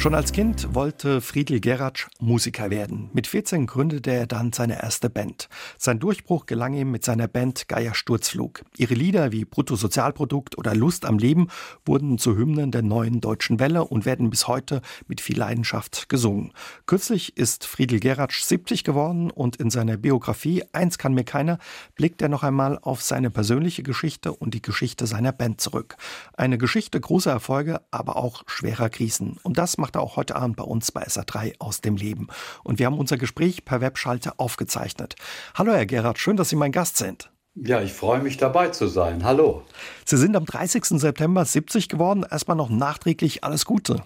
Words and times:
Schon 0.00 0.14
als 0.14 0.32
Kind 0.32 0.74
wollte 0.74 1.20
Friedel 1.20 1.60
Geratsch 1.60 2.08
Musiker 2.20 2.70
werden. 2.70 3.10
Mit 3.12 3.26
14 3.26 3.66
gründete 3.66 4.10
er 4.10 4.26
dann 4.26 4.50
seine 4.50 4.82
erste 4.82 5.10
Band. 5.10 5.50
Sein 5.76 5.98
Durchbruch 5.98 6.46
gelang 6.46 6.72
ihm 6.72 6.90
mit 6.90 7.04
seiner 7.04 7.28
Band 7.28 7.68
Geier 7.68 7.94
Sturzflug. 7.94 8.62
Ihre 8.78 8.94
Lieder 8.94 9.30
wie 9.30 9.44
Bruttosozialprodukt 9.44 10.56
oder 10.56 10.74
Lust 10.74 11.04
am 11.04 11.18
Leben 11.18 11.48
wurden 11.84 12.16
zu 12.16 12.34
Hymnen 12.34 12.70
der 12.70 12.80
neuen 12.80 13.20
deutschen 13.20 13.60
Welle 13.60 13.84
und 13.84 14.06
werden 14.06 14.30
bis 14.30 14.48
heute 14.48 14.80
mit 15.06 15.20
viel 15.20 15.38
Leidenschaft 15.38 16.08
gesungen. 16.08 16.54
Kürzlich 16.86 17.36
ist 17.36 17.66
Friedel 17.66 18.00
Geratsch 18.00 18.40
70 18.40 18.84
geworden 18.84 19.30
und 19.30 19.56
in 19.56 19.68
seiner 19.68 19.98
Biografie 19.98 20.64
Eins 20.72 20.96
kann 20.96 21.12
mir 21.12 21.24
keiner 21.24 21.58
blickt 21.94 22.22
er 22.22 22.30
noch 22.30 22.42
einmal 22.42 22.78
auf 22.80 23.02
seine 23.02 23.30
persönliche 23.30 23.82
Geschichte 23.82 24.32
und 24.32 24.54
die 24.54 24.62
Geschichte 24.62 25.06
seiner 25.06 25.32
Band 25.32 25.60
zurück. 25.60 25.98
Eine 26.32 26.56
Geschichte 26.56 26.98
großer 26.98 27.32
Erfolge, 27.32 27.82
aber 27.90 28.16
auch 28.16 28.44
schwerer 28.46 28.88
Krisen. 28.88 29.36
Und 29.42 29.58
das 29.58 29.76
macht 29.76 29.89
macht 29.90 29.96
er 29.96 30.02
auch 30.02 30.14
heute 30.14 30.36
Abend 30.36 30.56
bei 30.56 30.62
uns 30.62 30.92
bei 30.92 31.04
SA3 31.04 31.54
aus 31.58 31.80
dem 31.80 31.96
Leben. 31.96 32.28
Und 32.62 32.78
wir 32.78 32.86
haben 32.86 32.96
unser 32.96 33.16
Gespräch 33.16 33.64
per 33.64 33.80
Webschalte 33.80 34.38
aufgezeichnet. 34.38 35.16
Hallo, 35.56 35.72
Herr 35.72 35.84
Gerhard, 35.84 36.16
schön, 36.20 36.36
dass 36.36 36.50
Sie 36.50 36.54
mein 36.54 36.70
Gast 36.70 36.96
sind. 36.96 37.32
Ja, 37.56 37.82
ich 37.82 37.92
freue 37.92 38.20
mich 38.20 38.36
dabei 38.36 38.68
zu 38.68 38.86
sein. 38.86 39.24
Hallo. 39.24 39.64
Sie 40.04 40.16
sind 40.16 40.36
am 40.36 40.44
30. 40.44 40.84
September 41.00 41.44
70 41.44 41.88
geworden. 41.88 42.24
Erstmal 42.30 42.56
noch 42.56 42.70
nachträglich 42.70 43.42
alles 43.42 43.64
Gute. 43.64 44.04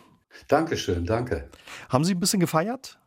Dankeschön, 0.49 1.05
danke. 1.05 1.51
Haben 1.91 2.05
Sie 2.07 2.15
ein 2.15 2.21
bisschen 2.21 2.41
gefeiert? 2.41 2.99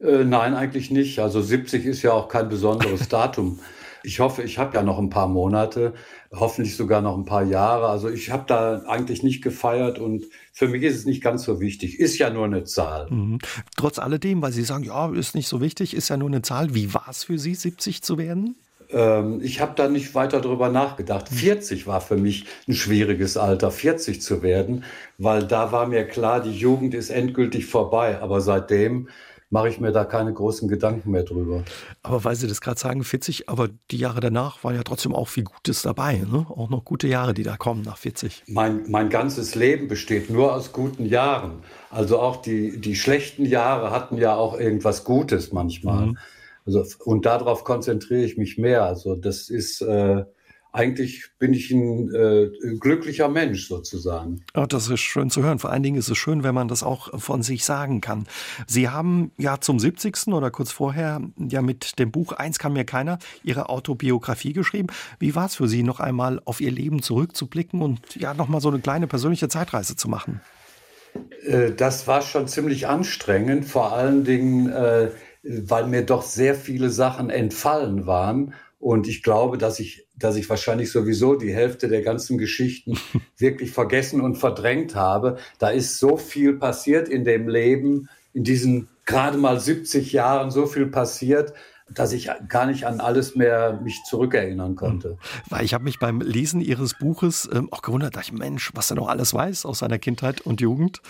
Äh, 0.00 0.24
nein, 0.24 0.54
eigentlich 0.54 0.90
nicht. 0.90 1.18
Also 1.18 1.42
70 1.42 1.84
ist 1.84 2.00
ja 2.00 2.12
auch 2.12 2.28
kein 2.28 2.48
besonderes 2.48 3.08
Datum. 3.10 3.60
Ich 4.04 4.20
hoffe, 4.20 4.42
ich 4.42 4.56
habe 4.56 4.74
ja 4.74 4.82
noch 4.82 4.98
ein 4.98 5.10
paar 5.10 5.28
Monate, 5.28 5.92
hoffentlich 6.34 6.76
sogar 6.76 7.02
noch 7.02 7.16
ein 7.16 7.24
paar 7.24 7.44
Jahre. 7.44 7.88
Also 7.88 8.08
ich 8.08 8.30
habe 8.30 8.44
da 8.46 8.82
eigentlich 8.86 9.22
nicht 9.22 9.42
gefeiert 9.42 9.98
und 9.98 10.26
für 10.52 10.68
mich 10.68 10.82
ist 10.82 10.96
es 10.96 11.04
nicht 11.04 11.22
ganz 11.22 11.44
so 11.44 11.60
wichtig. 11.60 12.00
Ist 12.00 12.18
ja 12.18 12.30
nur 12.30 12.46
eine 12.46 12.64
Zahl. 12.64 13.10
Mhm. 13.10 13.38
Trotz 13.76 13.98
alledem, 13.98 14.40
weil 14.42 14.52
Sie 14.52 14.64
sagen, 14.64 14.84
ja, 14.84 15.12
ist 15.12 15.34
nicht 15.34 15.48
so 15.48 15.60
wichtig, 15.60 15.94
ist 15.94 16.08
ja 16.08 16.16
nur 16.16 16.28
eine 16.28 16.42
Zahl. 16.42 16.74
Wie 16.74 16.94
war 16.94 17.06
es 17.10 17.24
für 17.24 17.38
Sie, 17.38 17.54
70 17.54 18.02
zu 18.02 18.18
werden? 18.18 18.56
Ähm, 18.90 19.40
ich 19.42 19.60
habe 19.60 19.72
da 19.76 19.88
nicht 19.88 20.14
weiter 20.14 20.40
drüber 20.40 20.68
nachgedacht. 20.68 21.28
40 21.28 21.86
war 21.86 22.00
für 22.00 22.16
mich 22.16 22.46
ein 22.68 22.74
schwieriges 22.74 23.36
Alter, 23.36 23.70
40 23.70 24.22
zu 24.22 24.42
werden, 24.42 24.84
weil 25.18 25.46
da 25.46 25.72
war 25.72 25.86
mir 25.86 26.04
klar, 26.04 26.40
die 26.40 26.52
Jugend 26.52 26.94
ist 26.94 27.10
endgültig 27.10 27.66
vorbei. 27.66 28.20
Aber 28.20 28.40
seitdem 28.40 29.08
mache 29.52 29.68
ich 29.68 29.78
mir 29.78 29.92
da 29.92 30.06
keine 30.06 30.32
großen 30.32 30.66
Gedanken 30.66 31.10
mehr 31.10 31.24
drüber. 31.24 31.62
Aber 32.02 32.24
weil 32.24 32.34
Sie 32.34 32.48
das 32.48 32.62
gerade 32.62 32.80
sagen, 32.80 33.04
40, 33.04 33.50
aber 33.50 33.68
die 33.90 33.98
Jahre 33.98 34.20
danach 34.20 34.64
waren 34.64 34.74
ja 34.74 34.82
trotzdem 34.82 35.14
auch 35.14 35.28
viel 35.28 35.44
Gutes 35.44 35.82
dabei. 35.82 36.16
Ne? 36.18 36.46
Auch 36.48 36.70
noch 36.70 36.86
gute 36.86 37.06
Jahre, 37.06 37.34
die 37.34 37.42
da 37.42 37.58
kommen 37.58 37.82
nach 37.82 37.98
40. 37.98 38.44
Mein, 38.46 38.90
mein 38.90 39.10
ganzes 39.10 39.54
Leben 39.54 39.88
besteht 39.88 40.30
nur 40.30 40.54
aus 40.54 40.72
guten 40.72 41.04
Jahren. 41.04 41.62
Also 41.90 42.18
auch 42.18 42.36
die, 42.36 42.80
die 42.80 42.96
schlechten 42.96 43.44
Jahre 43.44 43.90
hatten 43.90 44.16
ja 44.16 44.34
auch 44.34 44.58
irgendwas 44.58 45.04
Gutes 45.04 45.52
manchmal. 45.52 46.06
Mhm. 46.06 46.18
Also, 46.64 46.84
und 47.04 47.26
darauf 47.26 47.64
konzentriere 47.64 48.24
ich 48.24 48.38
mich 48.38 48.56
mehr. 48.56 48.84
Also 48.84 49.14
das 49.16 49.50
ist... 49.50 49.82
Äh, 49.82 50.24
eigentlich 50.72 51.30
bin 51.38 51.52
ich 51.52 51.70
ein 51.70 52.12
äh, 52.14 52.48
glücklicher 52.80 53.28
Mensch 53.28 53.68
sozusagen. 53.68 54.42
Ja, 54.56 54.66
das 54.66 54.88
ist 54.88 55.00
schön 55.00 55.28
zu 55.28 55.42
hören. 55.42 55.58
Vor 55.58 55.70
allen 55.70 55.82
Dingen 55.82 55.98
ist 55.98 56.08
es 56.08 56.16
schön, 56.16 56.42
wenn 56.42 56.54
man 56.54 56.68
das 56.68 56.82
auch 56.82 57.20
von 57.20 57.42
sich 57.42 57.66
sagen 57.66 58.00
kann. 58.00 58.26
Sie 58.66 58.88
haben 58.88 59.32
ja 59.36 59.60
zum 59.60 59.78
70. 59.78 60.28
oder 60.28 60.50
kurz 60.50 60.72
vorher 60.72 61.20
ja 61.36 61.60
mit 61.60 61.98
dem 61.98 62.10
Buch 62.10 62.32
Eins 62.32 62.58
kann 62.58 62.72
mir 62.72 62.84
keiner 62.84 63.18
Ihre 63.44 63.68
Autobiografie 63.68 64.54
geschrieben. 64.54 64.88
Wie 65.18 65.34
war 65.34 65.46
es 65.46 65.56
für 65.56 65.68
Sie, 65.68 65.82
noch 65.82 66.00
einmal 66.00 66.40
auf 66.46 66.62
Ihr 66.62 66.70
Leben 66.70 67.02
zurückzublicken 67.02 67.82
und 67.82 68.16
ja 68.16 68.32
nochmal 68.32 68.62
so 68.62 68.70
eine 68.70 68.80
kleine 68.80 69.06
persönliche 69.06 69.48
Zeitreise 69.48 69.94
zu 69.94 70.08
machen? 70.08 70.40
Äh, 71.44 71.72
das 71.72 72.06
war 72.06 72.22
schon 72.22 72.48
ziemlich 72.48 72.88
anstrengend, 72.88 73.66
vor 73.66 73.92
allen 73.92 74.24
Dingen, 74.24 74.70
äh, 74.70 75.10
weil 75.42 75.86
mir 75.86 76.02
doch 76.02 76.22
sehr 76.22 76.54
viele 76.54 76.88
Sachen 76.88 77.28
entfallen 77.28 78.06
waren 78.06 78.54
und 78.82 79.06
ich 79.06 79.22
glaube, 79.22 79.58
dass 79.58 79.78
ich, 79.78 80.08
dass 80.16 80.34
ich 80.34 80.50
wahrscheinlich 80.50 80.90
sowieso 80.90 81.36
die 81.36 81.54
Hälfte 81.54 81.86
der 81.86 82.02
ganzen 82.02 82.36
Geschichten 82.36 82.98
wirklich 83.38 83.70
vergessen 83.70 84.20
und 84.20 84.34
verdrängt 84.34 84.96
habe. 84.96 85.36
Da 85.60 85.68
ist 85.68 86.00
so 86.00 86.16
viel 86.16 86.54
passiert 86.54 87.08
in 87.08 87.22
dem 87.22 87.48
Leben, 87.48 88.08
in 88.32 88.42
diesen 88.42 88.88
gerade 89.06 89.38
mal 89.38 89.60
70 89.60 90.12
Jahren 90.12 90.50
so 90.50 90.66
viel 90.66 90.88
passiert, 90.88 91.54
dass 91.90 92.12
ich 92.12 92.28
gar 92.48 92.66
nicht 92.66 92.84
an 92.84 92.98
alles 92.98 93.36
mehr 93.36 93.80
mich 93.84 94.02
zurückerinnern 94.02 94.74
konnte. 94.74 95.10
Hm. 95.10 95.18
Weil 95.48 95.64
ich 95.64 95.74
habe 95.74 95.84
mich 95.84 96.00
beim 96.00 96.20
Lesen 96.20 96.60
Ihres 96.60 96.94
Buches 96.98 97.48
ähm, 97.52 97.68
auch 97.70 97.82
gewundert, 97.82 98.16
dass 98.16 98.26
ich, 98.26 98.32
Mensch, 98.32 98.72
was 98.74 98.90
er 98.90 98.96
noch 98.96 99.06
alles 99.06 99.32
weiß 99.32 99.64
aus 99.64 99.78
seiner 99.78 100.00
Kindheit 100.00 100.40
und 100.40 100.60
Jugend. 100.60 101.02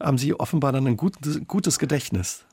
Haben 0.00 0.18
Sie 0.18 0.34
offenbar 0.34 0.72
dann 0.72 0.88
ein 0.88 0.96
gutes, 0.96 1.40
gutes 1.46 1.78
Gedächtnis? 1.78 2.46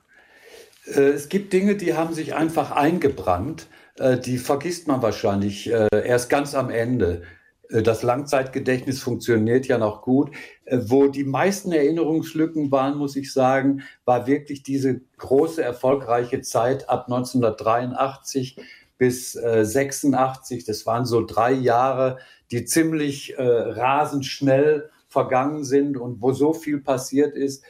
Äh, 0.85 1.09
es 1.09 1.27
gibt 1.27 1.53
Dinge, 1.53 1.75
die 1.75 1.95
haben 1.95 2.13
sich 2.13 2.35
einfach 2.35 2.69
eingebrannt. 2.69 3.65
Äh, 3.99 4.19
die 4.19 4.37
vergisst 4.37 4.87
man 4.87 5.01
wahrscheinlich 5.01 5.71
äh, 5.71 5.87
erst 5.91 6.29
ganz 6.29 6.55
am 6.55 6.69
Ende. 6.69 7.23
Äh, 7.69 7.83
das 7.83 8.01
Langzeitgedächtnis 8.01 9.01
funktioniert 9.01 9.67
ja 9.67 9.77
noch 9.77 10.01
gut. 10.01 10.31
Wo 10.71 11.07
die 11.07 11.23
meisten 11.23 11.71
Erinnerungslücken 11.71 12.71
waren, 12.71 12.97
muss 12.97 13.15
ich 13.15 13.33
sagen, 13.33 13.81
war 14.05 14.27
wirklich 14.27 14.63
diese 14.63 15.01
große, 15.17 15.61
erfolgreiche 15.61 16.41
Zeit 16.41 16.89
ab 16.89 17.05
1983 17.07 18.57
bis 18.97 19.31
86. 19.31 20.65
Das 20.65 20.85
waren 20.85 21.05
so 21.05 21.25
drei 21.25 21.53
Jahre, 21.53 22.19
die 22.51 22.65
ziemlich 22.65 23.33
rasend 23.37 24.25
schnell 24.25 24.91
vergangen 25.07 25.63
sind 25.63 25.97
und 25.97 26.21
wo 26.21 26.33
so 26.33 26.53
viel 26.53 26.81
passiert 26.81 27.33
ist, 27.33 27.63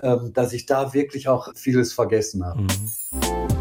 ähm, 0.00 0.32
dass 0.32 0.52
ich 0.52 0.64
da 0.64 0.94
wirklich 0.94 1.28
auch 1.28 1.54
vieles 1.56 1.92
vergessen 1.92 2.44
habe. 2.44 2.62
Mhm. 2.62 3.55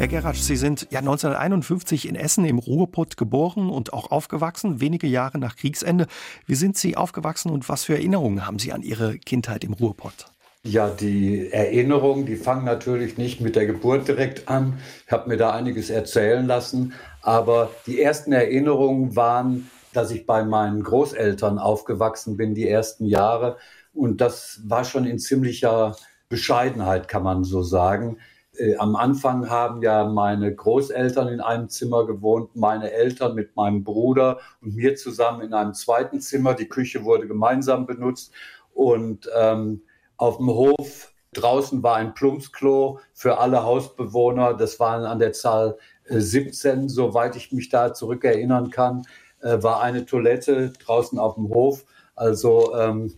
Herr 0.00 0.08
Geratsch, 0.08 0.40
Sie 0.40 0.56
sind 0.56 0.86
ja 0.90 1.00
1951 1.00 2.08
in 2.08 2.14
Essen 2.14 2.46
im 2.46 2.58
Ruhrpott 2.58 3.18
geboren 3.18 3.68
und 3.68 3.92
auch 3.92 4.10
aufgewachsen, 4.10 4.80
wenige 4.80 5.06
Jahre 5.06 5.36
nach 5.36 5.56
Kriegsende. 5.56 6.06
Wie 6.46 6.54
sind 6.54 6.78
Sie 6.78 6.96
aufgewachsen 6.96 7.50
und 7.50 7.68
was 7.68 7.84
für 7.84 7.96
Erinnerungen 7.96 8.46
haben 8.46 8.58
Sie 8.58 8.72
an 8.72 8.80
Ihre 8.80 9.18
Kindheit 9.18 9.62
im 9.62 9.74
Ruhrpott? 9.74 10.32
Ja, 10.62 10.88
die 10.88 11.52
Erinnerungen, 11.52 12.24
die 12.24 12.36
fangen 12.36 12.64
natürlich 12.64 13.18
nicht 13.18 13.42
mit 13.42 13.56
der 13.56 13.66
Geburt 13.66 14.08
direkt 14.08 14.48
an. 14.48 14.78
Ich 15.04 15.12
habe 15.12 15.28
mir 15.28 15.36
da 15.36 15.52
einiges 15.52 15.90
erzählen 15.90 16.46
lassen, 16.46 16.94
aber 17.20 17.70
die 17.86 18.00
ersten 18.00 18.32
Erinnerungen 18.32 19.16
waren, 19.16 19.70
dass 19.92 20.10
ich 20.12 20.24
bei 20.24 20.44
meinen 20.44 20.82
Großeltern 20.82 21.58
aufgewachsen 21.58 22.38
bin, 22.38 22.54
die 22.54 22.66
ersten 22.66 23.04
Jahre. 23.04 23.58
Und 23.92 24.22
das 24.22 24.62
war 24.64 24.86
schon 24.86 25.04
in 25.04 25.18
ziemlicher 25.18 25.94
Bescheidenheit, 26.30 27.06
kann 27.06 27.22
man 27.22 27.44
so 27.44 27.62
sagen 27.62 28.16
äh, 28.60 28.76
am 28.76 28.94
Anfang 28.96 29.48
haben 29.48 29.82
ja 29.82 30.04
meine 30.04 30.54
Großeltern 30.54 31.28
in 31.28 31.40
einem 31.40 31.68
Zimmer 31.68 32.06
gewohnt, 32.06 32.54
meine 32.54 32.92
Eltern 32.92 33.34
mit 33.34 33.56
meinem 33.56 33.84
Bruder 33.84 34.38
und 34.60 34.76
mir 34.76 34.96
zusammen 34.96 35.40
in 35.42 35.54
einem 35.54 35.74
zweiten 35.74 36.20
Zimmer. 36.20 36.54
Die 36.54 36.68
Küche 36.68 37.04
wurde 37.04 37.26
gemeinsam 37.26 37.86
benutzt 37.86 38.32
und 38.74 39.28
ähm, 39.36 39.82
auf 40.16 40.36
dem 40.36 40.48
Hof 40.48 41.12
draußen 41.32 41.82
war 41.82 41.96
ein 41.96 42.14
Plumpsklo 42.14 43.00
für 43.14 43.38
alle 43.38 43.62
Hausbewohner. 43.62 44.54
Das 44.54 44.78
waren 44.78 45.04
an 45.04 45.18
der 45.18 45.32
Zahl 45.32 45.78
äh, 46.04 46.20
17, 46.20 46.88
soweit 46.88 47.36
ich 47.36 47.52
mich 47.52 47.70
da 47.70 47.94
zurückerinnern 47.94 48.70
kann, 48.70 49.06
äh, 49.40 49.62
war 49.62 49.80
eine 49.80 50.04
Toilette 50.04 50.70
draußen 50.70 51.18
auf 51.18 51.36
dem 51.36 51.48
Hof. 51.48 51.84
Also 52.14 52.74
ähm, 52.76 53.14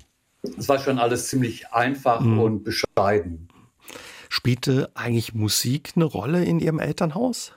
es 0.56 0.69
war 0.69 0.78
schon 0.78 0.98
alles 0.98 1.28
ziemlich 1.28 1.69
einfach 1.72 2.20
mhm. 2.20 2.38
und 2.41 2.64
bescheiden. 2.64 3.48
Spielte 4.34 4.91
eigentlich 4.94 5.34
Musik 5.34 5.93
eine 5.94 6.06
Rolle 6.06 6.43
in 6.43 6.59
Ihrem 6.59 6.78
Elternhaus? 6.78 7.53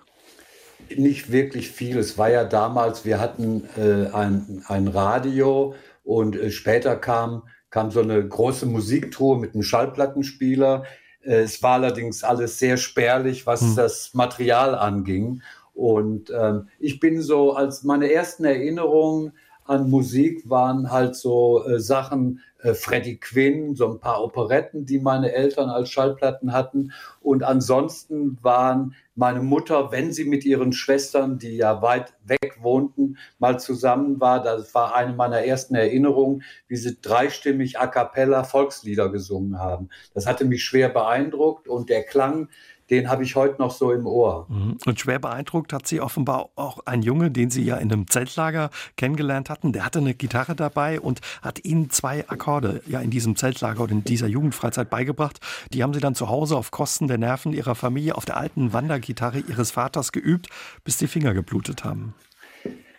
Nicht 0.94 1.31
wirklich 1.31 1.72
viel. 1.72 1.97
Es 1.97 2.18
war 2.18 2.30
ja 2.30 2.44
damals, 2.44 3.06
wir 3.06 3.18
hatten 3.18 3.63
äh, 3.78 4.14
ein, 4.14 4.61
ein 4.67 4.90
Radio 4.90 5.73
und 6.03 6.35
äh, 6.35 6.52
später 6.52 6.97
kam, 6.97 7.44
kam 7.70 7.91
so 7.91 8.02
eine 8.02 8.28
große 8.28 8.66
Musiktruhe 8.66 9.40
mit 9.40 9.53
einem 9.53 9.64
Schallplattenspieler. 9.64 10.84
Äh, 11.22 11.44
es 11.44 11.64
war 11.64 11.76
allerdings 11.76 12.26
alles 12.26 12.59
sehr 12.59 12.76
spärlich, 12.76 13.47
was 13.47 13.61
hm. 13.61 13.76
das 13.78 14.14
Material 14.14 14.76
anging. 14.76 15.44
Und 15.73 16.29
ähm, 16.29 16.67
ich 16.78 17.00
bin 17.00 17.22
so 17.22 17.53
als 17.53 17.84
meine 17.84 18.11
ersten 18.11 18.44
Erinnerungen 18.44 19.32
an 19.66 19.90
Musik 19.90 20.47
waren 20.50 20.91
halt 20.91 21.16
so 21.16 21.66
äh, 21.66 21.79
Sachen, 21.79 22.41
äh, 22.62 22.73
Freddie 22.73 23.17
Quinn, 23.17 23.76
so 23.76 23.91
ein 23.91 24.00
paar 24.00 24.23
Operetten, 24.23 24.85
die 24.85 25.00
meine 25.00 25.34
Eltern 25.34 25.70
als 25.70 25.90
Schallplatten 25.90 26.53
hatten. 26.53 26.91
Und 27.20 27.44
ansonsten 27.44 28.38
waren 28.41 28.96
meine 29.16 29.41
Mutter, 29.41 29.91
wenn 29.91 30.12
sie 30.12 30.26
mit 30.26 30.46
ihren 30.46 30.72
Schwestern, 30.72 31.40
die 31.40 31.58
ja 31.58 31.82
weit 31.82 32.14
weg 32.26 32.58
wohnten, 32.62 33.17
mal 33.40 33.59
zusammen 33.59 34.20
war, 34.20 34.44
das 34.44 34.73
war 34.76 34.96
eine 34.96 35.14
meiner 35.14 35.44
ersten 35.44 35.73
Erinnerungen, 35.76 36.44
wie 36.67 36.76
sie 36.76 36.97
dreistimmig 37.02 37.79
a 37.79 37.88
cappella 37.88 38.44
Volkslieder 38.44 39.09
gesungen 39.09 39.58
haben. 39.59 39.90
Das 40.14 40.28
hatte 40.28 40.46
mich 40.46 40.64
schwer 40.64 40.90
beeindruckt 40.90 41.67
und 41.67 41.90
der 41.90 42.03
Klang 42.03 42.50
den 42.90 43.09
habe 43.09 43.23
ich 43.23 43.35
heute 43.35 43.61
noch 43.61 43.72
so 43.72 43.91
im 43.91 44.05
Ohr. 44.05 44.46
Mhm. 44.49 44.78
Und 44.85 44.99
schwer 44.99 45.20
beeindruckt 45.20 45.73
hat 45.73 45.87
sie 45.87 46.02
offenbar 46.02 46.49
auch 46.55 46.79
ein 46.85 47.02
Junge, 47.02 47.32
den 47.32 47.49
Sie 47.49 47.64
ja 47.64 47.78
in 47.78 47.91
einem 47.91 48.08
Zeltlager 48.08 48.70
kennengelernt 48.96 49.49
hatten. 49.49 49.73
Der 49.73 49.85
hatte 49.85 49.99
eine 49.99 50.14
Gitarre 50.14 50.55
dabei 50.55 50.99
und 50.99 51.22
hat 51.41 51.66
Ihnen 51.66 51.90
zwei 51.90 52.28
Akkorde 52.29 52.82
ja 52.87 52.99
in 52.99 53.09
diesem 53.09 53.35
Zeltlager 53.35 53.84
oder 53.84 53.93
in 53.93 54.03
dieser 54.03 54.28
Jugendfreizeit 54.28 54.90
beigebracht. 54.90 55.40
Die 55.73 55.84
haben 55.84 55.93
Sie 55.93 55.99
dann 55.99 56.16
zu 56.16 56.29
Hause 56.29 56.58
auf 56.58 56.72
Kosten 56.72 57.08
der 57.08 57.17
Nerven 57.17 57.53
Ihrer 57.53 57.76
Familie 57.76 58.16
auf 58.16 58.26
der 58.26 58.37
alten 58.37 58.73
Wandergitarre 58.73 59.40
Ihres 59.40 59.72
Vaters 59.72 60.11
geübt, 60.11 60.49
bis 60.84 60.97
die 60.97 61.08
Finger 61.08 61.34
geblutet 61.34 61.84
haben. 61.84 62.14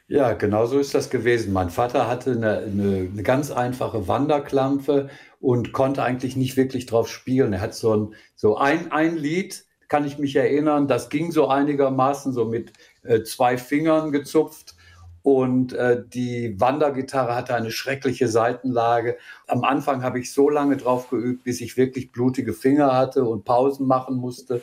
Ja, 0.09 0.35
genau 0.35 0.67
so 0.67 0.79
ist 0.79 0.95
das 0.95 1.11
gewesen. 1.11 1.53
Mein 1.53 1.71
Vater 1.71 2.07
hatte 2.07 2.33
eine, 2.33 2.59
eine, 2.59 3.09
eine 3.13 3.23
ganz 3.25 3.51
einfache 3.51 4.07
Wanderklampe 4.07 5.11
und 5.41 5.73
konnte 5.73 6.05
eigentlich 6.05 6.37
nicht 6.37 6.57
wirklich 6.57 6.87
drauf 6.87 7.09
spielen. 7.09 7.53
Er 7.53 7.61
hat 7.61 7.75
so 7.75 7.97
ein, 7.97 8.15
so 8.37 8.57
ein, 8.57 8.93
ein 8.93 9.17
Lied, 9.17 9.66
kann 9.89 10.07
ich 10.07 10.19
mich 10.19 10.37
erinnern, 10.37 10.89
das 10.89 11.09
ging 11.09 11.31
so 11.31 11.49
einigermaßen 11.49 12.33
so 12.33 12.45
mit 12.45 12.73
äh, 13.03 13.23
zwei 13.23 13.59
Fingern 13.59 14.13
gezupft. 14.13 14.75
Und 15.23 15.73
äh, 15.73 16.05
die 16.07 16.55
Wandergitarre 16.61 17.35
hatte 17.35 17.55
eine 17.55 17.73
schreckliche 17.73 18.29
Seitenlage. 18.29 19.17
Am 19.49 19.65
Anfang 19.65 20.05
habe 20.05 20.21
ich 20.21 20.33
so 20.33 20.49
lange 20.49 20.77
drauf 20.77 21.11
geübt, 21.11 21.43
bis 21.43 21.61
ich 21.61 21.77
wirklich 21.77 22.13
blutige 22.13 22.53
Finger 22.53 22.95
hatte 22.95 23.25
und 23.25 23.45
Pausen 23.45 23.89
machen 23.89 24.17
musste. 24.17 24.63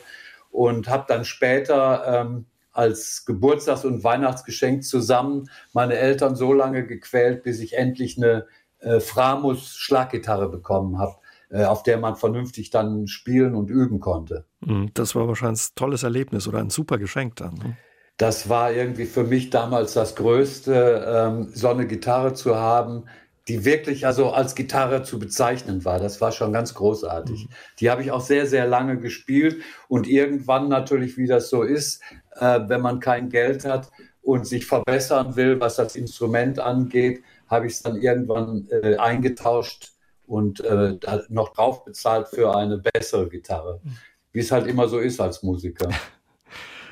Und 0.50 0.88
habe 0.88 1.04
dann 1.06 1.26
später 1.26 2.04
ähm, 2.06 2.46
als 2.72 3.24
Geburtstags- 3.26 3.84
und 3.84 4.04
Weihnachtsgeschenk 4.04 4.84
zusammen 4.84 5.50
meine 5.72 5.96
Eltern 5.96 6.34
so 6.34 6.52
lange 6.52 6.86
gequält, 6.86 7.42
bis 7.42 7.60
ich 7.60 7.74
endlich 7.76 8.16
eine 8.16 8.46
äh, 8.80 9.00
Framus 9.00 9.76
Schlaggitarre 9.76 10.48
bekommen 10.48 10.98
habe, 10.98 11.16
auf 11.62 11.82
der 11.82 11.98
man 11.98 12.16
vernünftig 12.16 12.70
dann 12.70 13.06
spielen 13.06 13.54
und 13.54 13.70
üben 13.70 14.00
konnte. 14.00 14.46
Mhm, 14.60 14.90
das 14.94 15.14
war 15.14 15.28
wahrscheinlich 15.28 15.62
ein 15.62 15.74
tolles 15.76 16.02
Erlebnis 16.02 16.48
oder 16.48 16.58
ein 16.58 16.70
super 16.70 16.98
Geschenk 16.98 17.36
dann. 17.36 17.54
Ne? 17.54 17.76
Das 18.16 18.48
war 18.48 18.72
irgendwie 18.72 19.06
für 19.06 19.24
mich 19.24 19.50
damals 19.50 19.94
das 19.94 20.14
Größte, 20.16 21.04
ähm, 21.06 21.50
so 21.52 21.68
eine 21.68 21.86
Gitarre 21.86 22.34
zu 22.34 22.56
haben, 22.56 23.04
die 23.48 23.64
wirklich 23.64 24.06
also 24.06 24.30
als 24.30 24.54
Gitarre 24.54 25.02
zu 25.02 25.18
bezeichnen 25.18 25.84
war. 25.84 25.98
Das 25.98 26.20
war 26.20 26.32
schon 26.32 26.52
ganz 26.52 26.74
großartig. 26.74 27.44
Mhm. 27.44 27.54
Die 27.80 27.90
habe 27.90 28.02
ich 28.02 28.10
auch 28.10 28.20
sehr, 28.20 28.46
sehr 28.46 28.66
lange 28.66 28.98
gespielt 28.98 29.62
und 29.88 30.06
irgendwann 30.06 30.68
natürlich, 30.68 31.16
wie 31.18 31.26
das 31.26 31.50
so 31.50 31.62
ist, 31.62 32.02
äh, 32.36 32.60
wenn 32.66 32.80
man 32.80 33.00
kein 33.00 33.28
Geld 33.28 33.64
hat 33.64 33.90
und 34.22 34.46
sich 34.46 34.66
verbessern 34.66 35.36
will, 35.36 35.60
was 35.60 35.76
das 35.76 35.96
Instrument 35.96 36.58
angeht, 36.58 37.22
habe 37.48 37.66
ich 37.66 37.74
es 37.74 37.82
dann 37.82 37.96
irgendwann 37.96 38.66
äh, 38.70 38.96
eingetauscht 38.96 39.93
und 40.26 40.60
äh, 40.60 40.98
noch 41.28 41.52
drauf 41.52 41.84
bezahlt 41.84 42.28
für 42.28 42.56
eine 42.56 42.78
bessere 42.78 43.28
Gitarre. 43.28 43.80
Wie 44.32 44.40
es 44.40 44.50
halt 44.50 44.66
immer 44.66 44.88
so 44.88 44.98
ist 44.98 45.20
als 45.20 45.42
Musiker. 45.42 45.88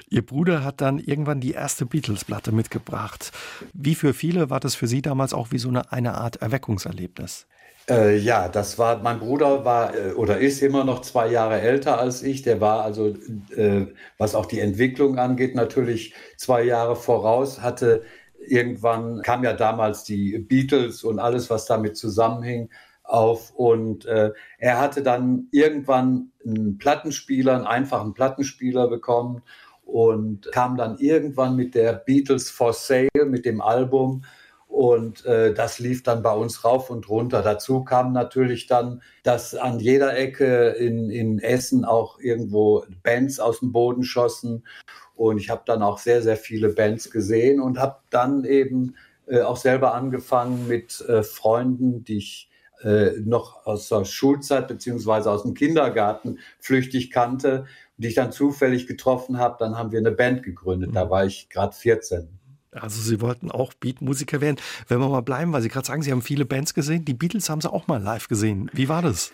Ihr 0.08 0.24
Bruder 0.24 0.62
hat 0.62 0.82
dann 0.82 0.98
irgendwann 0.98 1.40
die 1.40 1.52
erste 1.52 1.86
Beatles-Platte 1.86 2.52
mitgebracht. 2.52 3.32
Wie 3.72 3.94
für 3.94 4.12
viele 4.12 4.50
war 4.50 4.60
das 4.60 4.74
für 4.74 4.86
Sie 4.86 5.00
damals 5.00 5.32
auch 5.32 5.52
wie 5.52 5.58
so 5.58 5.70
eine, 5.70 5.90
eine 5.90 6.14
Art 6.14 6.36
Erweckungserlebnis? 6.36 7.46
Äh, 7.88 8.18
ja, 8.18 8.48
das 8.48 8.78
war, 8.78 9.02
mein 9.02 9.18
Bruder 9.18 9.64
war 9.64 9.94
äh, 9.96 10.12
oder 10.12 10.38
ist 10.38 10.62
immer 10.62 10.84
noch 10.84 11.00
zwei 11.00 11.28
Jahre 11.28 11.60
älter 11.60 11.98
als 11.98 12.22
ich. 12.22 12.42
Der 12.42 12.60
war 12.60 12.82
also, 12.84 13.16
äh, 13.56 13.86
was 14.18 14.34
auch 14.34 14.46
die 14.46 14.60
Entwicklung 14.60 15.18
angeht, 15.18 15.54
natürlich 15.54 16.14
zwei 16.36 16.62
Jahre 16.62 16.94
voraus, 16.94 17.60
hatte 17.60 18.02
irgendwann, 18.38 19.22
kam 19.22 19.44
ja 19.44 19.52
damals 19.52 20.04
die 20.04 20.38
Beatles 20.38 21.04
und 21.04 21.18
alles, 21.18 21.50
was 21.50 21.66
damit 21.66 21.96
zusammenhing, 21.96 22.70
auf. 23.12 23.52
Und 23.54 24.06
äh, 24.06 24.32
er 24.58 24.80
hatte 24.80 25.02
dann 25.02 25.48
irgendwann 25.52 26.32
einen 26.44 26.78
Plattenspieler, 26.78 27.54
einen 27.54 27.66
einfachen 27.66 28.14
Plattenspieler 28.14 28.88
bekommen 28.88 29.42
und 29.84 30.50
kam 30.52 30.76
dann 30.76 30.98
irgendwann 30.98 31.54
mit 31.56 31.74
der 31.74 31.92
Beatles 31.92 32.50
for 32.50 32.72
Sale, 32.72 33.26
mit 33.26 33.44
dem 33.44 33.60
Album. 33.60 34.24
Und 34.66 35.26
äh, 35.26 35.52
das 35.52 35.78
lief 35.78 36.02
dann 36.02 36.22
bei 36.22 36.32
uns 36.32 36.64
rauf 36.64 36.88
und 36.88 37.10
runter. 37.10 37.42
Dazu 37.42 37.84
kam 37.84 38.12
natürlich 38.12 38.66
dann, 38.66 39.02
dass 39.22 39.54
an 39.54 39.78
jeder 39.78 40.16
Ecke 40.16 40.68
in, 40.70 41.10
in 41.10 41.38
Essen 41.40 41.84
auch 41.84 42.18
irgendwo 42.18 42.86
Bands 43.02 43.38
aus 43.38 43.60
dem 43.60 43.72
Boden 43.72 44.02
schossen. 44.02 44.64
Und 45.14 45.36
ich 45.36 45.50
habe 45.50 45.62
dann 45.66 45.82
auch 45.82 45.98
sehr, 45.98 46.22
sehr 46.22 46.38
viele 46.38 46.70
Bands 46.70 47.10
gesehen 47.10 47.60
und 47.60 47.78
habe 47.78 47.96
dann 48.08 48.44
eben 48.44 48.96
äh, 49.26 49.42
auch 49.42 49.58
selber 49.58 49.92
angefangen 49.92 50.66
mit 50.66 51.02
äh, 51.02 51.22
Freunden, 51.22 52.04
die 52.04 52.16
ich 52.16 52.48
äh, 52.84 53.12
noch 53.20 53.66
aus 53.66 53.88
der 53.88 54.04
Schulzeit 54.04 54.68
beziehungsweise 54.68 55.30
aus 55.30 55.42
dem 55.42 55.54
Kindergarten 55.54 56.38
flüchtig 56.58 57.10
kannte, 57.10 57.66
die 57.96 58.08
ich 58.08 58.14
dann 58.14 58.32
zufällig 58.32 58.86
getroffen 58.86 59.38
habe. 59.38 59.56
Dann 59.58 59.76
haben 59.76 59.92
wir 59.92 59.98
eine 59.98 60.12
Band 60.12 60.42
gegründet. 60.42 60.90
Da 60.94 61.04
mhm. 61.04 61.10
war 61.10 61.24
ich 61.24 61.48
gerade 61.48 61.74
14. 61.74 62.28
Also 62.72 63.02
Sie 63.02 63.20
wollten 63.20 63.50
auch 63.50 63.74
Beatmusiker 63.74 64.40
werden. 64.40 64.56
Wenn 64.88 64.98
wir 64.98 65.08
mal 65.08 65.20
bleiben, 65.20 65.52
weil 65.52 65.62
Sie 65.62 65.68
gerade 65.68 65.86
sagen, 65.86 66.02
Sie 66.02 66.10
haben 66.10 66.22
viele 66.22 66.46
Bands 66.46 66.72
gesehen. 66.72 67.04
Die 67.04 67.14
Beatles 67.14 67.50
haben 67.50 67.60
Sie 67.60 67.70
auch 67.70 67.86
mal 67.86 68.02
live 68.02 68.28
gesehen. 68.28 68.70
Wie 68.72 68.88
war 68.88 69.02
das? 69.02 69.32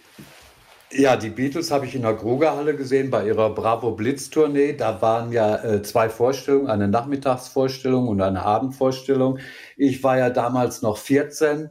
Ja, 0.90 1.16
die 1.16 1.28
Beatles 1.28 1.70
habe 1.70 1.84
ich 1.84 1.94
in 1.94 2.02
der 2.02 2.14
Grugerhalle 2.14 2.74
gesehen 2.74 3.10
bei 3.10 3.26
ihrer 3.26 3.54
Bravo 3.54 3.92
Blitz 3.92 4.30
Tournee. 4.30 4.72
Da 4.72 5.02
waren 5.02 5.32
ja 5.32 5.62
äh, 5.62 5.82
zwei 5.82 6.08
Vorstellungen, 6.08 6.68
eine 6.68 6.88
Nachmittagsvorstellung 6.88 8.08
und 8.08 8.22
eine 8.22 8.42
Abendvorstellung. 8.42 9.38
Ich 9.76 10.02
war 10.02 10.16
ja 10.16 10.30
damals 10.30 10.80
noch 10.80 10.96
14 10.96 11.68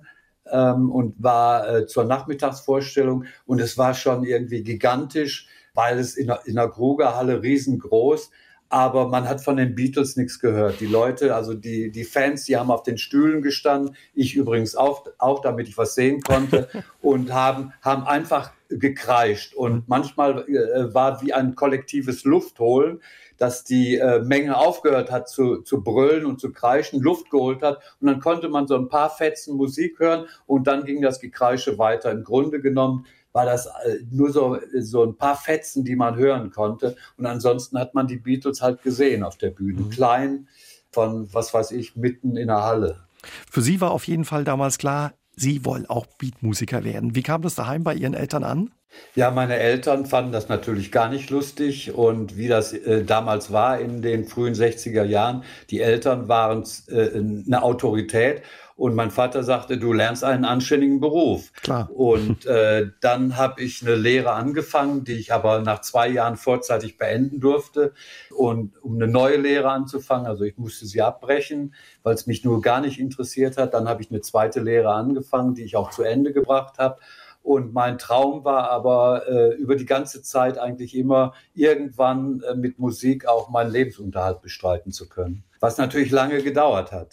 ähm, 0.52 0.92
und 0.92 1.16
war 1.22 1.70
äh, 1.70 1.88
zur 1.88 2.04
Nachmittagsvorstellung. 2.04 3.26
Und 3.46 3.60
es 3.60 3.78
war 3.78 3.94
schon 3.94 4.24
irgendwie 4.24 4.64
gigantisch 4.64 5.48
weil 5.78 6.00
es 6.00 6.18
in 6.18 6.26
der, 6.26 6.42
in 6.46 6.56
der 6.56 6.70
Krugerhalle 6.70 7.44
riesengroß 7.44 8.32
aber 8.70 9.08
man 9.08 9.28
hat 9.28 9.42
von 9.42 9.58
den 9.58 9.76
Beatles 9.76 10.18
nichts 10.18 10.40
gehört. 10.40 10.80
Die 10.80 10.88
Leute, 10.88 11.36
also 11.36 11.54
die, 11.54 11.92
die 11.92 12.04
Fans, 12.04 12.44
die 12.46 12.58
haben 12.58 12.72
auf 12.72 12.84
den 12.84 12.98
Stühlen 12.98 13.42
gestanden, 13.42 13.96
ich 14.14 14.36
übrigens 14.36 14.76
auch, 14.76 15.06
auch 15.18 15.42
damit 15.42 15.68
ich 15.68 15.78
was 15.78 15.96
sehen 15.96 16.22
konnte, 16.22 16.68
und 17.02 17.34
haben, 17.34 17.74
haben 17.82 18.04
einfach 18.04 18.52
gekreischt. 18.70 19.54
Und 19.54 19.88
manchmal 19.88 20.46
äh, 20.50 20.94
war 20.94 21.22
wie 21.22 21.34
ein 21.34 21.56
kollektives 21.56 22.24
Luftholen, 22.26 23.02
dass 23.38 23.64
die 23.64 23.98
äh, 23.98 24.20
Menge 24.22 24.58
aufgehört 24.58 25.12
hat 25.12 25.30
zu, 25.30 25.62
zu 25.62 25.84
brüllen 25.84 26.26
und 26.26 26.42
zu 26.42 26.52
kreischen, 26.52 27.02
Luft 27.02 27.30
geholt 27.30 27.62
hat. 27.62 27.80
Und 28.02 28.08
dann 28.08 28.20
konnte 28.20 28.50
man 28.50 28.68
so 28.68 28.76
ein 28.76 28.90
paar 28.90 29.10
Fetzen 29.10 29.56
Musik 29.56 30.00
hören 30.00 30.26
und 30.46 30.68
dann 30.68 30.86
ging 30.86 31.02
das 31.02 31.20
Gekreische 31.20 31.78
weiter. 31.78 32.12
Im 32.12 32.24
Grunde 32.24 32.60
genommen 32.62 33.06
war 33.34 33.46
das 33.46 33.68
äh, 33.68 34.00
nur 34.10 34.32
so, 34.32 34.58
so 34.80 35.04
ein 35.04 35.16
paar 35.16 35.36
Fetzen, 35.36 35.84
die 35.84 35.96
man 35.96 36.16
hören 36.16 36.52
konnte. 36.52 36.96
Und 37.18 37.26
ansonsten 37.26 37.78
hat 37.80 37.94
man 37.94 38.08
die 38.08 38.18
Beatles 38.18 38.62
halt 38.62 38.82
gesehen 38.84 39.24
auf 39.24 39.38
der 39.38 39.52
Bühne. 39.52 39.82
Mhm. 39.82 39.90
Klein, 39.90 40.48
von, 40.92 41.32
was 41.34 41.54
weiß 41.54 41.72
ich, 41.72 41.96
mitten 41.96 42.38
in 42.38 42.48
der 42.48 42.64
Halle. 42.64 43.04
Für 43.50 43.62
Sie 43.62 43.82
war 43.82 43.92
auf 43.92 44.08
jeden 44.08 44.26
Fall 44.26 44.44
damals 44.44 44.78
klar, 44.78 45.14
Sie 45.36 45.64
wollen 45.66 45.86
auch 45.86 46.08
Beatmusiker 46.18 46.84
werden. 46.84 47.16
Wie 47.16 47.22
kam 47.22 47.44
das 47.44 47.56
daheim 47.56 47.84
bei 47.84 47.94
Ihren 47.94 48.16
Eltern 48.16 48.44
an? 48.44 48.72
Ja, 49.16 49.32
meine 49.32 49.58
Eltern 49.58 50.06
fanden 50.06 50.32
das 50.32 50.50
natürlich 50.50 50.92
gar 50.92 51.10
nicht 51.10 51.30
lustig 51.30 51.94
und 51.94 52.38
wie 52.38 52.48
das 52.48 52.74
äh, 52.74 53.04
damals 53.04 53.52
war 53.52 53.80
in 53.80 54.02
den 54.02 54.26
frühen 54.26 54.54
60er 54.54 55.04
Jahren, 55.04 55.44
die 55.70 55.82
Eltern 55.82 56.28
waren 56.28 56.64
äh, 56.88 57.16
eine 57.16 57.62
Autorität 57.62 58.42
und 58.78 58.94
mein 58.94 59.10
Vater 59.10 59.42
sagte, 59.42 59.80
du 59.80 59.92
lernst 59.92 60.24
einen 60.24 60.46
anständigen 60.46 61.00
Beruf. 61.00 61.52
Klar. 61.64 61.90
Und 61.92 62.46
äh, 62.46 62.92
dann 63.02 63.36
habe 63.36 63.64
ich 63.64 63.82
eine 63.82 63.96
Lehre 63.96 64.32
angefangen, 64.32 65.04
die 65.04 65.16
ich 65.16 65.34
aber 65.34 65.62
nach 65.62 65.82
zwei 65.82 66.08
Jahren 66.08 66.38
vorzeitig 66.38 66.98
beenden 66.98 67.40
durfte. 67.40 67.94
Und 68.30 68.78
um 68.84 68.96
eine 68.96 69.08
neue 69.08 69.38
Lehre 69.38 69.72
anzufangen, 69.72 70.28
also 70.28 70.44
ich 70.44 70.58
musste 70.60 70.86
sie 70.86 71.02
abbrechen, 71.02 71.74
weil 72.04 72.14
es 72.14 72.28
mich 72.28 72.46
nur 72.46 72.62
gar 72.62 72.80
nicht 72.80 73.00
interessiert 73.00 73.58
hat. 73.58 73.74
Dann 73.74 73.90
habe 73.90 74.04
ich 74.04 74.12
eine 74.12 74.22
zweite 74.22 74.60
Lehre 74.60 74.94
angefangen, 74.94 75.56
die 75.56 75.64
ich 75.64 75.76
auch 75.76 75.90
zu 75.90 76.04
Ende 76.04 76.32
gebracht 76.32 76.78
habe. 76.78 76.98
Und 77.42 77.74
mein 77.74 77.98
Traum 77.98 78.44
war 78.44 78.70
aber 78.70 79.28
äh, 79.28 79.56
über 79.56 79.76
die 79.76 79.86
ganze 79.86 80.22
Zeit 80.22 80.60
eigentlich 80.60 80.96
immer, 80.96 81.34
irgendwann 81.56 82.42
äh, 82.42 82.54
mit 82.54 82.78
Musik 82.78 83.26
auch 83.26 83.50
meinen 83.50 83.72
Lebensunterhalt 83.72 84.44
bestreiten 84.44 84.92
zu 84.92 85.10
können. 85.10 85.46
Was 85.60 85.80
natürlich 85.80 86.12
lange 86.12 86.44
gedauert 86.44 86.92
hat. 86.92 87.10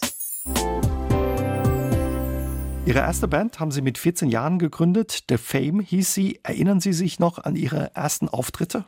Ihre 2.85 2.99
erste 2.99 3.27
Band 3.27 3.59
haben 3.59 3.71
Sie 3.71 3.81
mit 3.81 3.97
14 3.97 4.29
Jahren 4.29 4.59
gegründet. 4.59 5.23
The 5.27 5.37
Fame 5.37 5.79
hieß 5.79 6.13
sie. 6.13 6.39
Erinnern 6.43 6.79
Sie 6.79 6.93
sich 6.93 7.19
noch 7.19 7.43
an 7.43 7.55
Ihre 7.55 7.89
ersten 7.95 8.29
Auftritte? 8.29 8.85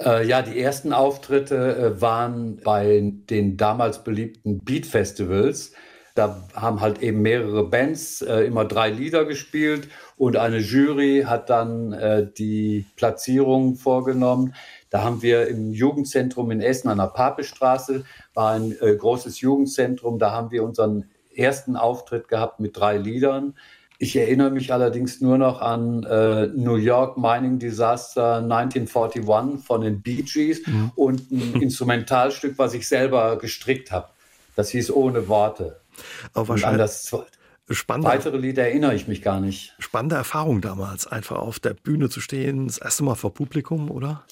Äh, 0.00 0.26
ja, 0.26 0.42
die 0.42 0.58
ersten 0.58 0.92
Auftritte 0.92 1.76
äh, 1.76 2.00
waren 2.00 2.56
bei 2.64 3.12
den 3.30 3.56
damals 3.56 4.02
beliebten 4.02 4.58
Beat 4.64 4.84
Festivals. 4.84 5.72
Da 6.16 6.48
haben 6.54 6.80
halt 6.80 7.02
eben 7.02 7.22
mehrere 7.22 7.68
Bands 7.68 8.20
äh, 8.20 8.40
immer 8.40 8.64
drei 8.64 8.90
Lieder 8.90 9.24
gespielt 9.24 9.88
und 10.16 10.36
eine 10.36 10.58
Jury 10.58 11.22
hat 11.24 11.50
dann 11.50 11.92
äh, 11.92 12.26
die 12.36 12.84
Platzierung 12.96 13.76
vorgenommen. 13.76 14.54
Da 14.90 15.04
haben 15.04 15.22
wir 15.22 15.46
im 15.46 15.70
Jugendzentrum 15.70 16.50
in 16.50 16.60
Essen 16.60 16.88
an 16.88 16.98
der 16.98 17.06
Papestraße, 17.06 18.04
war 18.34 18.54
ein 18.54 18.74
äh, 18.80 18.96
großes 18.96 19.40
Jugendzentrum, 19.40 20.18
da 20.18 20.32
haben 20.32 20.50
wir 20.50 20.64
unseren 20.64 21.04
ersten 21.40 21.76
Auftritt 21.76 22.28
gehabt 22.28 22.60
mit 22.60 22.76
drei 22.76 22.96
Liedern. 22.96 23.54
Ich 23.98 24.16
erinnere 24.16 24.50
mich 24.50 24.72
allerdings 24.72 25.20
nur 25.20 25.36
noch 25.36 25.60
an 25.60 26.04
äh, 26.04 26.46
New 26.46 26.76
York 26.76 27.18
Mining 27.18 27.58
Disaster 27.58 28.36
1941 28.36 29.62
von 29.62 29.80
den 29.82 30.00
Bee 30.00 30.22
Gees 30.22 30.66
mhm. 30.66 30.92
und 30.94 31.30
ein 31.30 31.54
Instrumentalstück, 31.60 32.56
was 32.56 32.72
ich 32.74 32.88
selber 32.88 33.36
gestrickt 33.36 33.92
habe. 33.92 34.08
Das 34.56 34.70
hieß 34.70 34.90
Ohne 34.92 35.28
Worte. 35.28 35.80
Aber 36.32 36.48
wahrscheinlich. 36.48 36.90
Spannende, 37.72 38.08
weitere 38.08 38.36
Lieder 38.36 38.64
erinnere 38.64 38.94
ich 38.94 39.06
mich 39.06 39.22
gar 39.22 39.38
nicht. 39.38 39.76
Spannende 39.78 40.16
Erfahrung 40.16 40.60
damals, 40.60 41.06
einfach 41.06 41.38
auf 41.38 41.60
der 41.60 41.74
Bühne 41.74 42.08
zu 42.08 42.20
stehen, 42.20 42.66
das 42.66 42.78
erste 42.78 43.04
Mal 43.04 43.14
vor 43.14 43.32
Publikum, 43.32 43.90
oder? 43.92 44.24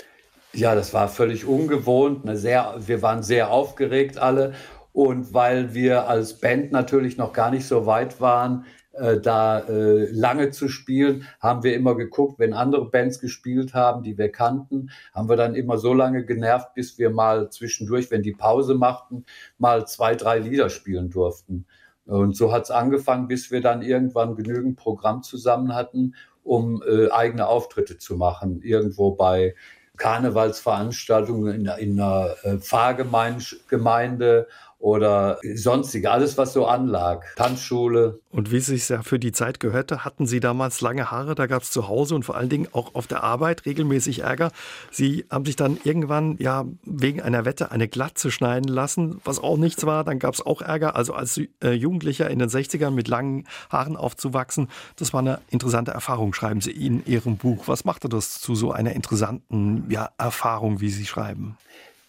Ja, 0.53 0.75
das 0.75 0.93
war 0.93 1.09
völlig 1.09 1.45
ungewohnt. 1.45 2.25
Eine 2.25 2.37
sehr, 2.37 2.75
wir 2.79 3.03
waren 3.03 3.23
sehr 3.23 3.50
aufgeregt 3.50 4.19
alle. 4.19 4.55
Und 4.99 5.33
weil 5.33 5.75
wir 5.75 6.09
als 6.09 6.40
Band 6.40 6.73
natürlich 6.73 7.19
noch 7.19 7.33
gar 7.33 7.52
nicht 7.52 7.69
so 7.69 7.87
weit 7.87 8.21
waren, 8.21 8.64
äh, 8.95 9.21
da 9.21 9.61
äh, 9.61 10.11
lange 10.11 10.50
zu 10.50 10.69
spielen, 10.69 11.23
haben 11.38 11.62
wir 11.62 11.76
immer 11.76 11.95
geguckt, 11.95 12.40
wenn 12.40 12.52
andere 12.52 12.90
Bands 12.90 13.21
gespielt 13.21 13.75
haben, 13.75 14.02
die 14.02 14.19
wir 14.19 14.33
kannten, 14.33 14.90
haben 15.14 15.28
wir 15.28 15.37
dann 15.37 15.55
immer 15.55 15.78
so 15.78 15.95
lange 15.95 16.25
genervt, 16.25 16.75
bis 16.75 16.99
wir 16.99 17.11
mal 17.11 17.49
zwischendurch, 17.49 18.11
wenn 18.11 18.25
die 18.25 18.33
Pause 18.33 18.75
machten, 18.75 19.25
mal 19.57 19.87
zwei, 19.87 20.17
drei 20.17 20.40
Lieder 20.40 20.69
spielen 20.69 21.11
durften. 21.11 21.67
Und 22.05 22.37
so 22.37 22.50
hat 22.50 22.64
es 22.64 22.73
angefangen, 22.73 23.28
bis 23.28 23.52
wir 23.52 23.61
dann 23.61 23.83
irgendwann 23.83 24.35
genügend 24.35 24.76
Programm 24.76 25.23
zusammen 25.23 25.76
hatten, 25.76 26.17
um 26.43 26.83
äh, 26.83 27.09
eigene 27.11 27.47
Auftritte 27.47 27.99
zu 27.99 28.17
machen. 28.17 28.62
Irgendwo 28.62 29.12
bei 29.12 29.55
Karnevalsveranstaltungen 29.99 31.55
in, 31.55 31.67
in 31.78 32.00
einer 32.00 32.35
äh, 32.43 32.57
Pfarrgemeinde 32.57 34.49
oder 34.79 35.39
sonstige, 35.55 36.11
alles 36.11 36.39
was 36.39 36.53
so 36.53 36.67
anlag, 36.67 37.25
Tanzschule. 37.37 38.21
Und 38.31 38.53
wie 38.53 38.59
es 38.59 38.67
sich 38.67 38.89
ja 38.89 39.03
für 39.03 39.19
die 39.19 39.33
Zeit 39.33 39.59
gehörte, 39.59 40.05
hatten 40.05 40.27
Sie 40.27 40.39
damals 40.39 40.81
lange 40.81 41.11
Haare, 41.11 41.35
da 41.35 41.47
gab 41.47 41.63
es 41.63 41.71
zu 41.73 41.89
Hause 41.89 42.15
und 42.15 42.25
vor 42.25 42.37
allen 42.37 42.49
Dingen 42.49 42.69
auch 42.73 42.95
auf 42.95 43.09
der 43.09 43.25
Arbeit 43.25 43.67
regelmäßig 43.67 44.21
Ärger. 44.21 44.53
Sie 44.93 45.25
haben 45.31 45.45
sich 45.45 45.57
dann 45.57 45.79
irgendwann 45.83 46.37
ja 46.39 46.65
wegen 46.85 47.21
einer 47.21 47.45
Wette 47.45 47.73
eine 47.73 47.89
Glatze 47.89 48.31
schneiden 48.31 48.69
lassen, 48.69 49.21
was 49.25 49.41
auch 49.41 49.57
nichts 49.57 49.85
war, 49.85 50.05
dann 50.05 50.21
gab 50.21 50.35
es 50.35 50.47
auch 50.47 50.63
Ärger. 50.63 50.95
Also 50.95 51.13
als 51.13 51.41
äh, 51.63 51.73
Jugendlicher 51.73 52.31
in 52.31 52.39
den 52.39 52.49
60ern 52.49 52.91
mit 52.91 53.09
langen 53.09 53.49
Haaren 53.71 53.97
aufzuwachsen, 53.97 54.69
das 54.97 55.13
war 55.13 55.21
eine 55.21 55.41
interessante 55.51 55.91
Erfahrung, 55.91 56.35
schreiben 56.35 56.61
Sie 56.61 56.71
in 56.71 57.05
Ihrem 57.05 57.37
Buch. 57.37 57.65
Was 57.67 57.85
machte 57.85 58.09
das 58.09 58.41
zu 58.41 58.55
so 58.55 58.71
einer 58.71 58.93
interessanten 58.93 59.91
ja, 59.91 60.11
Erfahrung, 60.19 60.81
wie 60.81 60.91
Sie 60.91 61.07
schreiben? 61.07 61.57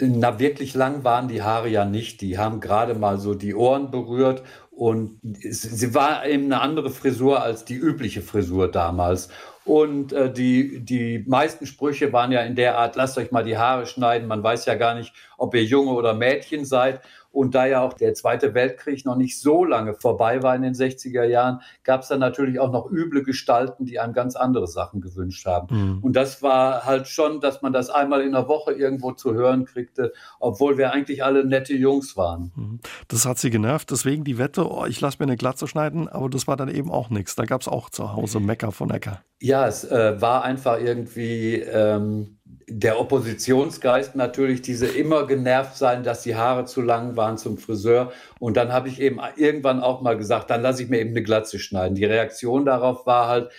Na, 0.01 0.39
wirklich 0.39 0.75
lang 0.75 1.03
waren 1.03 1.27
die 1.27 1.43
Haare 1.43 1.67
ja 1.67 1.83
nicht. 1.83 2.21
Die 2.21 2.37
haben 2.37 2.61
gerade 2.61 2.95
mal 2.95 3.19
so 3.19 3.33
die 3.33 3.53
Ohren 3.53 3.91
berührt 3.91 4.43
und 4.71 5.19
sie 5.21 5.93
war 5.93 6.25
eben 6.25 6.45
eine 6.45 6.61
andere 6.61 6.89
Frisur 6.89 7.43
als 7.43 7.65
die 7.65 7.75
übliche 7.75 8.21
Frisur 8.21 8.71
damals. 8.71 9.27
Und 9.69 10.13
äh, 10.13 10.33
die, 10.33 10.83
die 10.83 11.23
meisten 11.27 11.67
Sprüche 11.67 12.11
waren 12.11 12.31
ja 12.31 12.41
in 12.41 12.55
der 12.55 12.79
Art, 12.79 12.95
lasst 12.95 13.19
euch 13.19 13.29
mal 13.29 13.43
die 13.43 13.55
Haare 13.55 13.85
schneiden. 13.85 14.27
Man 14.27 14.41
weiß 14.41 14.65
ja 14.65 14.73
gar 14.73 14.95
nicht, 14.95 15.13
ob 15.37 15.53
ihr 15.53 15.63
Junge 15.63 15.91
oder 15.91 16.15
Mädchen 16.15 16.65
seid. 16.65 17.01
Und 17.31 17.53
da 17.53 17.67
ja 17.67 17.83
auch 17.83 17.93
der 17.93 18.15
Zweite 18.15 18.55
Weltkrieg 18.55 19.05
noch 19.05 19.15
nicht 19.15 19.39
so 19.39 19.63
lange 19.63 19.93
vorbei 19.93 20.41
war 20.41 20.55
in 20.55 20.63
den 20.63 20.73
60er 20.73 21.23
Jahren, 21.23 21.61
gab 21.83 22.01
es 22.01 22.07
dann 22.07 22.19
natürlich 22.19 22.59
auch 22.59 22.71
noch 22.71 22.89
üble 22.89 23.21
Gestalten, 23.21 23.85
die 23.85 23.99
einem 23.99 24.13
ganz 24.13 24.35
andere 24.35 24.65
Sachen 24.65 25.01
gewünscht 25.01 25.45
haben. 25.45 25.67
Mhm. 25.69 25.99
Und 25.99 26.15
das 26.15 26.41
war 26.41 26.85
halt 26.85 27.07
schon, 27.07 27.39
dass 27.39 27.61
man 27.61 27.71
das 27.71 27.91
einmal 27.91 28.21
in 28.21 28.31
der 28.31 28.47
Woche 28.47 28.71
irgendwo 28.71 29.11
zu 29.11 29.35
hören 29.35 29.65
kriegte, 29.65 30.13
obwohl 30.39 30.79
wir 30.79 30.93
eigentlich 30.93 31.23
alle 31.23 31.45
nette 31.45 31.75
Jungs 31.75 32.17
waren. 32.17 32.51
Mhm. 32.55 32.79
Das 33.07 33.27
hat 33.27 33.37
sie 33.37 33.51
genervt, 33.51 33.91
deswegen 33.91 34.23
die 34.23 34.39
Wette, 34.39 34.67
oh, 34.67 34.87
ich 34.87 34.99
lasse 34.99 35.17
mir 35.19 35.25
eine 35.25 35.37
Glatze 35.37 35.67
schneiden, 35.67 36.07
aber 36.07 36.27
das 36.27 36.47
war 36.47 36.57
dann 36.57 36.69
eben 36.69 36.89
auch 36.89 37.11
nichts. 37.11 37.35
Da 37.35 37.45
gab 37.45 37.61
es 37.61 37.67
auch 37.67 37.91
zu 37.91 38.13
Hause 38.13 38.39
Mecker 38.39 38.71
von 38.71 38.89
Ecker. 38.89 39.21
Ja, 39.41 39.67
es 39.67 39.85
äh, 39.85 40.21
war 40.21 40.43
einfach 40.43 40.79
irgendwie 40.79 41.55
ähm, 41.55 42.39
der 42.67 42.99
Oppositionsgeist 42.99 44.15
natürlich, 44.15 44.61
diese 44.61 44.87
immer 44.87 45.25
genervt 45.25 45.77
sein, 45.77 46.03
dass 46.03 46.21
die 46.23 46.35
Haare 46.35 46.65
zu 46.65 46.81
lang 46.81 47.15
waren 47.15 47.37
zum 47.37 47.57
Friseur. 47.57 48.11
Und 48.39 48.57
dann 48.57 48.71
habe 48.71 48.89
ich 48.89 49.01
eben 49.01 49.19
irgendwann 49.37 49.81
auch 49.81 50.01
mal 50.01 50.17
gesagt, 50.17 50.49
dann 50.49 50.61
lasse 50.61 50.83
ich 50.83 50.89
mir 50.89 50.99
eben 50.99 51.11
eine 51.11 51.23
Glatze 51.23 51.59
schneiden. 51.59 51.95
Die 51.95 52.05
Reaktion 52.05 52.65
darauf 52.65 53.05
war 53.05 53.27
halt, 53.27 53.51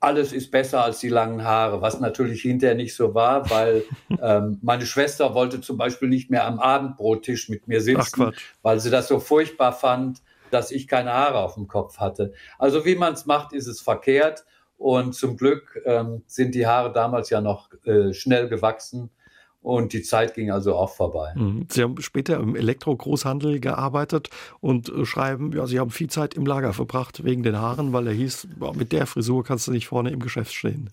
alles 0.00 0.32
ist 0.32 0.50
besser 0.50 0.82
als 0.82 0.98
die 0.98 1.08
langen 1.08 1.44
Haare, 1.44 1.80
was 1.80 2.00
natürlich 2.00 2.42
hinterher 2.42 2.74
nicht 2.74 2.94
so 2.94 3.14
war, 3.14 3.48
weil 3.50 3.84
ähm, 4.20 4.58
meine 4.60 4.84
Schwester 4.84 5.34
wollte 5.34 5.60
zum 5.60 5.76
Beispiel 5.76 6.08
nicht 6.08 6.30
mehr 6.30 6.44
am 6.44 6.58
Abendbrottisch 6.58 7.48
mit 7.48 7.68
mir 7.68 7.80
sitzen, 7.80 8.32
weil 8.62 8.80
sie 8.80 8.90
das 8.90 9.08
so 9.08 9.20
furchtbar 9.20 9.72
fand, 9.72 10.20
dass 10.50 10.70
ich 10.72 10.88
keine 10.88 11.12
Haare 11.12 11.38
auf 11.38 11.54
dem 11.54 11.68
Kopf 11.68 11.98
hatte. 11.98 12.34
Also 12.58 12.84
wie 12.84 12.96
man 12.96 13.14
es 13.14 13.26
macht, 13.26 13.52
ist 13.52 13.68
es 13.68 13.80
verkehrt. 13.80 14.44
Und 14.82 15.14
zum 15.14 15.36
Glück 15.36 15.80
ähm, 15.84 16.22
sind 16.26 16.56
die 16.56 16.66
Haare 16.66 16.92
damals 16.92 17.30
ja 17.30 17.40
noch 17.40 17.70
äh, 17.84 18.12
schnell 18.12 18.48
gewachsen 18.48 19.10
und 19.60 19.92
die 19.92 20.02
Zeit 20.02 20.34
ging 20.34 20.50
also 20.50 20.74
auch 20.74 20.90
vorbei. 20.90 21.32
Mhm. 21.36 21.68
Sie 21.70 21.84
haben 21.84 22.02
später 22.02 22.40
im 22.40 22.56
Elektro-Großhandel 22.56 23.60
gearbeitet 23.60 24.30
und 24.60 24.88
äh, 24.88 25.06
schreiben, 25.06 25.52
ja, 25.52 25.66
Sie 25.68 25.78
haben 25.78 25.90
viel 25.90 26.10
Zeit 26.10 26.34
im 26.34 26.44
Lager 26.46 26.72
verbracht 26.72 27.22
wegen 27.22 27.44
den 27.44 27.60
Haaren, 27.60 27.92
weil 27.92 28.08
er 28.08 28.12
hieß, 28.12 28.48
mit 28.74 28.90
der 28.90 29.06
Frisur 29.06 29.44
kannst 29.44 29.68
du 29.68 29.70
nicht 29.70 29.86
vorne 29.86 30.10
im 30.10 30.18
Geschäft 30.18 30.52
stehen. 30.52 30.90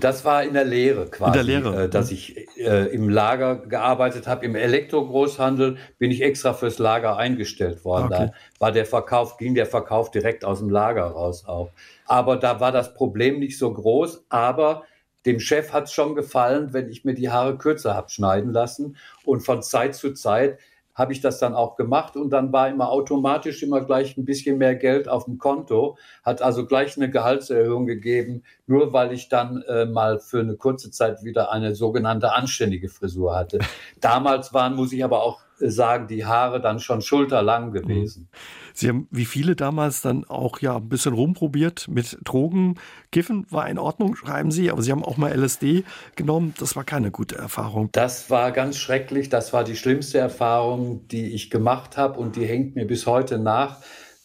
Das 0.00 0.24
war 0.24 0.44
in 0.44 0.52
der 0.52 0.64
Lehre 0.64 1.06
quasi, 1.06 1.38
in 1.38 1.46
der 1.46 1.60
Lehre. 1.60 1.84
Äh, 1.84 1.88
dass 1.88 2.10
ich 2.10 2.46
äh, 2.58 2.86
im 2.94 3.08
Lager 3.08 3.56
gearbeitet 3.56 4.26
habe. 4.26 4.44
Im 4.44 4.54
Elektro-Großhandel 4.54 5.78
bin 5.98 6.10
ich 6.10 6.22
extra 6.22 6.52
fürs 6.52 6.78
Lager 6.78 7.16
eingestellt 7.16 7.84
worden. 7.84 8.12
Okay. 8.12 8.26
Da 8.26 8.60
war 8.60 8.72
der 8.72 8.84
Verkauf, 8.84 9.38
ging 9.38 9.54
der 9.54 9.66
Verkauf 9.66 10.10
direkt 10.10 10.44
aus 10.44 10.58
dem 10.58 10.68
Lager 10.68 11.04
raus 11.04 11.44
auch. 11.46 11.70
Aber 12.06 12.36
da 12.36 12.60
war 12.60 12.72
das 12.72 12.92
Problem 12.94 13.38
nicht 13.38 13.58
so 13.58 13.72
groß. 13.72 14.26
Aber 14.28 14.84
dem 15.24 15.40
Chef 15.40 15.72
hat 15.72 15.84
es 15.84 15.92
schon 15.92 16.14
gefallen, 16.14 16.72
wenn 16.72 16.90
ich 16.90 17.04
mir 17.04 17.14
die 17.14 17.30
Haare 17.30 17.56
kürzer 17.56 17.94
habe 17.94 18.10
schneiden 18.10 18.52
lassen. 18.52 18.96
Und 19.24 19.40
von 19.40 19.62
Zeit 19.62 19.94
zu 19.94 20.12
Zeit 20.12 20.58
habe 20.98 21.12
ich 21.12 21.20
das 21.20 21.38
dann 21.38 21.54
auch 21.54 21.76
gemacht 21.76 22.16
und 22.16 22.30
dann 22.30 22.52
war 22.52 22.68
immer 22.68 22.90
automatisch 22.90 23.62
immer 23.62 23.82
gleich 23.82 24.16
ein 24.16 24.24
bisschen 24.24 24.58
mehr 24.58 24.74
Geld 24.74 25.08
auf 25.08 25.26
dem 25.26 25.38
Konto, 25.38 25.96
hat 26.24 26.42
also 26.42 26.66
gleich 26.66 26.96
eine 26.96 27.08
Gehaltserhöhung 27.08 27.86
gegeben, 27.86 28.42
nur 28.66 28.92
weil 28.92 29.12
ich 29.12 29.28
dann 29.28 29.62
äh, 29.62 29.86
mal 29.86 30.18
für 30.18 30.40
eine 30.40 30.56
kurze 30.56 30.90
Zeit 30.90 31.22
wieder 31.22 31.52
eine 31.52 31.76
sogenannte 31.76 32.32
anständige 32.32 32.88
Frisur 32.88 33.36
hatte. 33.36 33.60
Damals 34.00 34.52
waren, 34.52 34.74
muss 34.74 34.92
ich 34.92 35.04
aber 35.04 35.22
auch 35.22 35.40
sagen, 35.60 36.06
die 36.08 36.24
Haare 36.24 36.60
dann 36.60 36.80
schon 36.80 37.00
schulterlang 37.02 37.72
gewesen. 37.72 38.28
Sie 38.74 38.88
haben 38.88 39.08
wie 39.10 39.24
viele 39.24 39.56
damals 39.56 40.02
dann 40.02 40.24
auch 40.24 40.60
ja 40.60 40.76
ein 40.76 40.88
bisschen 40.88 41.14
rumprobiert 41.14 41.88
mit 41.88 42.18
Drogen. 42.24 42.76
Kiffen 43.10 43.46
war 43.50 43.68
in 43.68 43.78
Ordnung, 43.78 44.14
schreiben 44.14 44.50
Sie, 44.50 44.70
aber 44.70 44.82
Sie 44.82 44.92
haben 44.92 45.04
auch 45.04 45.16
mal 45.16 45.32
LSD 45.32 45.84
genommen. 46.16 46.54
Das 46.58 46.76
war 46.76 46.84
keine 46.84 47.10
gute 47.10 47.36
Erfahrung. 47.36 47.88
Das 47.92 48.30
war 48.30 48.52
ganz 48.52 48.76
schrecklich. 48.76 49.28
Das 49.28 49.52
war 49.52 49.64
die 49.64 49.76
schlimmste 49.76 50.18
Erfahrung, 50.18 51.08
die 51.08 51.34
ich 51.34 51.50
gemacht 51.50 51.96
habe 51.96 52.20
und 52.20 52.36
die 52.36 52.46
hängt 52.46 52.76
mir 52.76 52.86
bis 52.86 53.06
heute 53.06 53.38
nach 53.38 53.80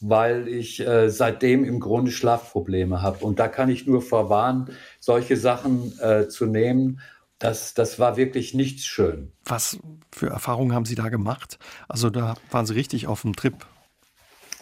weil 0.05 0.49
ich 0.49 0.85
äh, 0.85 1.09
seitdem 1.09 1.63
im 1.63 1.79
Grunde 1.79 2.11
Schlafprobleme 2.11 3.01
habe. 3.01 3.25
Und 3.25 3.39
da 3.39 3.47
kann 3.47 3.69
ich 3.69 3.87
nur 3.87 4.01
vorwarnen, 4.01 4.69
solche 4.99 5.37
Sachen 5.37 5.97
äh, 5.99 6.27
zu 6.27 6.45
nehmen 6.45 6.99
das, 7.43 7.73
das 7.73 7.99
war 7.99 8.15
wirklich 8.15 8.53
nichts 8.53 8.85
schön. 8.85 9.33
Was 9.43 9.77
für 10.13 10.27
Erfahrungen 10.27 10.73
haben 10.73 10.85
Sie 10.85 10.95
da 10.95 11.09
gemacht? 11.09 11.59
Also 11.89 12.09
da 12.09 12.35
waren 12.51 12.65
Sie 12.65 12.73
richtig 12.73 13.05
auf 13.07 13.23
dem 13.23 13.35
Trip. 13.35 13.53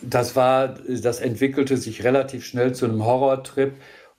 Das 0.01 0.35
war, 0.35 0.69
das 0.69 1.19
entwickelte 1.19 1.77
sich 1.77 2.03
relativ 2.03 2.43
schnell 2.43 2.73
zu 2.73 2.85
einem 2.85 3.05
Horrortrip. 3.05 3.75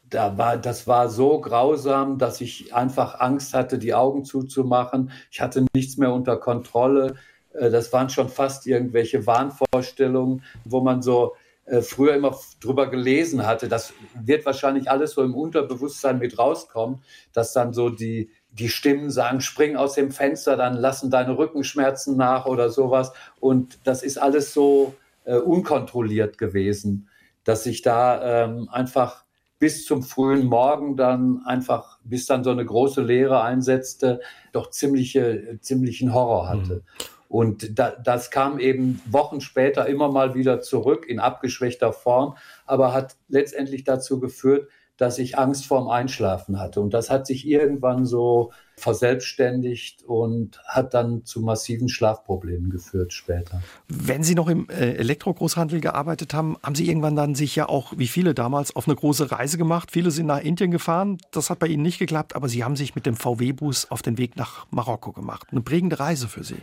Da 0.09 0.39
war, 0.39 0.57
das 0.59 0.87
war 0.87 1.09
so 1.09 1.41
grausam, 1.41 2.19
dass 2.19 2.41
ich 2.41 2.73
einfach 2.73 3.19
Angst 3.19 3.53
hatte, 3.53 3.79
die 3.79 3.95
Augen 3.95 4.25
zuzumachen. 4.25 5.11
Ich 5.33 5.41
hatte 5.41 5.67
nichts 5.75 5.97
mehr 5.97 6.13
unter 6.13 6.37
Kontrolle. 6.37 7.17
Äh, 7.55 7.69
das 7.71 7.93
waren 7.93 8.11
schon 8.11 8.29
fast 8.29 8.69
irgendwelche 8.69 9.27
Wahnvorstellungen, 9.27 10.45
wo 10.65 10.83
man 10.83 11.03
so 11.03 11.35
äh, 11.65 11.81
früher 11.81 12.15
immer 12.15 12.39
drüber 12.61 12.89
gelesen 12.89 13.45
hatte. 13.45 13.69
Das 13.69 13.93
wird 14.15 14.47
wahrscheinlich 14.47 14.89
alles 14.89 15.13
so 15.13 15.23
im 15.25 15.35
Unterbewusstsein 15.35 16.19
mit 16.19 16.39
rauskommen, 16.39 17.03
dass 17.33 17.53
dann 17.53 17.73
so 17.73 17.89
die, 17.89 18.31
die 18.53 18.69
Stimmen 18.69 19.11
sagen, 19.11 19.41
spring 19.41 19.77
aus 19.77 19.95
dem 19.95 20.13
Fenster, 20.13 20.57
dann 20.57 20.77
lassen 20.77 21.11
deine 21.11 21.37
Rückenschmerzen 21.37 22.17
nach 22.17 22.47
oder 22.47 22.69
sowas. 22.69 23.13
Und 23.41 23.79
das 23.85 24.03
ist 24.03 24.19
alles 24.19 24.53
so 24.53 24.95
äh, 25.25 25.37
unkontrolliert 25.37 26.39
gewesen, 26.39 27.09
dass 27.45 27.67
ich 27.67 27.83
da 27.83 28.45
ähm, 28.45 28.69
einfach 28.71 29.25
bis 29.59 29.85
zum 29.87 30.03
frühen 30.03 30.47
Morgen 30.47 30.97
dann 30.97 31.43
einfach, 31.47 31.99
bis 32.03 32.27
dann 32.27 32.43
so 32.43 32.51
eine 32.51 32.65
große 32.65 33.01
Leere 33.01 33.43
einsetzte, 33.43 34.21
doch 34.53 34.71
ziemliche, 34.71 35.59
ziemlichen 35.61 36.13
Horror 36.13 36.49
hatte. 36.49 36.75
Mhm. 36.75 37.07
Und 37.29 37.79
da, 37.79 37.93
das 37.93 38.31
kam 38.31 38.59
eben 38.59 39.01
Wochen 39.07 39.41
später 39.41 39.87
immer 39.87 40.11
mal 40.11 40.35
wieder 40.35 40.61
zurück 40.61 41.07
in 41.09 41.19
abgeschwächter 41.19 41.93
Form, 41.93 42.37
aber 42.67 42.93
hat 42.93 43.17
letztendlich 43.29 43.85
dazu 43.85 44.21
geführt, 44.21 44.69
dass 45.03 45.19
ich 45.19 45.37
Angst 45.37 45.67
vorm 45.67 45.89
Einschlafen 45.89 46.61
hatte. 46.61 46.81
Und 46.81 46.95
das 46.95 47.11
hat 47.11 47.27
sich 47.27 47.45
irgendwann 47.45 48.07
so 48.07 48.53
verselbstständigt 48.77 50.05
und 50.05 50.63
hat 50.65 50.95
dann 50.95 51.25
zu 51.25 51.41
massiven 51.41 51.89
Schlafproblemen 51.89 52.71
geführt 52.71 53.13
später. 53.13 53.61
Wenn 53.89 54.23
Sie 54.23 54.37
noch 54.37 54.49
im 54.49 54.69
äh, 54.69 54.93
Elektrogroßhandel 54.95 55.81
gearbeitet 55.81 56.35
haben, 56.35 56.57
haben 56.63 56.77
Sie 56.77 56.87
irgendwann 56.87 57.17
dann 57.17 57.35
sich 57.35 57.57
ja 57.57 57.69
auch, 57.69 57.95
wie 57.97 58.07
viele 58.07 58.33
damals, 58.33 58.77
auf 58.77 58.87
eine 58.87 58.95
große 58.95 59.33
Reise 59.33 59.59
gemacht. 59.59 59.91
Viele 59.91 60.13
sind 60.13 60.27
nach 60.27 60.41
Indien 60.41 60.71
gefahren. 60.71 61.19
Das 61.33 61.51
hat 61.51 61.59
bei 61.59 61.67
Ihnen 61.67 61.83
nicht 61.83 61.99
geklappt, 61.99 62.37
aber 62.37 62.49
Sie 62.49 62.63
haben 62.63 62.77
sich 62.77 62.95
mit 62.95 63.05
dem 63.05 63.17
VW-Bus 63.17 63.91
auf 63.91 64.03
den 64.03 64.19
Weg 64.19 64.37
nach 64.37 64.67
Marokko 64.71 65.11
gemacht. 65.11 65.49
Eine 65.51 65.63
prägende 65.63 65.99
Reise 65.99 66.29
für 66.29 66.45
Sie. 66.45 66.63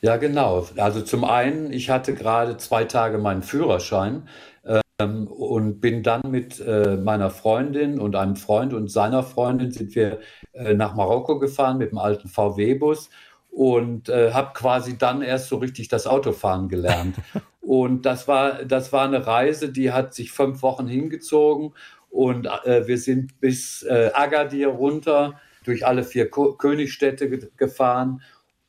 Ja, 0.00 0.16
genau. 0.16 0.66
Also 0.76 1.00
zum 1.00 1.24
einen, 1.24 1.72
ich 1.72 1.90
hatte 1.90 2.14
gerade 2.14 2.56
zwei 2.58 2.84
Tage 2.84 3.18
meinen 3.18 3.42
Führerschein 3.42 4.28
ähm, 4.98 5.26
und 5.26 5.80
bin 5.80 6.02
dann 6.02 6.22
mit 6.30 6.60
äh, 6.60 6.96
meiner 6.96 7.30
Freundin 7.30 7.98
und 8.00 8.16
einem 8.16 8.36
Freund 8.36 8.72
und 8.72 8.88
seiner 8.88 9.22
Freundin 9.22 9.70
sind 9.70 9.94
wir 9.94 10.20
äh, 10.52 10.74
nach 10.74 10.94
Marokko 10.94 11.38
gefahren 11.38 11.78
mit 11.78 11.90
dem 11.90 11.98
alten 11.98 12.28
VW-Bus 12.28 13.10
und 13.50 14.08
äh, 14.08 14.32
habe 14.32 14.52
quasi 14.54 14.96
dann 14.98 15.22
erst 15.22 15.48
so 15.48 15.56
richtig 15.56 15.88
das 15.88 16.06
Autofahren 16.06 16.68
gelernt. 16.68 17.16
und 17.60 18.06
das 18.06 18.26
war, 18.28 18.64
das 18.64 18.92
war 18.92 19.04
eine 19.06 19.26
Reise, 19.26 19.70
die 19.70 19.92
hat 19.92 20.14
sich 20.14 20.32
fünf 20.32 20.62
Wochen 20.62 20.86
hingezogen 20.86 21.74
und 22.10 22.46
äh, 22.64 22.86
wir 22.86 22.98
sind 22.98 23.40
bis 23.40 23.82
äh, 23.82 24.10
Agadir 24.14 24.68
runter 24.68 25.40
durch 25.64 25.86
alle 25.86 26.04
vier 26.04 26.30
Ko 26.30 26.54
Königstädte 26.54 27.28
ge 27.28 27.50
gefahren 27.56 28.22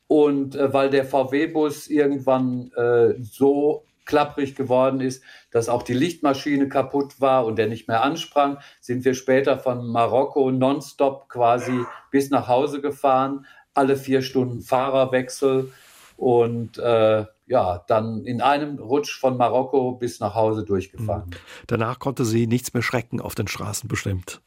und 0.08 0.56
äh, 0.56 0.72
weil 0.74 0.90
der 0.90 1.04
VW-Bus 1.04 1.88
irgendwann 1.88 2.70
äh, 2.72 3.14
so 3.20 3.84
klapprig 4.08 4.56
geworden 4.56 5.00
ist, 5.00 5.22
dass 5.52 5.68
auch 5.68 5.84
die 5.84 5.94
Lichtmaschine 5.94 6.68
kaputt 6.68 7.20
war 7.20 7.46
und 7.46 7.56
der 7.56 7.68
nicht 7.68 7.86
mehr 7.86 8.02
ansprang, 8.02 8.58
sind 8.80 9.04
wir 9.04 9.14
später 9.14 9.58
von 9.58 9.86
Marokko 9.86 10.50
nonstop 10.50 11.28
quasi 11.28 11.84
bis 12.10 12.30
nach 12.30 12.48
Hause 12.48 12.80
gefahren. 12.80 13.46
Alle 13.74 13.96
vier 13.96 14.22
Stunden 14.22 14.62
Fahrerwechsel 14.62 15.72
und 16.16 16.78
äh, 16.78 17.26
ja, 17.46 17.84
dann 17.86 18.24
in 18.24 18.40
einem 18.40 18.78
Rutsch 18.78 19.18
von 19.20 19.36
Marokko 19.36 19.92
bis 19.92 20.20
nach 20.20 20.34
Hause 20.34 20.64
durchgefahren. 20.64 21.30
Mhm. 21.30 21.36
Danach 21.68 21.98
konnte 21.98 22.24
sie 22.24 22.46
nichts 22.46 22.74
mehr 22.74 22.82
schrecken 22.82 23.20
auf 23.20 23.34
den 23.34 23.46
Straßen 23.46 23.88
bestimmt. 23.88 24.40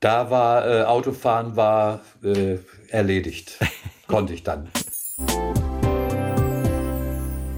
Da 0.00 0.28
war 0.30 0.68
äh, 0.68 0.82
Autofahren 0.82 1.56
war 1.56 2.00
äh, 2.22 2.58
erledigt, 2.88 3.58
konnte 4.06 4.34
ich 4.34 4.42
dann. 4.42 4.68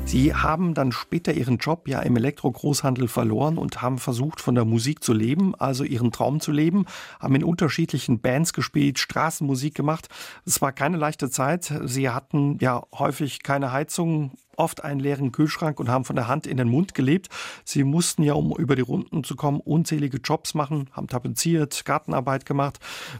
Sie 0.07 0.33
haben 0.33 0.73
dann 0.73 0.93
später 0.93 1.33
Ihren 1.33 1.59
Job 1.59 1.89
ja 1.89 2.01
im 2.01 2.17
Elektrogroßhandel 2.17 3.09
verloren 3.09 3.59
und 3.59 3.83
haben 3.83 3.99
versucht, 3.99 4.41
von 4.41 4.55
der 4.55 4.65
Musik 4.65 5.03
zu 5.03 5.13
leben, 5.13 5.57
also 5.57 5.83
Ihren 5.83 6.13
Traum 6.13 6.39
zu 6.39 6.53
leben, 6.53 6.87
haben 7.19 7.35
in 7.35 7.43
unterschiedlichen 7.43 8.21
Bands 8.21 8.53
gespielt, 8.53 9.01
Straßenmusik 9.01 9.75
gemacht. 9.75 10.09
Es 10.47 10.63
war 10.63 10.71
keine 10.71 10.97
leichte 10.97 11.29
Zeit. 11.29 11.75
Sie 11.85 12.09
hatten 12.09 12.57
ja 12.61 12.85
häufig 12.97 13.43
keine 13.43 13.73
Heizung, 13.73 14.31
oft 14.57 14.85
einen 14.85 15.01
leeren 15.01 15.33
Kühlschrank 15.33 15.81
und 15.81 15.89
haben 15.89 16.05
von 16.05 16.15
der 16.17 16.29
Hand 16.29 16.47
in 16.47 16.57
den 16.57 16.69
Mund 16.69 16.95
gelebt. 16.95 17.29
Sie 17.65 17.83
mussten 17.83 18.23
ja, 18.23 18.35
um 18.35 18.57
über 18.57 18.77
die 18.77 18.83
Runden 18.83 19.25
zu 19.25 19.35
kommen, 19.35 19.59
unzählige 19.59 20.19
Jobs 20.19 20.55
machen, 20.55 20.89
haben 20.93 21.09
tapeziert, 21.09 21.85
Gartenarbeit 21.85 22.47
gemacht. 22.47 22.79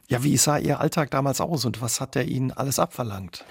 Ja, 0.09 0.23
wie 0.23 0.37
sah 0.37 0.57
Ihr 0.57 0.79
Alltag 0.79 1.11
damals 1.11 1.41
aus 1.41 1.65
und 1.65 1.83
was 1.83 2.01
hat 2.01 2.15
er 2.15 2.27
Ihnen 2.27 2.53
alles 2.53 2.79
abverlangt? 2.79 3.45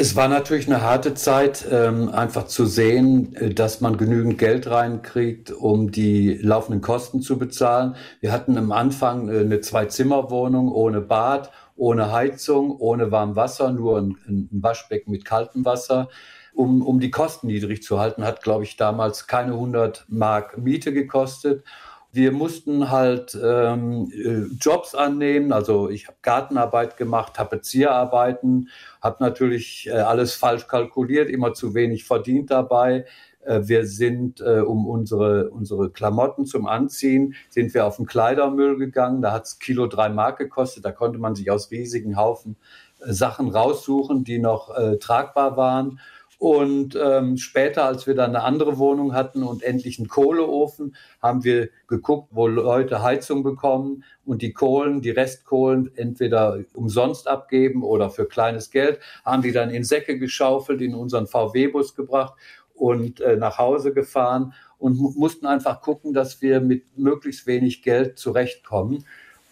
Es 0.00 0.14
war 0.14 0.28
natürlich 0.28 0.68
eine 0.68 0.82
harte 0.82 1.14
Zeit, 1.14 1.66
ähm, 1.72 2.10
einfach 2.10 2.46
zu 2.46 2.66
sehen, 2.66 3.34
äh, 3.34 3.52
dass 3.52 3.80
man 3.80 3.96
genügend 3.96 4.38
Geld 4.38 4.70
reinkriegt, 4.70 5.50
um 5.50 5.90
die 5.90 6.34
laufenden 6.34 6.80
Kosten 6.80 7.20
zu 7.20 7.36
bezahlen. 7.36 7.96
Wir 8.20 8.30
hatten 8.30 8.56
am 8.58 8.70
Anfang 8.70 9.28
äh, 9.28 9.40
eine 9.40 9.60
Zwei-Zimmer-Wohnung 9.60 10.70
ohne 10.70 11.00
Bad, 11.00 11.50
ohne 11.74 12.12
Heizung, 12.12 12.76
ohne 12.78 13.10
warm 13.10 13.34
Wasser, 13.34 13.72
nur 13.72 13.98
ein, 13.98 14.16
ein 14.28 14.48
Waschbecken 14.62 15.10
mit 15.10 15.24
kaltem 15.24 15.64
Wasser. 15.64 16.08
Um, 16.54 16.86
um 16.86 17.00
die 17.00 17.10
Kosten 17.10 17.48
niedrig 17.48 17.82
zu 17.82 17.98
halten, 17.98 18.22
hat, 18.22 18.44
glaube 18.44 18.62
ich, 18.62 18.76
damals 18.76 19.26
keine 19.26 19.54
100 19.54 20.06
Mark 20.08 20.58
Miete 20.58 20.92
gekostet. 20.92 21.64
Wir 22.12 22.30
mussten 22.30 22.90
halt 22.90 23.36
ähm, 23.42 24.12
äh, 24.12 24.54
Jobs 24.60 24.94
annehmen. 24.94 25.52
Also 25.52 25.90
ich 25.90 26.06
habe 26.06 26.18
Gartenarbeit 26.22 26.96
gemacht, 26.96 27.34
Tapezierarbeiten, 27.34 28.68
habe 29.00 29.16
natürlich 29.20 29.88
äh, 29.88 29.92
alles 29.92 30.34
falsch 30.34 30.66
kalkuliert, 30.66 31.30
immer 31.30 31.54
zu 31.54 31.74
wenig 31.74 32.04
verdient 32.04 32.50
dabei. 32.50 33.06
Äh, 33.44 33.62
wir 33.64 33.86
sind, 33.86 34.40
äh, 34.40 34.60
um 34.60 34.86
unsere, 34.86 35.50
unsere 35.50 35.90
Klamotten 35.90 36.46
zum 36.46 36.66
Anziehen, 36.66 37.34
sind 37.48 37.74
wir 37.74 37.86
auf 37.86 37.96
den 37.96 38.06
Kleidermüll 38.06 38.76
gegangen. 38.76 39.22
Da 39.22 39.32
hat 39.32 39.44
es 39.44 39.58
Kilo 39.58 39.86
drei 39.86 40.08
Mark 40.08 40.38
gekostet. 40.38 40.84
Da 40.84 40.92
konnte 40.92 41.18
man 41.18 41.34
sich 41.34 41.50
aus 41.50 41.70
riesigen 41.70 42.16
Haufen 42.16 42.56
Sachen 43.00 43.48
raussuchen, 43.48 44.24
die 44.24 44.38
noch 44.38 44.76
äh, 44.76 44.98
tragbar 44.98 45.56
waren. 45.56 46.00
Und 46.38 46.96
ähm, 47.00 47.36
später, 47.36 47.84
als 47.84 48.06
wir 48.06 48.14
dann 48.14 48.30
eine 48.30 48.44
andere 48.44 48.78
Wohnung 48.78 49.12
hatten 49.12 49.42
und 49.42 49.64
endlich 49.64 49.98
einen 49.98 50.06
Kohleofen, 50.06 50.94
haben 51.20 51.42
wir 51.42 51.68
geguckt, 51.88 52.28
wo 52.30 52.46
Leute 52.46 53.02
Heizung 53.02 53.42
bekommen 53.42 54.04
und 54.24 54.40
die 54.40 54.52
Kohlen, 54.52 55.00
die 55.00 55.10
Restkohlen 55.10 55.90
entweder 55.96 56.60
umsonst 56.74 57.26
abgeben 57.26 57.82
oder 57.82 58.08
für 58.08 58.26
kleines 58.26 58.70
Geld, 58.70 59.00
haben 59.24 59.42
die 59.42 59.50
dann 59.50 59.70
in 59.70 59.82
Säcke 59.82 60.16
geschaufelt, 60.16 60.80
in 60.80 60.94
unseren 60.94 61.26
VW-Bus 61.26 61.96
gebracht 61.96 62.34
und 62.72 63.20
äh, 63.20 63.36
nach 63.36 63.58
Hause 63.58 63.92
gefahren 63.92 64.54
und 64.78 64.96
mussten 64.96 65.46
einfach 65.46 65.80
gucken, 65.80 66.12
dass 66.14 66.40
wir 66.40 66.60
mit 66.60 66.96
möglichst 66.96 67.48
wenig 67.48 67.82
Geld 67.82 68.16
zurechtkommen. 68.16 69.04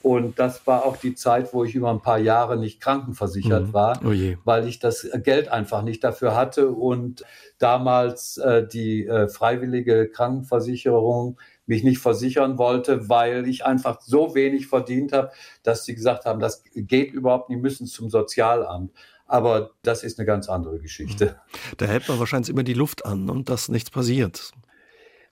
Und 0.06 0.38
das 0.38 0.68
war 0.68 0.84
auch 0.84 0.98
die 0.98 1.16
Zeit, 1.16 1.52
wo 1.52 1.64
ich 1.64 1.74
über 1.74 1.90
ein 1.90 2.00
paar 2.00 2.20
Jahre 2.20 2.56
nicht 2.56 2.80
krankenversichert 2.80 3.66
mhm. 3.66 3.72
war, 3.72 4.00
oh 4.04 4.12
weil 4.44 4.68
ich 4.68 4.78
das 4.78 5.04
Geld 5.24 5.48
einfach 5.48 5.82
nicht 5.82 6.04
dafür 6.04 6.36
hatte 6.36 6.68
und 6.68 7.24
damals 7.58 8.36
äh, 8.36 8.64
die 8.64 9.04
äh, 9.04 9.26
freiwillige 9.26 10.08
Krankenversicherung 10.08 11.40
mich 11.66 11.82
nicht 11.82 11.98
versichern 11.98 12.56
wollte, 12.56 13.08
weil 13.08 13.48
ich 13.48 13.66
einfach 13.66 14.00
so 14.00 14.36
wenig 14.36 14.68
verdient 14.68 15.12
habe, 15.12 15.32
dass 15.64 15.84
sie 15.84 15.96
gesagt 15.96 16.24
haben, 16.24 16.38
das 16.38 16.62
geht 16.76 17.12
überhaupt 17.12 17.50
nicht, 17.50 17.60
müssen 17.60 17.88
zum 17.88 18.08
Sozialamt. 18.08 18.92
Aber 19.26 19.72
das 19.82 20.04
ist 20.04 20.20
eine 20.20 20.26
ganz 20.26 20.48
andere 20.48 20.78
Geschichte. 20.78 21.24
Mhm. 21.24 21.76
Da 21.78 21.86
hält 21.86 22.08
man 22.08 22.20
wahrscheinlich 22.20 22.50
immer 22.50 22.62
die 22.62 22.74
Luft 22.74 23.04
an 23.04 23.28
und 23.28 23.48
dass 23.48 23.68
nichts 23.68 23.90
passiert. 23.90 24.52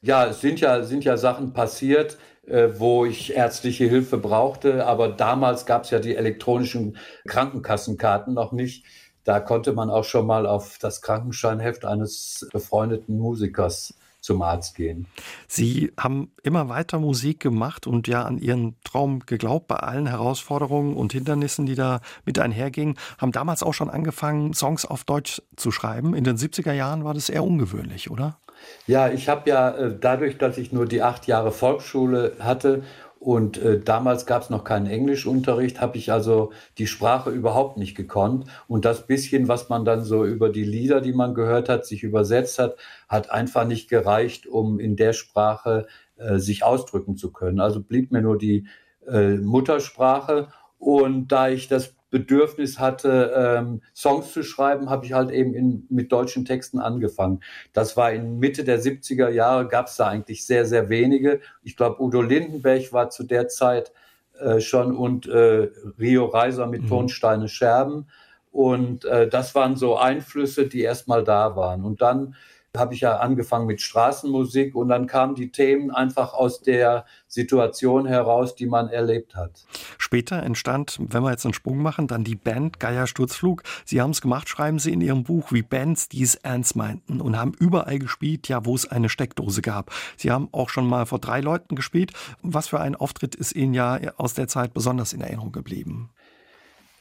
Ja, 0.05 0.27
es 0.27 0.43
sind 0.43 0.61
ja, 0.61 0.83
sind 0.83 1.03
ja 1.05 1.17
Sachen 1.17 1.55
passiert, 1.55 2.19
äh, 2.47 2.69
wo 2.77 3.07
ich 3.07 3.35
ärztliche 3.35 3.87
Hilfe 3.87 4.19
brauchte. 4.19 4.85
Aber 4.85 5.09
damals 5.09 5.65
gab 5.65 5.85
es 5.85 5.91
ja 5.91 5.99
die 5.99 6.15
elektronischen 6.15 6.99
Krankenkassenkarten 7.27 8.35
noch 8.35 8.53
nicht. 8.53 8.85
Da 9.25 9.41
konnte 9.41 9.73
man 9.73 9.89
auch 9.89 10.05
schon 10.05 10.27
mal 10.27 10.47
auf 10.47 10.77
das 10.79 11.01
Krankenscheinheft 11.01 11.87
eines 11.87 12.47
befreundeten 12.53 13.17
Musikers 13.17 13.95
zum 14.21 14.43
Arzt 14.43 14.75
gehen. 14.75 15.07
Sie 15.49 15.91
haben 15.99 16.33
immer 16.43 16.69
weiter 16.69 16.99
Musik 16.99 17.41
gemacht 17.41 17.87
und 17.87 18.07
ja 18.07 18.25
an 18.25 18.37
Ihren 18.37 18.77
Traum 18.85 19.21
geglaubt 19.21 19.69
bei 19.69 19.77
allen 19.77 20.07
Herausforderungen 20.07 20.97
und 20.97 21.15
Hindernissen, 21.15 21.65
die 21.65 21.77
da 21.77 22.03
mit 22.27 22.39
einhergingen. 22.39 22.97
Haben 23.17 23.33
damals 23.33 23.63
auch 23.63 23.73
schon 23.73 23.89
angefangen, 23.89 24.53
Songs 24.53 24.85
auf 24.85 25.05
Deutsch 25.05 25.41
zu 25.57 25.71
schreiben. 25.71 26.15
In 26.15 26.25
den 26.25 26.37
70er 26.37 26.73
Jahren 26.75 27.05
war 27.05 27.15
das 27.15 27.31
eher 27.31 27.45
ungewöhnlich, 27.45 28.11
oder? 28.11 28.39
Ja, 28.87 29.09
ich 29.09 29.29
habe 29.29 29.49
ja 29.49 29.71
äh, 29.71 29.97
dadurch, 29.99 30.39
dass 30.39 30.59
ich 30.59 30.73
nur 30.73 30.87
die 30.87 31.03
acht 31.03 31.27
Jahre 31.27 31.53
Volksschule 31.53 32.33
hatte 32.39 32.83
und 33.25 33.57
äh, 33.57 33.81
damals 33.81 34.27
gab 34.27 34.43
es 34.43 34.51
noch 34.51 34.65
keinen 34.65 34.87
Englischunterricht, 34.87 35.81
habe 35.81 35.97
ich 35.97 36.13
also 36.13 36.53
die 36.77 36.87
Sprache 36.87 37.31
überhaupt 37.31 37.79
nicht 37.79 37.97
gekonnt. 37.97 38.45
Und 38.69 38.85
das 38.85 39.07
bisschen, 39.07 39.49
was 39.49 39.71
man 39.71 39.87
dann 39.87 40.05
so 40.05 40.27
über 40.27 40.51
die 40.51 40.63
Lieder, 40.63 41.01
die 41.01 41.15
man 41.15 41.33
gehört 41.33 41.71
hat, 41.71 41.87
sich 41.87 42.03
übersetzt 42.03 42.59
hat, 42.59 42.77
hat 43.09 43.31
einfach 43.31 43.67
nicht 43.67 43.89
gereicht, 43.89 44.47
um 44.47 44.79
in 44.79 44.95
der 44.97 45.15
Sprache 45.15 45.87
äh, 46.17 46.37
sich 46.37 46.65
ausdrücken 46.65 47.17
zu 47.17 47.33
können. 47.33 47.61
Also 47.61 47.81
blieb 47.81 48.13
mir 48.13 48.21
nur 48.21 48.37
die 48.37 48.67
äh, 49.09 49.37
Muttersprache. 49.37 50.49
Und 50.79 51.29
da 51.29 51.49
ich 51.49 51.67
das 51.67 51.95
Bedürfnis 52.15 52.79
hatte, 52.79 53.33
ähm, 53.37 53.83
Songs 53.93 54.33
zu 54.33 54.45
schreiben, 54.45 54.89
habe 54.89 55.05
ich 55.05 55.15
halt 55.15 55.33
eben 55.33 55.53
in, 55.53 55.85
mit 55.91 56.13
deutschen 56.13 56.45
Texten 56.45 56.79
angefangen. 56.79 57.41
Das 57.73 57.97
war 57.97 58.13
in 58.13 58.39
Mitte 58.39 58.63
der 58.63 58.81
70er 58.81 59.31
Jahre, 59.31 59.67
gab 59.67 59.89
es 59.89 59.97
da 59.97 60.07
eigentlich 60.07 60.47
sehr, 60.47 60.65
sehr 60.65 60.89
wenige. 60.91 61.41
Ich 61.65 61.77
glaube, 61.77 62.01
Udo 62.01 62.23
Lindenberg 62.23 62.93
war 62.93 63.11
zu 63.11 63.25
der 63.25 63.49
Zeit 63.49 63.93
äh, 64.39 64.61
schon 64.61 64.97
und 64.97 65.27
äh, 65.27 65.71
Rio 65.99 66.27
Reiser 66.27 66.69
mit 66.69 66.83
mhm. 66.83 66.89
Tonsteine 66.89 67.49
Scherben. 67.49 68.07
Und 68.53 69.05
äh, 69.07 69.29
das 69.29 69.57
waren 69.57 69.75
so 69.75 69.97
Einflüsse, 69.97 70.69
die 70.69 70.83
erstmal 70.83 71.25
da 71.25 71.57
waren. 71.57 71.85
Und 71.85 72.01
dann 72.01 72.37
habe 72.77 72.95
ich 72.95 73.01
ja 73.01 73.19
angefangen 73.19 73.67
mit 73.67 73.81
Straßenmusik 73.81 74.75
und 74.75 74.89
dann 74.89 75.07
kamen 75.07 75.37
die 75.37 75.53
Themen 75.53 75.93
einfach 75.93 76.35
aus 76.35 76.61
der 76.61 77.05
Situation 77.29 78.05
heraus, 78.05 78.57
die 78.57 78.67
man 78.67 78.89
erlebt 78.89 79.37
hat. 79.37 79.65
Später 79.97 80.43
entstand, 80.43 80.99
wenn 81.01 81.23
wir 81.23 81.31
jetzt 81.31 81.45
einen 81.45 81.55
Sprung 81.55 81.79
machen, 81.79 82.09
dann 82.09 82.25
die 82.25 82.35
Band 82.35 82.81
Geier 82.81 83.07
Sturzflug. 83.07 83.63
Sie 83.85 84.01
haben 84.01 84.11
es 84.11 84.21
gemacht, 84.21 84.49
schreiben 84.49 84.81
Sie 84.81 84.93
in 84.93 85.01
Ihrem 85.01 85.23
Buch, 85.23 85.53
wie 85.53 85.63
Bands 85.63 86.09
dies 86.09 86.35
ernst 86.35 86.75
meinten 86.75 87.21
und 87.21 87.39
haben 87.39 87.53
überall 87.59 88.01
gespielt, 88.01 88.49
ja, 88.49 88.65
wo 88.65 88.75
es 88.75 88.91
eine 88.91 89.09
Steckdose 89.09 89.63
gab. 89.63 89.93
Sie 90.17 90.33
haben 90.33 90.49
auch 90.51 90.69
schon 90.69 90.89
mal 90.89 91.07
vor 91.07 91.21
drei 91.21 91.41
Leuten 91.41 91.77
gespielt. 91.77 92.13
Was 92.43 92.67
für 92.67 92.81
ein 92.81 92.97
Auftritt 92.97 93.37
ist 93.37 93.55
Ihnen 93.55 93.75
ja 93.75 94.01
aus 94.17 94.35
der 94.35 94.49
Zeit 94.49 94.75
besonders 94.75 95.13
in 95.13 95.21
Erinnerung 95.21 95.53
geblieben? 95.53 96.11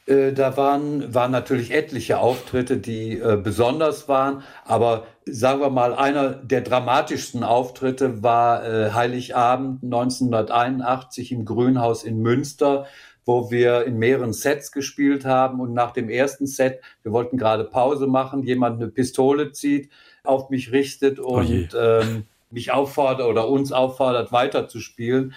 Äh, 0.06 0.32
da 0.32 0.56
waren, 0.56 1.14
waren 1.14 1.30
natürlich 1.30 1.72
etliche 1.72 2.18
Auftritte, 2.18 2.76
die 2.76 3.18
äh, 3.18 3.38
besonders 3.42 4.08
waren, 4.08 4.42
aber 4.64 5.06
sagen 5.24 5.60
wir 5.60 5.70
mal, 5.70 5.94
einer 5.94 6.30
der 6.30 6.60
dramatischsten 6.60 7.42
Auftritte 7.42 8.22
war 8.22 8.64
äh, 8.64 8.92
Heiligabend 8.92 9.82
1981 9.82 11.32
im 11.32 11.46
Grünhaus 11.46 12.04
in 12.04 12.20
Münster, 12.20 12.86
wo 13.24 13.50
wir 13.50 13.84
in 13.86 13.96
mehreren 13.96 14.34
Sets 14.34 14.70
gespielt 14.70 15.24
haben. 15.24 15.60
Und 15.60 15.72
nach 15.72 15.92
dem 15.92 16.10
ersten 16.10 16.46
Set, 16.46 16.80
wir 17.02 17.12
wollten 17.12 17.38
gerade 17.38 17.64
Pause 17.64 18.06
machen, 18.06 18.42
jemand 18.42 18.82
eine 18.82 18.90
Pistole 18.90 19.52
zieht, 19.52 19.90
auf 20.24 20.50
mich 20.50 20.72
richtet 20.72 21.18
oh 21.18 21.38
und 21.38 21.74
oh 21.74 21.78
ähm, 21.78 22.24
mich 22.50 22.70
auffordert 22.70 23.26
oder 23.26 23.48
uns 23.48 23.72
auffordert, 23.72 24.30
weiterzuspielen. 24.30 25.34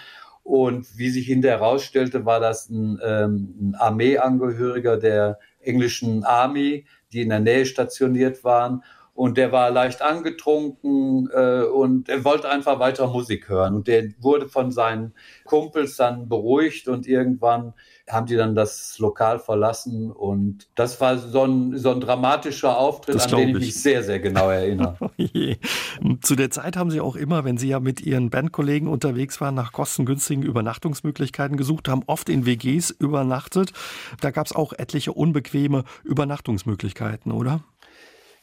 Und 0.48 0.96
wie 0.96 1.10
sich 1.10 1.26
hinterher 1.26 1.58
herausstellte, 1.58 2.24
war 2.24 2.40
das 2.40 2.70
ein, 2.70 2.98
ähm, 3.04 3.54
ein 3.60 3.74
Armeeangehöriger 3.74 4.96
der 4.96 5.38
englischen 5.60 6.24
Army, 6.24 6.86
die 7.12 7.20
in 7.20 7.28
der 7.28 7.40
Nähe 7.40 7.66
stationiert 7.66 8.44
waren. 8.44 8.82
Und 9.12 9.36
der 9.36 9.52
war 9.52 9.70
leicht 9.70 10.00
angetrunken 10.00 11.28
äh, 11.34 11.64
und 11.64 12.08
er 12.08 12.24
wollte 12.24 12.48
einfach 12.48 12.80
weiter 12.80 13.08
Musik 13.08 13.50
hören. 13.50 13.74
Und 13.74 13.88
der 13.88 14.04
wurde 14.20 14.48
von 14.48 14.72
seinen 14.72 15.12
Kumpels 15.44 15.96
dann 15.96 16.30
beruhigt 16.30 16.88
und 16.88 17.06
irgendwann 17.06 17.74
haben 18.08 18.26
die 18.26 18.36
dann 18.36 18.54
das 18.54 18.98
Lokal 18.98 19.38
verlassen 19.38 20.10
und 20.10 20.68
das 20.74 21.00
war 21.00 21.18
so 21.18 21.44
ein, 21.44 21.76
so 21.76 21.90
ein 21.90 22.00
dramatischer 22.00 22.76
Auftritt, 22.76 23.16
das 23.16 23.32
an 23.32 23.38
den 23.38 23.48
ich, 23.50 23.54
ich 23.54 23.60
mich 23.60 23.82
sehr, 23.82 24.02
sehr 24.02 24.20
genau 24.20 24.50
erinnere. 24.50 24.96
Oh 26.00 26.14
Zu 26.22 26.36
der 26.36 26.50
Zeit 26.50 26.76
haben 26.76 26.90
Sie 26.90 27.00
auch 27.00 27.16
immer, 27.16 27.44
wenn 27.44 27.58
Sie 27.58 27.68
ja 27.68 27.80
mit 27.80 28.00
Ihren 28.00 28.30
Bandkollegen 28.30 28.88
unterwegs 28.88 29.40
waren, 29.40 29.54
nach 29.54 29.72
kostengünstigen 29.72 30.44
Übernachtungsmöglichkeiten 30.44 31.56
gesucht, 31.56 31.88
haben 31.88 32.02
oft 32.06 32.28
in 32.28 32.46
WGs 32.46 32.90
übernachtet. 32.90 33.72
Da 34.20 34.30
gab 34.30 34.46
es 34.46 34.54
auch 34.54 34.72
etliche 34.72 35.12
unbequeme 35.12 35.84
Übernachtungsmöglichkeiten, 36.04 37.32
oder? 37.32 37.60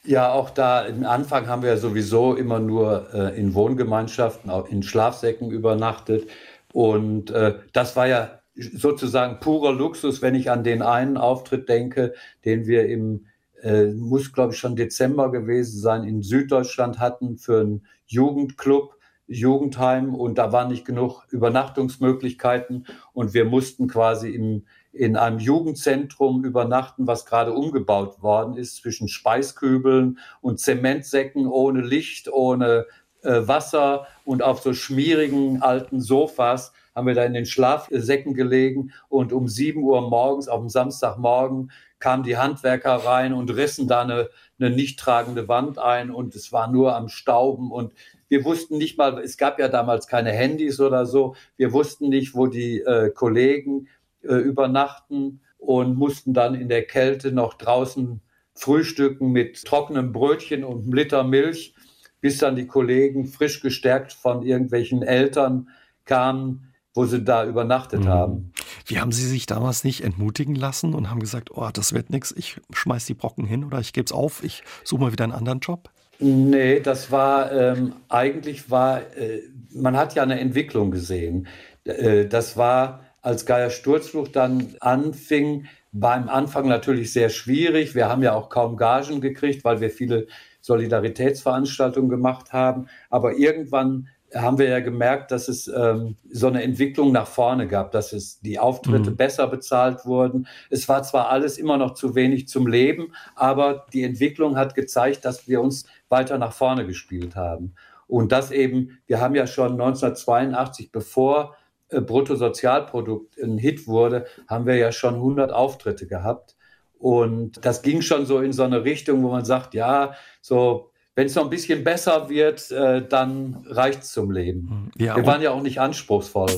Ja, 0.03 0.31
auch 0.31 0.51
da 0.51 0.85
im 0.85 1.05
Anfang 1.05 1.47
haben 1.47 1.63
wir 1.63 1.77
sowieso 1.77 2.35
immer 2.35 2.59
nur 2.59 3.07
äh, 3.13 3.39
in 3.39 3.55
Wohngemeinschaften, 3.55 4.51
auch 4.51 4.67
in 4.67 4.83
Schlafsäcken 4.83 5.49
übernachtet. 5.49 6.29
Und 6.71 7.31
äh, 7.31 7.55
das 7.73 7.95
war 7.95 8.07
ja 8.07 8.41
sozusagen 8.55 9.39
purer 9.39 9.73
Luxus, 9.73 10.21
wenn 10.21 10.35
ich 10.35 10.49
an 10.49 10.63
den 10.63 10.81
einen 10.81 11.17
Auftritt 11.17 11.69
denke, 11.69 12.13
den 12.45 12.67
wir 12.67 12.87
im, 12.87 13.25
äh, 13.61 13.87
muss 13.87 14.31
glaube 14.33 14.53
ich 14.53 14.59
schon 14.59 14.75
Dezember 14.75 15.31
gewesen 15.31 15.79
sein, 15.79 16.03
in 16.03 16.21
Süddeutschland 16.21 16.99
hatten 16.99 17.37
für 17.37 17.61
einen 17.61 17.85
Jugendclub, 18.05 18.95
Jugendheim. 19.27 20.15
Und 20.15 20.37
da 20.37 20.51
waren 20.51 20.69
nicht 20.69 20.85
genug 20.85 21.25
Übernachtungsmöglichkeiten. 21.31 22.85
Und 23.13 23.33
wir 23.33 23.45
mussten 23.45 23.87
quasi 23.87 24.29
im, 24.29 24.65
in 24.91 25.17
einem 25.17 25.39
Jugendzentrum 25.39 26.45
übernachten, 26.45 27.07
was 27.07 27.25
gerade 27.25 27.53
umgebaut 27.53 28.21
worden 28.21 28.55
ist, 28.55 28.77
zwischen 28.77 29.07
Speiskübeln 29.07 30.19
und 30.41 30.59
Zementsäcken 30.59 31.47
ohne 31.47 31.81
Licht, 31.81 32.31
ohne 32.31 32.85
äh, 33.23 33.47
Wasser 33.47 34.07
und 34.23 34.43
auf 34.43 34.61
so 34.61 34.73
schmierigen 34.73 35.61
alten 35.61 35.99
Sofas 35.99 36.71
haben 36.95 37.07
wir 37.07 37.13
da 37.13 37.25
in 37.25 37.33
den 37.33 37.45
Schlafsäcken 37.45 38.33
gelegen 38.33 38.91
und 39.09 39.33
um 39.33 39.47
sieben 39.47 39.83
Uhr 39.83 40.09
morgens 40.09 40.47
auf 40.47 40.61
dem 40.61 40.69
Samstagmorgen 40.69 41.71
kamen 41.99 42.23
die 42.23 42.37
Handwerker 42.37 42.95
rein 42.95 43.33
und 43.33 43.49
rissen 43.49 43.87
da 43.87 44.01
eine, 44.01 44.29
eine 44.59 44.69
nicht 44.69 44.99
tragende 44.99 45.47
Wand 45.47 45.77
ein 45.77 46.09
und 46.09 46.35
es 46.35 46.53
war 46.53 46.71
nur 46.71 46.95
am 46.95 47.09
Stauben 47.09 47.71
und 47.71 47.93
wir 48.27 48.43
wussten 48.43 48.77
nicht 48.77 48.97
mal, 48.97 49.19
es 49.19 49.37
gab 49.37 49.59
ja 49.59 49.67
damals 49.67 50.07
keine 50.07 50.31
Handys 50.31 50.79
oder 50.79 51.05
so, 51.05 51.35
wir 51.57 51.73
wussten 51.73 52.09
nicht, 52.09 52.33
wo 52.33 52.47
die 52.47 52.79
äh, 52.79 53.11
Kollegen 53.11 53.87
äh, 54.23 54.35
übernachten 54.35 55.41
und 55.57 55.95
mussten 55.97 56.33
dann 56.33 56.55
in 56.55 56.69
der 56.69 56.85
Kälte 56.85 57.31
noch 57.31 57.55
draußen 57.55 58.21
frühstücken 58.53 59.31
mit 59.31 59.63
trockenem 59.65 60.13
Brötchen 60.13 60.63
und 60.63 60.83
einem 60.83 60.93
Liter 60.93 61.23
Milch, 61.23 61.75
bis 62.21 62.37
dann 62.37 62.55
die 62.55 62.67
Kollegen 62.67 63.25
frisch 63.25 63.61
gestärkt 63.61 64.13
von 64.13 64.43
irgendwelchen 64.43 65.03
Eltern 65.03 65.69
kamen 66.05 66.71
wo 66.95 67.05
sie 67.05 67.23
da 67.23 67.45
übernachtet 67.45 68.05
mhm. 68.05 68.07
haben. 68.07 68.53
Wie 68.85 68.99
haben 68.99 69.11
Sie 69.11 69.27
sich 69.27 69.45
damals 69.45 69.83
nicht 69.83 70.03
entmutigen 70.03 70.55
lassen 70.55 70.95
und 70.95 71.11
haben 71.11 71.19
gesagt, 71.19 71.51
oh, 71.51 71.69
das 71.71 71.93
wird 71.93 72.09
nichts, 72.09 72.33
ich 72.35 72.59
schmeiß 72.73 73.05
die 73.05 73.13
Brocken 73.13 73.45
hin 73.45 73.63
oder 73.63 73.79
ich 73.79 73.93
gebe 73.93 74.05
es 74.05 74.11
auf, 74.11 74.43
ich 74.43 74.63
suche 74.83 75.01
mal 75.01 75.11
wieder 75.11 75.25
einen 75.25 75.33
anderen 75.33 75.59
Job? 75.59 75.89
Nee, 76.19 76.79
das 76.79 77.11
war 77.11 77.51
ähm, 77.51 77.93
eigentlich 78.07 78.71
war, 78.71 79.01
äh, 79.17 79.41
man 79.73 79.97
hat 79.97 80.15
ja 80.15 80.23
eine 80.23 80.39
Entwicklung 80.39 80.89
gesehen. 80.89 81.47
Äh, 81.83 82.25
das 82.25 82.55
war, 82.55 83.01
als 83.21 83.45
Geier 83.45 83.69
Sturzflucht 83.69 84.35
dann 84.35 84.75
anfing, 84.79 85.65
beim 85.91 86.29
Anfang 86.29 86.67
natürlich 86.67 87.11
sehr 87.11 87.29
schwierig. 87.29 87.95
Wir 87.95 88.07
haben 88.07 88.21
ja 88.21 88.33
auch 88.33 88.49
kaum 88.49 88.77
Gagen 88.77 89.19
gekriegt, 89.19 89.63
weil 89.65 89.81
wir 89.81 89.89
viele 89.89 90.27
Solidaritätsveranstaltungen 90.61 92.09
gemacht 92.09 92.53
haben. 92.53 92.87
Aber 93.09 93.37
irgendwann 93.37 94.07
haben 94.33 94.57
wir 94.57 94.67
ja 94.67 94.79
gemerkt, 94.79 95.31
dass 95.31 95.47
es 95.47 95.67
ähm, 95.67 96.17
so 96.29 96.47
eine 96.47 96.63
Entwicklung 96.63 97.11
nach 97.11 97.27
vorne 97.27 97.67
gab, 97.67 97.91
dass 97.91 98.11
es 98.11 98.39
die 98.41 98.59
Auftritte 98.59 99.11
mhm. 99.11 99.15
besser 99.15 99.47
bezahlt 99.47 100.05
wurden. 100.05 100.47
Es 100.69 100.89
war 100.89 101.03
zwar 101.03 101.29
alles 101.29 101.57
immer 101.57 101.77
noch 101.77 101.93
zu 101.93 102.15
wenig 102.15 102.47
zum 102.47 102.67
Leben, 102.67 103.13
aber 103.35 103.85
die 103.93 104.03
Entwicklung 104.03 104.57
hat 104.57 104.75
gezeigt, 104.75 105.25
dass 105.25 105.47
wir 105.47 105.61
uns 105.61 105.85
weiter 106.09 106.37
nach 106.37 106.53
vorne 106.53 106.85
gespielt 106.85 107.35
haben. 107.35 107.75
Und 108.07 108.31
das 108.31 108.51
eben, 108.51 108.99
wir 109.07 109.19
haben 109.19 109.35
ja 109.35 109.47
schon 109.47 109.73
1982, 109.73 110.91
bevor 110.91 111.55
äh, 111.89 112.01
Bruttosozialprodukt 112.01 113.37
ein 113.39 113.57
Hit 113.57 113.87
wurde, 113.87 114.25
haben 114.47 114.65
wir 114.65 114.75
ja 114.75 114.91
schon 114.91 115.15
100 115.15 115.51
Auftritte 115.51 116.07
gehabt. 116.07 116.55
Und 116.97 117.65
das 117.65 117.81
ging 117.81 118.01
schon 118.01 118.25
so 118.25 118.39
in 118.39 118.53
so 118.53 118.63
eine 118.63 118.83
Richtung, 118.83 119.23
wo 119.23 119.29
man 119.29 119.45
sagt, 119.45 119.73
ja, 119.73 120.13
so 120.41 120.91
wenn 121.15 121.27
es 121.27 121.35
noch 121.35 121.45
ein 121.45 121.49
bisschen 121.49 121.83
besser 121.83 122.29
wird, 122.29 122.69
äh, 122.71 123.07
dann 123.07 123.65
reicht 123.67 124.03
es 124.03 124.11
zum 124.11 124.31
Leben. 124.31 124.91
Hm, 124.95 125.05
ja, 125.05 125.15
Wir 125.15 125.25
waren 125.25 125.41
ja 125.41 125.51
auch 125.51 125.61
nicht 125.61 125.79
anspruchsvoll. 125.79 126.49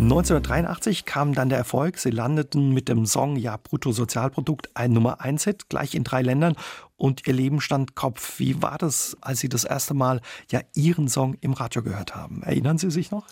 1983 0.00 1.04
kam 1.04 1.34
dann 1.34 1.48
der 1.48 1.58
Erfolg. 1.58 1.98
Sie 1.98 2.10
landeten 2.10 2.72
mit 2.72 2.88
dem 2.88 3.04
Song 3.04 3.34
Ja 3.34 3.56
Bruttosozialprodukt 3.56 4.70
ein 4.74 4.92
Nummer 4.92 5.20
1 5.20 5.42
Hit, 5.42 5.68
gleich 5.68 5.96
in 5.96 6.04
drei 6.04 6.22
Ländern 6.22 6.54
und 6.96 7.26
ihr 7.26 7.34
Leben 7.34 7.60
stand 7.60 7.96
Kopf. 7.96 8.38
Wie 8.38 8.62
war 8.62 8.78
das, 8.78 9.16
als 9.20 9.40
Sie 9.40 9.48
das 9.48 9.64
erste 9.64 9.94
Mal 9.94 10.20
ja 10.52 10.60
Ihren 10.74 11.08
Song 11.08 11.36
im 11.40 11.52
Radio 11.52 11.82
gehört 11.82 12.14
haben? 12.14 12.44
Erinnern 12.44 12.78
Sie 12.78 12.92
sich 12.92 13.10
noch? 13.10 13.26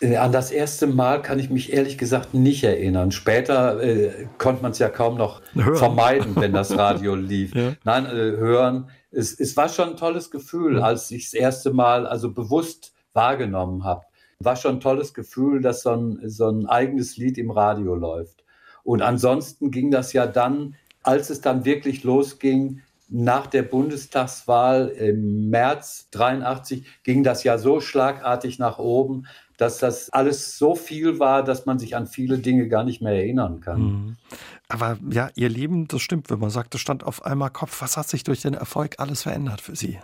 Äh, 0.00 0.16
an 0.16 0.32
das 0.32 0.50
erste 0.50 0.86
Mal 0.86 1.22
kann 1.22 1.38
ich 1.38 1.50
mich 1.50 1.72
ehrlich 1.72 1.98
gesagt 1.98 2.34
nicht 2.34 2.64
erinnern. 2.64 3.12
Später 3.12 3.82
äh, 3.82 4.26
konnte 4.38 4.62
man 4.62 4.72
es 4.72 4.78
ja 4.78 4.88
kaum 4.88 5.16
noch 5.16 5.40
hören. 5.54 5.76
vermeiden, 5.76 6.36
wenn 6.36 6.52
das 6.52 6.70
Radio 6.76 7.14
lief. 7.14 7.54
Ja. 7.54 7.74
Nein, 7.84 8.06
äh, 8.06 8.10
hören. 8.10 8.90
Es, 9.10 9.38
es, 9.38 9.56
war 9.56 9.68
schon 9.68 9.90
ein 9.90 9.96
tolles 9.96 10.30
Gefühl, 10.30 10.82
als 10.82 11.10
ich 11.10 11.30
das 11.30 11.34
erste 11.34 11.72
Mal 11.72 12.06
also 12.06 12.32
bewusst 12.32 12.92
wahrgenommen 13.12 13.84
habe. 13.84 14.02
War 14.40 14.56
schon 14.56 14.76
ein 14.76 14.80
tolles 14.80 15.14
Gefühl, 15.14 15.60
dass 15.60 15.82
so 15.82 15.90
ein, 15.90 16.20
so 16.24 16.48
ein 16.48 16.66
eigenes 16.66 17.16
Lied 17.16 17.38
im 17.38 17.52
Radio 17.52 17.94
läuft. 17.94 18.44
Und 18.82 19.00
ansonsten 19.00 19.70
ging 19.70 19.90
das 19.90 20.12
ja 20.12 20.26
dann, 20.26 20.74
als 21.02 21.30
es 21.30 21.40
dann 21.40 21.64
wirklich 21.64 22.02
losging, 22.02 22.82
nach 23.08 23.46
der 23.46 23.62
Bundestagswahl 23.62 24.88
im 24.88 25.50
März 25.50 26.08
83 26.10 26.86
ging 27.04 27.22
das 27.22 27.44
ja 27.44 27.58
so 27.58 27.80
schlagartig 27.80 28.58
nach 28.58 28.78
oben, 28.78 29.26
dass 29.56 29.78
das 29.78 30.10
alles 30.10 30.58
so 30.58 30.74
viel 30.74 31.18
war, 31.18 31.44
dass 31.44 31.66
man 31.66 31.78
sich 31.78 31.96
an 31.96 32.06
viele 32.06 32.38
Dinge 32.38 32.68
gar 32.68 32.84
nicht 32.84 33.00
mehr 33.00 33.14
erinnern 33.14 33.60
kann. 33.60 33.80
Mhm. 33.80 34.16
Aber 34.68 34.98
ja, 35.10 35.30
Ihr 35.34 35.48
Leben, 35.48 35.86
das 35.88 36.02
stimmt, 36.02 36.30
wenn 36.30 36.38
man 36.38 36.50
sagt, 36.50 36.74
das 36.74 36.80
stand 36.80 37.04
auf 37.04 37.24
einmal 37.24 37.50
Kopf. 37.50 37.80
Was 37.82 37.96
hat 37.96 38.08
sich 38.08 38.24
durch 38.24 38.42
den 38.42 38.54
Erfolg 38.54 38.96
alles 38.98 39.22
verändert 39.22 39.60
für 39.60 39.76
Sie? 39.76 39.98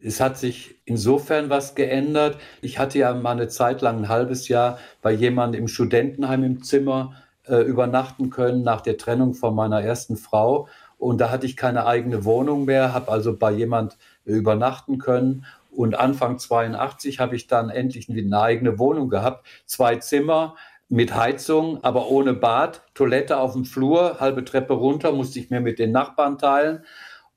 Es 0.00 0.20
hat 0.20 0.36
sich 0.38 0.76
insofern 0.84 1.50
was 1.50 1.74
geändert. 1.74 2.38
Ich 2.60 2.78
hatte 2.78 2.98
ja 2.98 3.12
mal 3.14 3.32
eine 3.32 3.48
Zeit 3.48 3.80
lang, 3.80 3.98
ein 3.98 4.08
halbes 4.08 4.48
Jahr, 4.48 4.78
bei 5.02 5.10
jemandem 5.10 5.62
im 5.62 5.68
Studentenheim 5.68 6.44
im 6.44 6.62
Zimmer 6.62 7.14
äh, 7.48 7.62
übernachten 7.62 8.30
können 8.30 8.62
nach 8.62 8.82
der 8.82 8.98
Trennung 8.98 9.34
von 9.34 9.54
meiner 9.54 9.80
ersten 9.80 10.16
Frau. 10.16 10.68
Und 10.98 11.20
da 11.20 11.30
hatte 11.30 11.46
ich 11.46 11.56
keine 11.56 11.86
eigene 11.86 12.24
Wohnung 12.24 12.66
mehr, 12.66 12.92
habe 12.94 13.10
also 13.10 13.36
bei 13.36 13.50
jemand 13.50 13.96
äh, 14.26 14.32
übernachten 14.32 14.98
können. 14.98 15.44
Und 15.76 15.98
Anfang 15.98 16.38
82 16.38 17.20
habe 17.20 17.36
ich 17.36 17.46
dann 17.46 17.70
endlich 17.70 18.08
eine 18.08 18.40
eigene 18.40 18.78
Wohnung 18.78 19.08
gehabt. 19.08 19.46
Zwei 19.66 19.96
Zimmer 19.96 20.56
mit 20.88 21.14
Heizung, 21.14 21.82
aber 21.82 22.08
ohne 22.08 22.32
Bad, 22.32 22.82
Toilette 22.94 23.38
auf 23.38 23.52
dem 23.52 23.64
Flur, 23.64 24.20
halbe 24.20 24.44
Treppe 24.44 24.74
runter, 24.74 25.12
musste 25.12 25.38
ich 25.38 25.50
mir 25.50 25.60
mit 25.60 25.78
den 25.78 25.92
Nachbarn 25.92 26.38
teilen. 26.38 26.84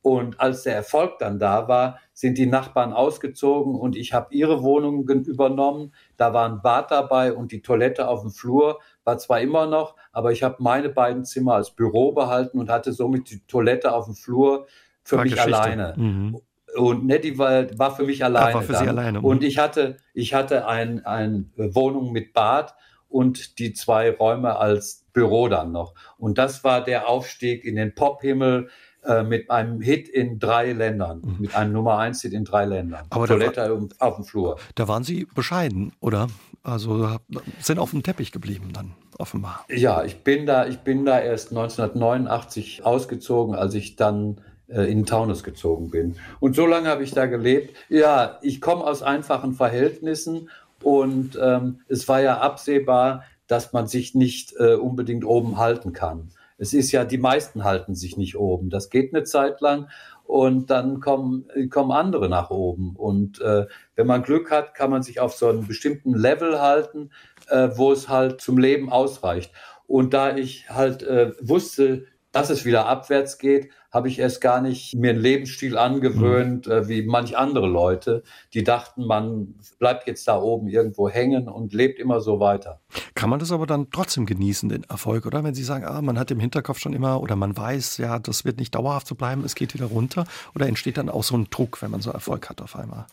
Und 0.01 0.39
als 0.39 0.63
der 0.63 0.75
Erfolg 0.75 1.19
dann 1.19 1.39
da 1.39 1.67
war, 1.67 1.99
sind 2.13 2.37
die 2.37 2.45
Nachbarn 2.45 2.93
ausgezogen 2.93 3.75
und 3.75 3.97
ich 3.97 4.13
habe 4.13 4.33
ihre 4.33 4.63
Wohnungen 4.63 5.25
übernommen. 5.25 5.93
Da 6.15 6.33
war 6.33 6.47
ein 6.47 6.61
Bad 6.61 6.91
dabei 6.91 7.33
und 7.33 7.51
die 7.51 7.61
Toilette 7.61 8.07
auf 8.07 8.21
dem 8.21 8.31
Flur 8.31 8.79
war 9.03 9.17
zwar 9.17 9.41
immer 9.41 9.65
noch, 9.65 9.95
aber 10.13 10.31
ich 10.31 10.41
habe 10.41 10.55
meine 10.59 10.89
beiden 10.89 11.25
Zimmer 11.25 11.55
als 11.55 11.71
Büro 11.71 12.13
behalten 12.13 12.59
und 12.59 12.69
hatte 12.69 12.93
somit 12.93 13.29
die 13.29 13.45
Toilette 13.45 13.93
auf 13.93 14.05
dem 14.05 14.15
Flur 14.15 14.67
für 15.03 15.17
war 15.17 15.23
mich 15.23 15.33
Geschichte. 15.33 15.57
alleine. 15.57 15.93
Mhm. 15.97 16.39
Und 16.77 17.05
ne, 17.05 17.19
die 17.19 17.37
war, 17.37 17.65
war 17.77 17.95
für 17.95 18.03
mich 18.03 18.23
alleine. 18.23 18.53
war 18.53 18.61
für 18.61 18.73
dann. 18.73 18.83
Sie 18.83 18.89
alleine. 18.89 19.21
Und 19.21 19.43
ich 19.43 19.57
hatte, 19.57 19.97
ich 20.13 20.33
hatte 20.33 20.67
ein, 20.67 21.05
eine 21.05 21.45
Wohnung 21.55 22.11
mit 22.11 22.33
Bad 22.33 22.75
und 23.07 23.59
die 23.59 23.73
zwei 23.73 24.11
Räume 24.11 24.57
als 24.57 25.05
Büro 25.13 25.47
dann 25.47 25.71
noch. 25.71 25.95
Und 26.17 26.37
das 26.37 26.63
war 26.63 26.83
der 26.83 27.09
Aufstieg 27.09 27.65
in 27.65 27.75
den 27.75 27.95
Pophimmel 27.95 28.69
äh, 29.03 29.23
mit 29.23 29.49
einem 29.49 29.81
Hit 29.81 30.07
in 30.09 30.39
drei 30.39 30.73
Ländern, 30.73 31.21
mhm. 31.23 31.37
mit 31.39 31.55
einem 31.55 31.73
Nummer 31.73 31.97
eins 31.97 32.21
Hit 32.21 32.33
in 32.33 32.45
drei 32.45 32.65
Ländern. 32.65 33.05
Aber 33.09 33.27
Toilette 33.27 33.61
war, 33.61 34.07
auf 34.07 34.15
dem 34.17 34.25
Flur. 34.25 34.57
Da 34.75 34.87
waren 34.87 35.03
Sie 35.03 35.25
bescheiden, 35.33 35.93
oder? 35.99 36.27
Also 36.63 37.17
sind 37.59 37.79
auf 37.79 37.91
dem 37.91 38.03
Teppich 38.03 38.31
geblieben 38.31 38.71
dann 38.73 38.91
offenbar. 39.17 39.65
Ja, 39.69 40.03
ich 40.03 40.23
bin 40.23 40.45
da, 40.45 40.67
ich 40.67 40.79
bin 40.79 41.05
da 41.05 41.19
erst 41.19 41.51
1989 41.51 42.85
ausgezogen, 42.85 43.55
als 43.55 43.73
ich 43.73 43.95
dann 43.95 44.41
äh, 44.69 44.83
in 44.91 45.05
Taunus 45.05 45.43
gezogen 45.43 45.89
bin. 45.89 46.15
Und 46.39 46.55
so 46.55 46.65
lange 46.65 46.89
habe 46.89 47.03
ich 47.03 47.11
da 47.11 47.25
gelebt. 47.25 47.75
Ja, 47.89 48.39
ich 48.41 48.61
komme 48.61 48.85
aus 48.85 49.03
einfachen 49.03 49.53
Verhältnissen 49.53 50.49
und 50.83 51.37
ähm, 51.41 51.81
es 51.87 52.07
war 52.07 52.21
ja 52.21 52.39
absehbar, 52.39 53.23
dass 53.47 53.73
man 53.73 53.87
sich 53.87 54.15
nicht 54.15 54.53
äh, 54.57 54.75
unbedingt 54.75 55.25
oben 55.25 55.57
halten 55.57 55.93
kann. 55.93 56.29
Es 56.57 56.73
ist 56.73 56.91
ja, 56.91 57.05
die 57.05 57.17
meisten 57.17 57.63
halten 57.63 57.95
sich 57.95 58.17
nicht 58.17 58.37
oben. 58.37 58.69
Das 58.69 58.89
geht 58.89 59.13
eine 59.13 59.23
Zeit 59.23 59.61
lang 59.61 59.87
und 60.25 60.69
dann 60.69 60.99
kommen, 60.99 61.47
kommen 61.71 61.91
andere 61.91 62.29
nach 62.29 62.51
oben. 62.51 62.95
Und 62.95 63.41
äh, 63.41 63.65
wenn 63.95 64.05
man 64.05 64.21
Glück 64.21 64.51
hat, 64.51 64.75
kann 64.75 64.91
man 64.91 65.01
sich 65.01 65.19
auf 65.19 65.33
so 65.33 65.47
einem 65.47 65.65
bestimmten 65.65 66.13
Level 66.13 66.61
halten, 66.61 67.11
äh, 67.47 67.69
wo 67.75 67.91
es 67.91 68.09
halt 68.09 68.41
zum 68.41 68.57
Leben 68.57 68.91
ausreicht. 68.91 69.51
Und 69.87 70.13
da 70.13 70.35
ich 70.35 70.69
halt 70.69 71.01
äh, 71.01 71.31
wusste, 71.41 72.05
dass 72.31 72.51
es 72.51 72.65
wieder 72.65 72.85
abwärts 72.85 73.39
geht, 73.39 73.69
habe 73.91 74.07
ich 74.07 74.19
erst 74.19 74.41
gar 74.41 74.61
nicht 74.61 74.95
mir 74.95 75.11
einen 75.11 75.19
Lebensstil 75.19 75.77
angewöhnt, 75.77 76.67
mhm. 76.67 76.71
äh, 76.71 76.87
wie 76.87 77.01
manch 77.01 77.37
andere 77.37 77.67
Leute, 77.67 78.23
die 78.53 78.63
dachten, 78.63 79.05
man 79.05 79.55
bleibt 79.79 80.07
jetzt 80.07 80.27
da 80.27 80.39
oben 80.39 80.67
irgendwo 80.67 81.09
hängen 81.09 81.47
und 81.47 81.73
lebt 81.73 81.99
immer 81.99 82.21
so 82.21 82.39
weiter. 82.39 82.79
Kann 83.15 83.29
man 83.29 83.39
das 83.39 83.51
aber 83.51 83.65
dann 83.65 83.89
trotzdem 83.91 84.25
genießen, 84.25 84.69
den 84.69 84.83
Erfolg, 84.83 85.25
oder? 85.25 85.43
Wenn 85.43 85.55
Sie 85.55 85.63
sagen, 85.63 85.85
ah, 85.85 86.01
man 86.01 86.19
hat 86.19 86.29
im 86.31 86.39
Hinterkopf 86.39 86.79
schon 86.79 86.93
immer 86.93 87.21
oder 87.21 87.35
man 87.35 87.57
weiß, 87.57 87.97
ja, 87.97 88.19
das 88.19 88.45
wird 88.45 88.59
nicht 88.59 88.75
dauerhaft 88.75 89.07
so 89.07 89.15
bleiben, 89.15 89.43
es 89.43 89.55
geht 89.55 89.73
wieder 89.73 89.85
runter, 89.85 90.25
oder 90.53 90.67
entsteht 90.67 90.97
dann 90.97 91.09
auch 91.09 91.23
so 91.23 91.35
ein 91.35 91.47
Druck, 91.49 91.81
wenn 91.81 91.91
man 91.91 92.01
so 92.01 92.11
Erfolg 92.11 92.49
hat 92.49 92.61
auf 92.61 92.75
einmal? 92.75 93.05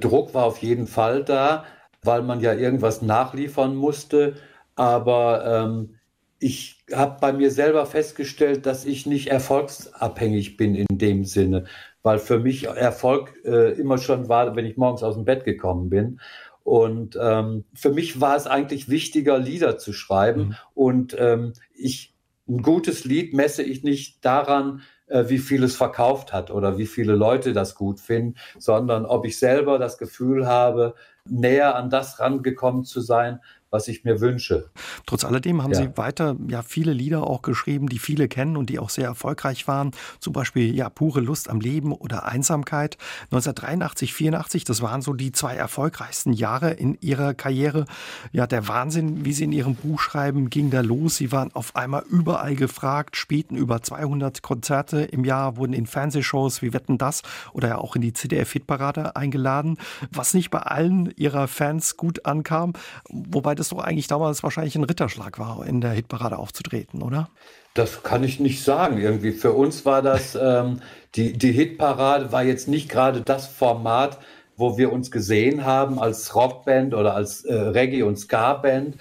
Druck 0.00 0.34
war 0.34 0.44
auf 0.44 0.58
jeden 0.58 0.86
Fall 0.86 1.24
da, 1.24 1.64
weil 2.02 2.22
man 2.22 2.40
ja 2.40 2.52
irgendwas 2.54 3.02
nachliefern 3.02 3.76
musste, 3.76 4.36
aber 4.74 5.44
ähm, 5.44 5.94
ich 6.40 6.82
habe 6.92 7.18
bei 7.20 7.32
mir 7.32 7.50
selber 7.50 7.84
festgestellt, 7.84 8.64
dass 8.64 8.86
ich 8.86 9.04
nicht 9.06 9.28
erfolgsabhängig 9.28 10.56
bin 10.56 10.74
in 10.74 10.86
dem 10.90 11.24
Sinne, 11.24 11.66
weil 12.02 12.18
für 12.18 12.38
mich 12.38 12.66
Erfolg 12.66 13.34
äh, 13.44 13.72
immer 13.78 13.98
schon 13.98 14.28
war, 14.28 14.56
wenn 14.56 14.64
ich 14.64 14.78
morgens 14.78 15.02
aus 15.02 15.14
dem 15.14 15.26
Bett 15.26 15.44
gekommen 15.44 15.90
bin. 15.90 16.18
Und 16.64 17.18
ähm, 17.20 17.64
für 17.74 17.90
mich 17.90 18.20
war 18.20 18.36
es 18.36 18.46
eigentlich 18.46 18.88
wichtiger, 18.88 19.38
Lieder 19.38 19.76
zu 19.76 19.92
schreiben. 19.92 20.40
Mhm. 20.40 20.56
Und 20.74 21.16
ähm, 21.18 21.52
ich, 21.74 22.14
ein 22.48 22.62
gutes 22.62 23.04
Lied 23.04 23.34
messe 23.34 23.62
ich 23.62 23.82
nicht 23.82 24.24
daran, 24.24 24.82
äh, 25.08 25.28
wie 25.28 25.38
viel 25.38 25.62
es 25.62 25.76
verkauft 25.76 26.32
hat 26.32 26.50
oder 26.50 26.78
wie 26.78 26.86
viele 26.86 27.14
Leute 27.14 27.52
das 27.52 27.74
gut 27.74 28.00
finden, 28.00 28.36
sondern 28.58 29.04
ob 29.04 29.26
ich 29.26 29.38
selber 29.38 29.78
das 29.78 29.98
Gefühl 29.98 30.46
habe, 30.46 30.94
näher 31.28 31.76
an 31.76 31.90
das 31.90 32.18
rangekommen 32.18 32.84
zu 32.84 33.00
sein, 33.00 33.40
was 33.70 33.88
ich 33.88 34.04
mir 34.04 34.20
wünsche. 34.20 34.70
Trotz 35.06 35.24
alledem 35.24 35.62
haben 35.62 35.72
ja. 35.72 35.82
Sie 35.82 35.96
weiter 35.96 36.36
ja 36.48 36.62
viele 36.62 36.92
Lieder 36.92 37.24
auch 37.24 37.42
geschrieben, 37.42 37.88
die 37.88 37.98
viele 37.98 38.28
kennen 38.28 38.56
und 38.56 38.68
die 38.70 38.78
auch 38.78 38.90
sehr 38.90 39.04
erfolgreich 39.04 39.68
waren. 39.68 39.92
Zum 40.18 40.32
Beispiel 40.32 40.74
ja 40.74 40.88
pure 40.90 41.20
Lust 41.20 41.48
am 41.48 41.60
Leben 41.60 41.92
oder 41.92 42.26
Einsamkeit. 42.26 42.98
1983, 43.26 44.12
84, 44.12 44.64
das 44.64 44.82
waren 44.82 45.02
so 45.02 45.12
die 45.12 45.32
zwei 45.32 45.54
erfolgreichsten 45.54 46.32
Jahre 46.32 46.72
in 46.72 46.98
Ihrer 47.00 47.34
Karriere. 47.34 47.84
Ja, 48.32 48.46
der 48.46 48.66
Wahnsinn, 48.66 49.24
wie 49.24 49.32
Sie 49.32 49.44
in 49.44 49.52
Ihrem 49.52 49.76
Buch 49.76 50.00
schreiben, 50.00 50.50
ging 50.50 50.70
da 50.70 50.80
los. 50.80 51.16
Sie 51.16 51.30
waren 51.30 51.52
auf 51.52 51.76
einmal 51.76 52.04
überall 52.08 52.56
gefragt, 52.56 53.16
spielten 53.16 53.56
über 53.56 53.82
200 53.82 54.42
Konzerte 54.42 55.02
im 55.02 55.24
Jahr, 55.24 55.56
wurden 55.56 55.72
in 55.72 55.86
Fernsehshows 55.86 56.62
wie 56.62 56.72
Wetten 56.72 56.98
das 56.98 57.22
oder 57.52 57.68
ja 57.68 57.78
auch 57.78 57.94
in 57.94 58.02
die 58.02 58.12
CDF-Hitparade 58.12 59.14
eingeladen, 59.16 59.78
was 60.10 60.34
nicht 60.34 60.50
bei 60.50 60.60
allen 60.60 61.12
Ihrer 61.16 61.46
Fans 61.46 61.96
gut 61.96 62.26
ankam, 62.26 62.72
wobei 63.08 63.54
das 63.60 63.68
doch 63.68 63.78
eigentlich 63.78 64.08
damals 64.08 64.42
wahrscheinlich 64.42 64.74
ein 64.74 64.84
Ritterschlag 64.84 65.38
war, 65.38 65.64
in 65.66 65.80
der 65.80 65.92
Hitparade 65.92 66.38
aufzutreten, 66.38 67.02
oder? 67.02 67.28
Das 67.74 68.02
kann 68.02 68.24
ich 68.24 68.40
nicht 68.40 68.64
sagen. 68.64 68.98
Irgendwie 68.98 69.32
für 69.32 69.52
uns 69.52 69.86
war 69.86 70.02
das, 70.02 70.36
ähm, 70.40 70.80
die, 71.14 71.34
die 71.34 71.52
Hitparade 71.52 72.32
war 72.32 72.42
jetzt 72.42 72.66
nicht 72.66 72.88
gerade 72.88 73.20
das 73.20 73.46
Format, 73.46 74.18
wo 74.56 74.76
wir 74.76 74.92
uns 74.92 75.10
gesehen 75.10 75.64
haben 75.64 75.98
als 76.00 76.34
Rockband 76.34 76.94
oder 76.94 77.14
als 77.14 77.44
äh, 77.44 77.54
Reggae- 77.54 78.02
und 78.02 78.16
Ska-Band. 78.16 78.96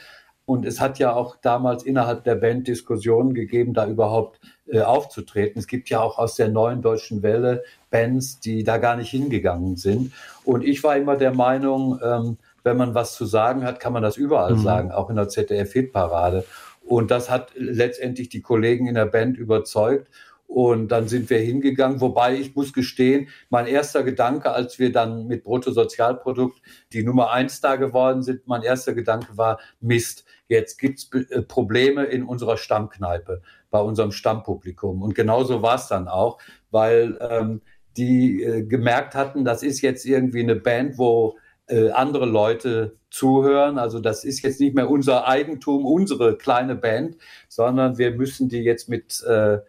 Und 0.45 0.65
es 0.65 0.79
hat 0.79 0.97
ja 0.97 1.13
auch 1.13 1.35
damals 1.41 1.83
innerhalb 1.83 2.23
der 2.23 2.35
Band 2.35 2.67
Diskussionen 2.67 3.33
gegeben, 3.33 3.73
da 3.73 3.87
überhaupt 3.87 4.39
äh, 4.67 4.81
aufzutreten. 4.81 5.59
Es 5.59 5.67
gibt 5.67 5.89
ja 5.89 5.99
auch 5.99 6.17
aus 6.17 6.35
der 6.35 6.49
neuen 6.49 6.81
deutschen 6.81 7.21
Welle 7.21 7.63
Bands, 7.91 8.39
die 8.39 8.63
da 8.63 8.77
gar 8.77 8.95
nicht 8.95 9.09
hingegangen 9.09 9.75
sind. 9.75 10.11
Und 10.43 10.63
ich 10.63 10.83
war 10.83 10.97
immer 10.97 11.17
der 11.17 11.33
Meinung, 11.33 11.99
ähm, 12.03 12.37
wenn 12.69 12.77
man 12.77 12.93
was 12.93 13.15
zu 13.15 13.25
sagen 13.25 13.63
hat, 13.63 13.79
kann 13.79 13.93
man 13.93 14.03
das 14.03 14.15
überall 14.15 14.53
mhm. 14.53 14.59
sagen, 14.59 14.91
auch 14.91 15.09
in 15.09 15.15
der 15.15 15.27
ZDF-Hitparade. 15.27 16.45
Und 16.85 17.09
das 17.09 17.31
hat 17.31 17.51
letztendlich 17.55 18.29
die 18.29 18.41
Kollegen 18.41 18.85
in 18.85 18.93
der 18.93 19.07
Band 19.07 19.37
überzeugt. 19.37 20.07
Und 20.45 20.87
dann 20.91 21.07
sind 21.07 21.29
wir 21.29 21.39
hingegangen, 21.39 22.01
wobei 22.01 22.35
ich 22.35 22.55
muss 22.55 22.73
gestehen, 22.73 23.29
mein 23.49 23.67
erster 23.67 24.03
Gedanke, 24.03 24.51
als 24.51 24.79
wir 24.79 24.91
dann 24.91 25.27
mit 25.27 25.43
Bruttosozialprodukt 25.43 26.59
die 26.93 27.03
Nummer 27.03 27.31
eins 27.31 27.61
da 27.61 27.75
geworden 27.75 28.23
sind, 28.23 28.47
mein 28.47 28.63
erster 28.63 28.93
Gedanke 28.93 29.37
war, 29.37 29.59
Mist, 29.79 30.25
jetzt 30.47 30.77
gibt's 30.77 31.09
äh, 31.13 31.41
Probleme 31.41 32.05
in 32.05 32.23
unserer 32.23 32.57
Stammkneipe, 32.57 33.41
bei 33.69 33.79
unserem 33.79 34.11
Stammpublikum. 34.11 35.01
Und 35.01 35.13
genauso 35.15 35.61
war 35.61 35.75
es 35.75 35.87
dann 35.87 36.07
auch, 36.07 36.39
weil 36.71 37.19
ähm, 37.21 37.61
die 37.97 38.43
äh, 38.43 38.63
gemerkt 38.63 39.15
hatten, 39.15 39.45
das 39.45 39.63
ist 39.63 39.81
jetzt 39.81 40.05
irgendwie 40.05 40.41
eine 40.41 40.55
Band, 40.55 40.97
wo 40.97 41.37
äh, 41.69 41.91
andere 41.91 42.25
Leute 42.25 42.97
zuhören. 43.09 43.77
Also 43.77 43.99
das 43.99 44.23
ist 44.23 44.41
jetzt 44.43 44.59
nicht 44.59 44.75
mehr 44.75 44.89
unser 44.89 45.27
Eigentum, 45.27 45.85
unsere 45.85 46.37
kleine 46.37 46.75
Band, 46.75 47.17
sondern 47.47 47.97
wir 47.97 48.11
müssen 48.11 48.49
die 48.49 48.59
jetzt 48.59 48.89
mit 48.89 49.23
äh, 49.23 49.59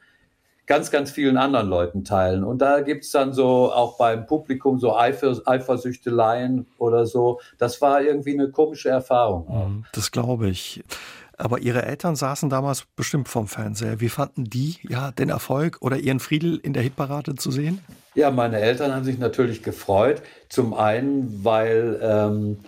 ganz, 0.70 0.92
ganz 0.92 1.10
vielen 1.10 1.36
anderen 1.36 1.68
Leuten 1.68 2.04
teilen. 2.04 2.44
Und 2.44 2.62
da 2.62 2.80
gibt 2.80 3.04
es 3.04 3.10
dann 3.10 3.32
so 3.32 3.72
auch 3.72 3.98
beim 3.98 4.26
Publikum 4.26 4.78
so 4.78 4.96
Eifer, 4.96 5.36
Eifersüchteleien 5.44 6.68
oder 6.78 7.06
so. 7.06 7.40
Das 7.58 7.80
war 7.82 8.00
irgendwie 8.00 8.34
eine 8.34 8.50
komische 8.50 8.88
Erfahrung. 8.88 9.48
Mhm, 9.48 9.84
das 9.92 10.12
glaube 10.12 10.48
ich. 10.48 10.84
Aber 11.40 11.60
Ihre 11.60 11.84
Eltern 11.84 12.16
saßen 12.16 12.50
damals 12.50 12.84
bestimmt 12.96 13.28
vorm 13.28 13.48
Fernseher. 13.48 14.00
Wie 14.00 14.10
fanden 14.10 14.44
die 14.44 14.76
ja 14.82 15.10
den 15.10 15.30
Erfolg 15.30 15.78
oder 15.80 15.96
Ihren 15.96 16.20
Friedel 16.20 16.58
in 16.62 16.74
der 16.74 16.82
Hitparade 16.82 17.34
zu 17.34 17.50
sehen? 17.50 17.80
Ja, 18.14 18.30
meine 18.30 18.60
Eltern 18.60 18.94
haben 18.94 19.04
sich 19.04 19.18
natürlich 19.18 19.62
gefreut. 19.62 20.22
Zum 20.48 20.74
einen, 20.74 21.44
weil 21.44 21.98
ähm, 22.02 22.58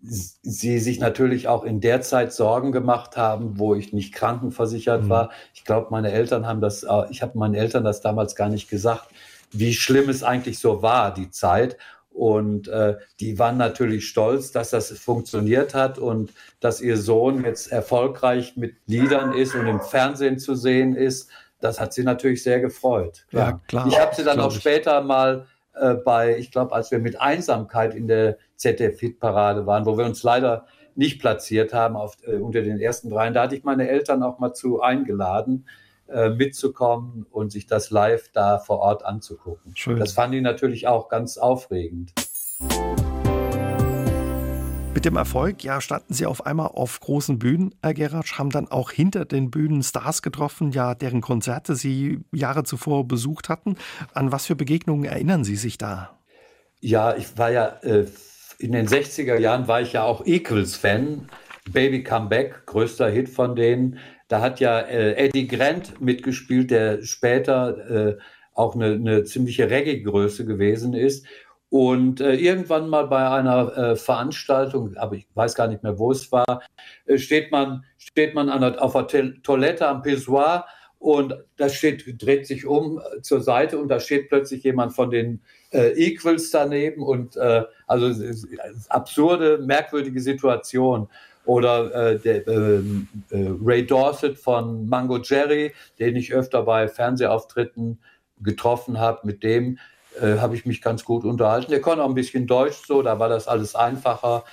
sie 0.00 0.78
sich 0.78 1.00
natürlich 1.00 1.48
auch 1.48 1.64
in 1.64 1.80
der 1.80 2.02
Zeit 2.02 2.32
Sorgen 2.32 2.70
gemacht 2.70 3.16
haben, 3.16 3.58
wo 3.58 3.74
ich 3.74 3.92
nicht 3.92 4.14
krankenversichert 4.14 5.04
mhm. 5.04 5.08
war. 5.08 5.30
Ich 5.54 5.64
glaube, 5.64 5.88
meine 5.90 6.12
Eltern 6.12 6.46
haben 6.46 6.60
das, 6.60 6.82
äh, 6.82 7.04
ich 7.10 7.22
habe 7.22 7.38
meinen 7.38 7.54
Eltern 7.54 7.84
das 7.84 8.02
damals 8.02 8.36
gar 8.36 8.50
nicht 8.50 8.68
gesagt, 8.68 9.08
wie 9.50 9.72
schlimm 9.72 10.10
es 10.10 10.22
eigentlich 10.22 10.58
so 10.58 10.82
war, 10.82 11.14
die 11.14 11.30
Zeit. 11.30 11.78
Und 12.18 12.66
äh, 12.66 12.96
die 13.20 13.38
waren 13.38 13.58
natürlich 13.58 14.08
stolz, 14.08 14.50
dass 14.50 14.70
das 14.70 14.90
funktioniert 14.98 15.72
hat 15.72 16.00
und 16.00 16.32
dass 16.58 16.80
ihr 16.80 16.96
Sohn 16.96 17.44
jetzt 17.44 17.70
erfolgreich 17.70 18.56
mit 18.56 18.74
Liedern 18.86 19.32
ist 19.32 19.54
und 19.54 19.68
im 19.68 19.80
Fernsehen 19.80 20.40
zu 20.40 20.56
sehen 20.56 20.96
ist. 20.96 21.30
Das 21.60 21.78
hat 21.78 21.92
sie 21.92 22.02
natürlich 22.02 22.42
sehr 22.42 22.58
gefreut. 22.58 23.24
Ja, 23.30 23.38
ja 23.38 23.60
klar. 23.68 23.86
Ich 23.86 23.96
habe 24.00 24.16
sie 24.16 24.24
dann 24.24 24.40
auch 24.40 24.50
später 24.50 25.00
mal 25.00 25.46
äh, 25.74 25.94
bei, 25.94 26.36
ich 26.36 26.50
glaube, 26.50 26.74
als 26.74 26.90
wir 26.90 26.98
mit 26.98 27.20
Einsamkeit 27.20 27.94
in 27.94 28.08
der 28.08 28.38
ZDF-Hit-Parade 28.56 29.66
waren, 29.66 29.86
wo 29.86 29.96
wir 29.96 30.04
uns 30.04 30.24
leider 30.24 30.66
nicht 30.96 31.20
platziert 31.20 31.72
haben 31.72 31.94
auf, 31.94 32.16
äh, 32.26 32.34
unter 32.34 32.62
den 32.62 32.80
ersten 32.80 33.10
dreien, 33.10 33.32
da 33.32 33.44
hatte 33.44 33.54
ich 33.54 33.62
meine 33.62 33.88
Eltern 33.88 34.24
auch 34.24 34.40
mal 34.40 34.54
zu 34.54 34.80
eingeladen 34.80 35.66
äh, 36.08 36.30
mitzukommen 36.30 37.26
und 37.30 37.50
sich 37.50 37.66
das 37.66 37.90
live 37.90 38.30
da 38.32 38.58
vor 38.58 38.78
Ort 38.78 39.04
anzugucken. 39.04 39.76
Schön. 39.76 39.98
Das 39.98 40.12
fanden 40.12 40.32
die 40.32 40.40
natürlich 40.40 40.86
auch 40.88 41.08
ganz 41.08 41.38
aufregend. 41.38 42.12
Mit 44.94 45.04
dem 45.04 45.16
Erfolg, 45.16 45.62
ja, 45.62 45.80
standen 45.80 46.12
Sie 46.12 46.26
auf 46.26 46.44
einmal 46.44 46.68
auf 46.68 46.98
großen 46.98 47.38
Bühnen, 47.38 47.74
Herr 47.82 47.94
Geratsch, 47.94 48.38
haben 48.38 48.50
dann 48.50 48.66
auch 48.66 48.90
hinter 48.90 49.24
den 49.24 49.50
Bühnen 49.50 49.82
Stars 49.82 50.22
getroffen, 50.22 50.72
ja, 50.72 50.94
deren 50.96 51.20
Konzerte 51.20 51.76
Sie 51.76 52.24
Jahre 52.32 52.64
zuvor 52.64 53.06
besucht 53.06 53.48
hatten. 53.48 53.76
An 54.12 54.32
was 54.32 54.46
für 54.46 54.56
Begegnungen 54.56 55.04
erinnern 55.04 55.44
Sie 55.44 55.56
sich 55.56 55.78
da? 55.78 56.18
Ja, 56.80 57.14
ich 57.14 57.38
war 57.38 57.50
ja 57.50 57.66
äh, 57.82 58.06
in 58.58 58.72
den 58.72 58.88
60er 58.88 59.38
Jahren 59.38 59.68
war 59.68 59.80
ich 59.80 59.92
ja 59.92 60.02
auch 60.02 60.26
Equals-Fan. 60.26 61.28
Baby 61.72 62.02
Come 62.02 62.28
Back, 62.28 62.66
größter 62.66 63.08
Hit 63.08 63.28
von 63.28 63.54
denen. 63.54 63.98
Da 64.28 64.40
hat 64.40 64.60
ja 64.60 64.80
äh, 64.80 65.14
Eddie 65.14 65.48
Grant 65.48 66.00
mitgespielt, 66.00 66.70
der 66.70 67.02
später 67.02 67.90
äh, 67.90 68.18
auch 68.52 68.74
eine, 68.74 68.92
eine 68.92 69.24
ziemliche 69.24 69.70
Reggae-Größe 69.70 70.44
gewesen 70.44 70.94
ist. 70.94 71.26
Und 71.70 72.20
äh, 72.20 72.34
irgendwann 72.34 72.88
mal 72.88 73.06
bei 73.08 73.28
einer 73.28 73.76
äh, 73.76 73.96
Veranstaltung, 73.96 74.96
aber 74.96 75.16
ich 75.16 75.26
weiß 75.34 75.54
gar 75.54 75.68
nicht 75.68 75.82
mehr, 75.82 75.98
wo 75.98 76.12
es 76.12 76.32
war, 76.32 76.62
äh, 77.04 77.18
steht 77.18 77.52
man, 77.52 77.84
steht 77.98 78.34
man 78.34 78.48
an 78.48 78.62
der, 78.62 78.82
auf 78.82 78.94
der 79.08 79.42
Toilette 79.42 79.86
am 79.86 80.02
Pissoir 80.02 80.64
und 80.98 81.34
da 81.56 81.68
steht, 81.68 82.22
dreht 82.22 82.46
sich 82.46 82.66
um 82.66 82.98
äh, 82.98 83.20
zur 83.20 83.42
Seite 83.42 83.78
und 83.78 83.88
da 83.88 84.00
steht 84.00 84.28
plötzlich 84.28 84.64
jemand 84.64 84.94
von 84.94 85.10
den 85.10 85.42
äh, 85.70 85.90
Equals 85.90 86.50
daneben 86.50 87.02
und 87.02 87.36
äh, 87.36 87.64
also 87.86 88.12
absurde, 88.88 89.58
merkwürdige 89.58 90.20
Situation. 90.20 91.08
Oder 91.48 91.94
äh, 91.94 92.18
der, 92.18 92.46
ähm, 92.46 93.08
äh, 93.30 93.48
Ray 93.64 93.86
Dorset 93.86 94.36
von 94.38 94.86
Mango 94.86 95.16
Jerry, 95.16 95.72
den 95.98 96.14
ich 96.14 96.34
öfter 96.34 96.62
bei 96.62 96.88
Fernsehauftritten 96.88 98.02
getroffen 98.40 99.00
habe, 99.00 99.26
mit 99.26 99.42
dem 99.42 99.78
äh, 100.20 100.36
habe 100.40 100.56
ich 100.56 100.66
mich 100.66 100.82
ganz 100.82 101.06
gut 101.06 101.24
unterhalten. 101.24 101.70
Der 101.70 101.80
konnte 101.80 102.04
auch 102.04 102.08
ein 102.10 102.14
bisschen 102.14 102.46
Deutsch 102.46 102.86
so, 102.86 103.00
da 103.00 103.18
war 103.18 103.30
das 103.30 103.48
alles 103.48 103.74
einfacher. 103.74 104.44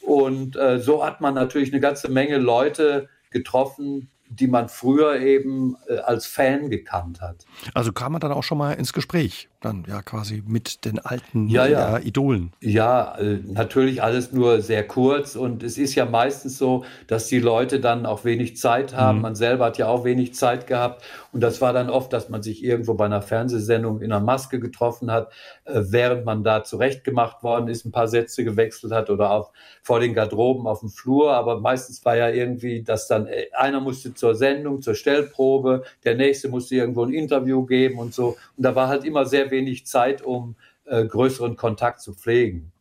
Und 0.00 0.56
äh, 0.56 0.80
so 0.80 1.04
hat 1.06 1.20
man 1.20 1.34
natürlich 1.34 1.72
eine 1.72 1.80
ganze 1.80 2.10
Menge 2.10 2.38
Leute 2.38 3.08
getroffen, 3.30 4.10
die 4.28 4.48
man 4.48 4.68
früher 4.68 5.20
eben 5.20 5.76
äh, 5.86 5.98
als 5.98 6.26
Fan 6.26 6.68
gekannt 6.68 7.20
hat. 7.20 7.44
Also 7.74 7.92
kam 7.92 8.10
man 8.10 8.20
dann 8.20 8.32
auch 8.32 8.42
schon 8.42 8.58
mal 8.58 8.72
ins 8.72 8.92
Gespräch, 8.92 9.48
dann 9.60 9.84
ja 9.86 10.00
quasi 10.02 10.42
mit 10.46 10.84
den 10.84 10.98
alten 10.98 11.48
ja, 11.48 11.66
ja. 11.66 11.98
Äh, 11.98 12.08
Idolen. 12.08 12.52
Ja, 12.60 13.16
äh, 13.18 13.38
natürlich 13.44 14.02
alles 14.02 14.32
nur 14.32 14.62
sehr 14.62 14.86
kurz 14.86 15.36
und 15.36 15.62
es 15.62 15.76
ist 15.76 15.94
ja 15.94 16.06
meistens 16.06 16.56
so, 16.56 16.84
dass 17.06 17.26
die 17.26 17.38
Leute 17.40 17.78
dann 17.78 18.06
auch 18.06 18.24
wenig 18.24 18.56
Zeit 18.56 18.94
haben. 18.94 19.18
Mhm. 19.18 19.22
Man 19.22 19.34
selber 19.34 19.66
hat 19.66 19.78
ja 19.78 19.88
auch 19.88 20.04
wenig 20.04 20.34
Zeit 20.34 20.66
gehabt 20.66 21.04
und 21.32 21.42
das 21.42 21.60
war 21.60 21.72
dann 21.72 21.90
oft, 21.90 22.12
dass 22.12 22.28
man 22.28 22.42
sich 22.42 22.64
irgendwo 22.64 22.94
bei 22.94 23.04
einer 23.04 23.22
Fernsehsendung 23.22 24.00
in 24.00 24.12
einer 24.12 24.24
Maske 24.24 24.60
getroffen 24.60 25.10
hat, 25.10 25.30
äh, 25.64 25.82
während 25.90 26.24
man 26.24 26.42
da 26.42 26.64
zurechtgemacht 26.64 27.42
worden 27.42 27.68
ist, 27.68 27.84
ein 27.84 27.92
paar 27.92 28.08
Sätze 28.08 28.44
gewechselt 28.44 28.92
hat 28.92 29.10
oder 29.10 29.30
auf, 29.30 29.50
vor 29.82 30.00
den 30.00 30.14
Garderoben 30.14 30.66
auf 30.66 30.80
dem 30.80 30.88
Flur. 30.88 31.32
Aber 31.34 31.60
meistens 31.60 32.04
war 32.04 32.16
ja 32.16 32.30
irgendwie, 32.30 32.82
dass 32.82 33.08
dann 33.08 33.26
äh, 33.26 33.46
einer 33.52 33.80
musste 33.80 34.14
zur 34.14 34.34
Sendung, 34.34 34.80
zur 34.80 34.94
Stellprobe, 34.94 35.84
der 36.04 36.14
nächste 36.14 36.48
musste 36.48 36.76
irgendwo 36.76 37.04
ein 37.04 37.12
Interview 37.12 37.64
geben 37.66 37.98
und 37.98 38.14
so. 38.14 38.36
Und 38.56 38.64
da 38.64 38.74
war 38.74 38.88
halt 38.88 39.04
immer 39.04 39.26
sehr 39.26 39.49
wenig 39.50 39.86
Zeit, 39.86 40.22
um 40.22 40.56
äh, 40.84 41.04
größeren 41.04 41.56
Kontakt 41.56 42.00
zu 42.00 42.14
pflegen. 42.14 42.72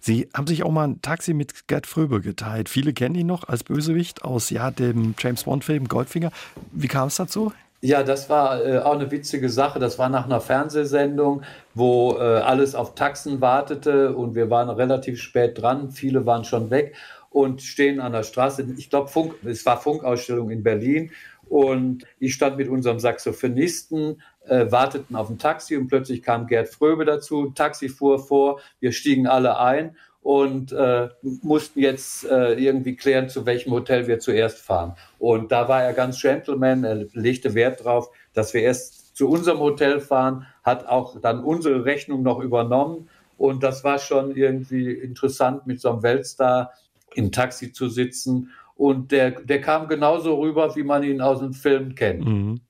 Sie 0.00 0.28
haben 0.34 0.46
sich 0.46 0.62
auch 0.62 0.70
mal 0.70 0.88
ein 0.88 1.02
Taxi 1.02 1.34
mit 1.34 1.66
Gerd 1.66 1.86
Fröbe 1.86 2.20
geteilt. 2.20 2.68
Viele 2.68 2.92
kennen 2.92 3.14
ihn 3.14 3.26
noch 3.26 3.48
als 3.48 3.64
Bösewicht 3.64 4.22
aus 4.22 4.50
ja, 4.50 4.70
dem 4.70 5.14
James 5.18 5.44
Bond-Film 5.44 5.88
Goldfinger. 5.88 6.30
Wie 6.72 6.88
kam 6.88 7.08
es 7.08 7.16
dazu? 7.16 7.52
Ja, 7.80 8.02
das 8.02 8.28
war 8.28 8.64
äh, 8.64 8.78
auch 8.78 8.94
eine 8.94 9.10
witzige 9.10 9.48
Sache. 9.50 9.78
Das 9.78 9.98
war 9.98 10.08
nach 10.08 10.24
einer 10.24 10.40
Fernsehsendung, 10.40 11.42
wo 11.74 12.16
äh, 12.16 12.22
alles 12.22 12.74
auf 12.74 12.94
Taxen 12.94 13.40
wartete 13.40 14.16
und 14.16 14.34
wir 14.34 14.50
waren 14.50 14.68
relativ 14.68 15.20
spät 15.20 15.60
dran. 15.60 15.92
Viele 15.92 16.26
waren 16.26 16.44
schon 16.44 16.70
weg 16.70 16.94
und 17.30 17.62
stehen 17.62 18.00
an 18.00 18.12
der 18.12 18.24
Straße. 18.24 18.66
Ich 18.76 18.90
glaube, 18.90 19.08
Funk, 19.08 19.34
es 19.44 19.64
war 19.64 19.80
Funkausstellung 19.80 20.50
in 20.50 20.64
Berlin 20.64 21.12
und 21.48 22.04
ich 22.18 22.34
stand 22.34 22.56
mit 22.56 22.68
unserem 22.68 22.98
Saxophonisten, 22.98 24.20
äh, 24.48 24.70
warteten 24.70 25.16
auf 25.16 25.30
ein 25.30 25.38
Taxi 25.38 25.76
und 25.76 25.88
plötzlich 25.88 26.22
kam 26.22 26.46
Gerd 26.46 26.68
Fröbe 26.68 27.04
dazu. 27.04 27.50
Taxi 27.50 27.88
fuhr 27.88 28.18
vor, 28.18 28.60
wir 28.80 28.92
stiegen 28.92 29.26
alle 29.26 29.58
ein 29.58 29.96
und 30.22 30.72
äh, 30.72 31.08
mussten 31.22 31.80
jetzt 31.80 32.24
äh, 32.24 32.54
irgendwie 32.54 32.96
klären, 32.96 33.28
zu 33.28 33.46
welchem 33.46 33.72
Hotel 33.72 34.06
wir 34.06 34.18
zuerst 34.18 34.58
fahren. 34.58 34.94
Und 35.18 35.52
da 35.52 35.68
war 35.68 35.82
er 35.82 35.92
ganz 35.92 36.20
Gentleman, 36.20 36.84
er 36.84 37.06
legte 37.12 37.54
Wert 37.54 37.80
darauf, 37.80 38.10
dass 38.34 38.52
wir 38.52 38.62
erst 38.62 39.16
zu 39.16 39.28
unserem 39.28 39.58
Hotel 39.60 40.00
fahren, 40.00 40.46
hat 40.62 40.86
auch 40.86 41.20
dann 41.20 41.42
unsere 41.42 41.84
Rechnung 41.84 42.22
noch 42.22 42.40
übernommen. 42.40 43.08
Und 43.36 43.62
das 43.62 43.84
war 43.84 43.98
schon 43.98 44.36
irgendwie 44.36 44.92
interessant, 44.92 45.66
mit 45.66 45.80
so 45.80 45.90
einem 45.90 46.02
Weltstar 46.02 46.72
im 47.14 47.32
Taxi 47.32 47.72
zu 47.72 47.88
sitzen. 47.88 48.50
Und 48.74 49.10
der, 49.10 49.30
der 49.30 49.60
kam 49.60 49.88
genauso 49.88 50.38
rüber, 50.38 50.76
wie 50.76 50.84
man 50.84 51.02
ihn 51.02 51.20
aus 51.20 51.38
dem 51.40 51.52
Film 51.52 51.94
kennt. 51.94 52.24
Mhm. 52.24 52.60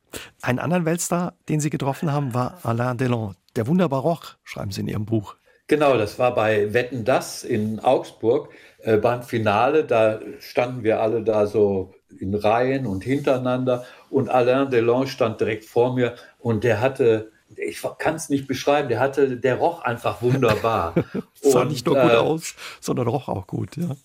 Einen 0.42 0.58
anderen 0.58 0.84
Weltstar, 0.84 1.34
den 1.48 1.60
Sie 1.60 1.70
getroffen 1.70 2.12
haben, 2.12 2.34
war 2.34 2.58
Alain 2.62 2.96
Delon. 2.96 3.36
Der 3.56 3.66
Wunderbaroch, 3.66 4.36
schreiben 4.44 4.70
Sie 4.70 4.80
in 4.80 4.88
Ihrem 4.88 5.06
Buch. 5.06 5.36
Genau, 5.66 5.98
das 5.98 6.18
war 6.18 6.34
bei 6.34 6.72
Wetten 6.72 7.04
das 7.04 7.44
in 7.44 7.80
Augsburg 7.80 8.48
äh, 8.78 8.96
beim 8.96 9.22
Finale. 9.22 9.84
Da 9.84 10.20
standen 10.40 10.82
wir 10.82 11.00
alle 11.00 11.22
da 11.22 11.46
so 11.46 11.92
in 12.18 12.34
Reihen 12.34 12.86
und 12.86 13.04
hintereinander 13.04 13.84
und 14.08 14.30
Alain 14.30 14.70
Delon 14.70 15.06
stand 15.06 15.40
direkt 15.40 15.66
vor 15.66 15.94
mir 15.94 16.14
und 16.38 16.64
der 16.64 16.80
hatte 16.80 17.30
ich 17.56 17.82
kann 17.98 18.14
es 18.14 18.28
nicht 18.28 18.46
beschreiben, 18.46 18.88
der 18.88 19.00
hatte, 19.00 19.36
der 19.36 19.56
roch 19.56 19.80
einfach 19.80 20.20
wunderbar. 20.22 20.94
sah 21.40 21.62
und, 21.62 21.68
nicht 21.68 21.86
nur 21.86 21.96
gut 21.96 22.12
äh, 22.12 22.16
aus, 22.16 22.54
sondern 22.80 23.08
roch 23.08 23.28
auch 23.28 23.46
gut, 23.46 23.76
ja. 23.76 23.96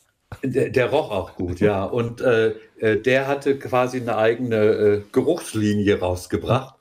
Der, 0.44 0.70
der, 0.70 0.90
roch 0.90 1.12
auch 1.12 1.36
gut, 1.36 1.60
ja. 1.60 1.84
Und 1.84 2.22
äh, 2.22 2.56
äh, 2.78 3.02
der 3.02 3.28
hatte 3.28 3.58
quasi 3.60 4.00
eine 4.00 4.18
eigene 4.18 4.56
äh, 4.56 5.02
Geruchslinie 5.12 6.00
rausgebracht, 6.00 6.76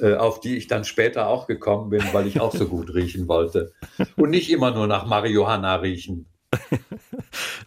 äh, 0.00 0.14
auf 0.14 0.40
die 0.40 0.56
ich 0.56 0.66
dann 0.66 0.84
später 0.84 1.28
auch 1.28 1.46
gekommen 1.46 1.90
bin, 1.90 2.02
weil 2.12 2.26
ich 2.26 2.40
auch 2.40 2.54
so 2.54 2.66
gut 2.68 2.94
riechen 2.94 3.28
wollte. 3.28 3.72
Und 4.16 4.30
nicht 4.30 4.50
immer 4.50 4.72
nur 4.72 4.86
nach 4.86 5.06
Marihuana 5.06 5.76
riechen. 5.76 6.26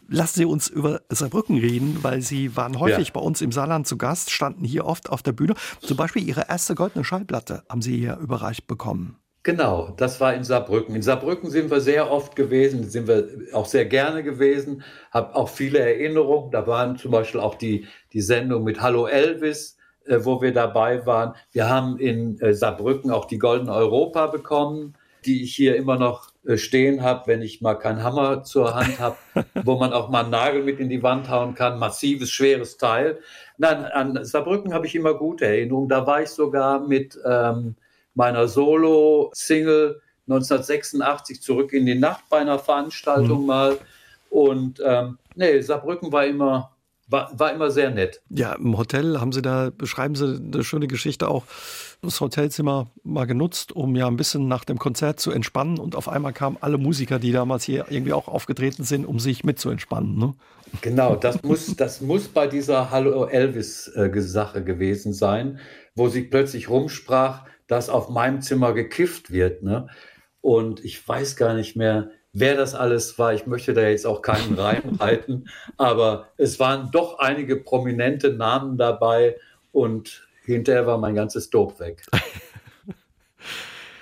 Lassen 0.10 0.40
Sie 0.40 0.46
uns 0.46 0.68
über 0.68 1.02
Saarbrücken 1.10 1.58
reden, 1.58 2.00
weil 2.02 2.22
Sie 2.22 2.56
waren 2.56 2.80
häufig 2.80 3.10
ja. 3.10 3.14
bei 3.14 3.22
uns 3.22 3.42
im 3.42 3.52
Saarland 3.52 3.88
zu 3.88 3.98
Gast, 3.98 4.32
standen 4.32 4.66
hier 4.66 4.86
oft 4.86 5.10
auf 5.10 5.22
der 5.22 5.34
Bühne. 5.34 5.54
Zum 5.80 5.98
Beispiel 5.98 6.28
Ihre 6.28 6.48
erste 6.50 6.76
goldene 6.76 7.06
Schallplatte 7.06 7.64
haben 7.70 7.82
Sie 7.82 7.98
hier 7.98 8.18
überreicht 8.18 8.68
bekommen. 8.68 9.21
Genau, 9.44 9.90
das 9.98 10.22
war 10.22 10.36
in 10.36 10.44
Saarbrücken. 10.44 10.96
In 10.96 11.02
Saarbrücken 11.02 11.50
sind 11.50 11.72
wir 11.72 11.82
sehr 11.82 12.12
oft 12.12 12.36
gewesen, 12.36 12.88
sind 12.88 13.08
wir 13.08 13.28
auch 13.54 13.66
sehr 13.66 13.86
gerne 13.86 14.22
gewesen, 14.22 14.84
habe 15.10 15.36
auch 15.36 15.50
viele 15.50 15.80
Erinnerungen. 15.80 16.52
Da 16.52 16.68
waren 16.68 16.96
zum 16.98 17.10
Beispiel 17.10 17.40
auch 17.42 17.56
die, 17.56 17.88
die 18.14 18.22
Sendung 18.22 18.64
mit 18.64 18.82
Hallo 18.82 19.08
Elvis, 19.08 19.78
äh, 20.06 20.20
wo 20.22 20.44
wir 20.44 20.54
dabei 20.54 21.08
waren. 21.08 21.34
Wir 21.52 21.68
haben 21.68 21.98
in 21.98 22.40
äh, 22.40 22.54
Saarbrücken 22.54 23.10
auch 23.10 23.26
die 23.26 23.40
Goldene 23.40 23.74
Europa 23.74 24.28
bekommen, 24.28 24.94
die 25.26 25.42
ich 25.44 25.56
hier 25.56 25.76
immer 25.76 25.98
noch 25.98 26.30
äh, 26.46 26.58
stehen 26.58 27.02
habe, 27.02 27.26
wenn 27.26 27.42
ich 27.42 27.62
mal 27.62 27.76
keinen 27.76 28.04
Hammer 28.04 28.44
zur 28.44 28.76
Hand 28.76 29.00
habe, 29.00 29.18
wo 29.64 29.76
man 29.76 29.92
auch 29.92 30.10
mal 30.10 30.22
einen 30.22 30.30
Nagel 30.30 30.62
mit 30.64 30.80
in 30.80 30.90
die 30.90 31.02
Wand 31.02 31.32
hauen 31.32 31.56
kann. 31.56 31.80
Massives, 31.80 32.30
schweres 32.30 32.78
Teil. 32.78 33.18
Nein, 33.58 33.86
an 33.86 34.24
Saarbrücken 34.24 34.72
habe 34.72 34.86
ich 34.86 34.94
immer 34.94 35.16
gute 35.16 35.48
Erinnerungen. 35.48 35.90
Da 35.90 36.06
war 36.06 36.22
ich 36.22 36.30
sogar 36.30 36.80
mit... 36.88 37.18
Ähm, 37.26 37.76
meiner 38.14 38.48
Solo-Single 38.48 40.02
1986 40.28 41.42
zurück 41.42 41.74
in 41.74 41.86
die 41.86 41.96
Nacht 41.96 42.26
bei 42.30 42.40
einer 42.40 42.60
Veranstaltung 42.60 43.42
mhm. 43.42 43.48
mal. 43.48 43.78
Und 44.30 44.82
ähm, 44.86 45.18
nee, 45.36 45.60
Saarbrücken 45.62 46.12
war 46.12 46.26
immer, 46.26 46.72
war, 47.08 47.38
war 47.38 47.54
immer 47.54 47.72
sehr 47.72 47.92
nett. 47.92 48.22
Ja, 48.30 48.54
im 48.54 48.78
Hotel 48.78 49.20
haben 49.20 49.32
Sie 49.32 49.42
da, 49.42 49.72
beschreiben 49.76 50.16
Sie 50.16 50.38
eine 50.38 50.64
schöne 50.64 50.88
Geschichte 50.88 51.28
auch, 51.28 51.44
das 52.02 52.20
Hotelzimmer 52.20 52.90
mal 53.04 53.26
genutzt, 53.26 53.74
um 53.74 53.96
ja 53.96 54.08
ein 54.08 54.16
bisschen 54.16 54.48
nach 54.48 54.64
dem 54.64 54.80
Konzert 54.80 55.20
zu 55.20 55.32
entspannen. 55.32 55.78
Und 55.78 55.96
auf 55.96 56.08
einmal 56.08 56.34
kamen 56.34 56.58
alle 56.62 56.78
Musiker, 56.78 57.20
die 57.20 57.32
damals 57.32 57.64
hier 57.64 57.86
irgendwie 57.90 58.14
auch 58.14 58.28
aufgetreten 58.28 58.84
sind, 58.84 59.06
um 59.06 59.20
sich 59.20 59.44
mit 59.44 59.60
zu 59.60 59.70
entspannen. 59.70 60.18
Ne? 60.18 60.34
Genau, 60.82 61.16
das 61.16 61.44
muss, 61.44 61.76
das 61.76 62.02
muss 62.02 62.28
bei 62.28 62.48
dieser 62.48 62.92
Hallo 62.92 63.26
Elvis-Sache 63.26 64.60
äh, 64.60 64.64
gewesen 64.64 65.14
sein, 65.14 65.60
wo 65.96 66.08
sie 66.08 66.24
plötzlich 66.24 66.70
rumsprach, 66.70 67.46
dass 67.72 67.88
auf 67.88 68.10
meinem 68.10 68.42
Zimmer 68.42 68.74
gekifft 68.74 69.32
wird. 69.32 69.64
Ne? 69.64 69.88
Und 70.42 70.84
ich 70.84 71.08
weiß 71.08 71.38
gar 71.38 71.54
nicht 71.54 71.78
mehr, 71.78 72.12
wer 72.34 72.58
das 72.58 72.76
alles 72.76 73.18
war. 73.18 73.34
Ich 73.34 73.48
möchte 73.48 73.74
da 73.74 73.88
jetzt 73.88 74.06
auch 74.06 74.22
keinen 74.22 74.60
reinhalten, 74.60 75.48
aber 75.78 76.28
es 76.36 76.60
waren 76.60 76.92
doch 76.92 77.20
einige 77.20 77.56
prominente 77.56 78.34
Namen 78.34 78.78
dabei 78.78 79.38
und 79.72 80.28
hinterher 80.44 80.86
war 80.86 80.98
mein 80.98 81.16
ganzes 81.16 81.50
Dope 81.50 81.80
weg. 81.80 82.06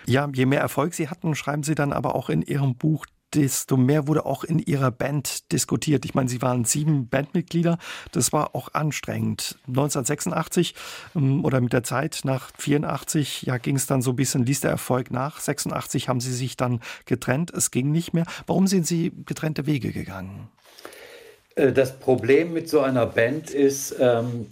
Ja, 0.05 0.27
je 0.33 0.47
mehr 0.47 0.59
Erfolg 0.59 0.95
Sie 0.95 1.07
hatten, 1.07 1.35
schreiben 1.35 1.61
Sie 1.61 1.75
dann 1.75 1.93
aber 1.93 2.15
auch 2.15 2.29
in 2.31 2.41
Ihrem 2.41 2.75
Buch, 2.75 3.05
desto 3.33 3.77
mehr 3.77 4.07
wurde 4.07 4.25
auch 4.25 4.43
in 4.43 4.59
ihrer 4.59 4.91
Band 4.91 5.51
diskutiert. 5.51 6.05
Ich 6.05 6.13
meine, 6.13 6.29
sie 6.29 6.41
waren 6.41 6.65
sieben 6.65 7.09
Bandmitglieder. 7.09 7.77
Das 8.11 8.33
war 8.33 8.55
auch 8.55 8.73
anstrengend. 8.73 9.57
1986 9.67 10.75
ähm, 11.15 11.45
oder 11.45 11.61
mit 11.61 11.73
der 11.73 11.83
Zeit 11.83 12.21
nach 12.23 12.51
84, 12.57 13.43
ja, 13.43 13.57
ging 13.57 13.75
es 13.75 13.87
dann 13.87 14.01
so 14.01 14.11
ein 14.11 14.15
bisschen, 14.15 14.45
ließ 14.45 14.61
der 14.61 14.71
Erfolg 14.71 15.11
nach. 15.11 15.39
86 15.39 16.09
haben 16.09 16.19
sie 16.19 16.33
sich 16.33 16.57
dann 16.57 16.79
getrennt. 17.05 17.51
Es 17.51 17.71
ging 17.71 17.91
nicht 17.91 18.13
mehr. 18.13 18.25
Warum 18.47 18.67
sind 18.67 18.87
sie 18.87 19.11
getrennte 19.25 19.65
Wege 19.65 19.91
gegangen? 19.91 20.49
Äh, 21.55 21.71
das 21.71 21.99
Problem 21.99 22.53
mit 22.53 22.69
so 22.69 22.81
einer 22.81 23.05
Band 23.05 23.51
ist, 23.51 23.95
ähm, 23.99 24.47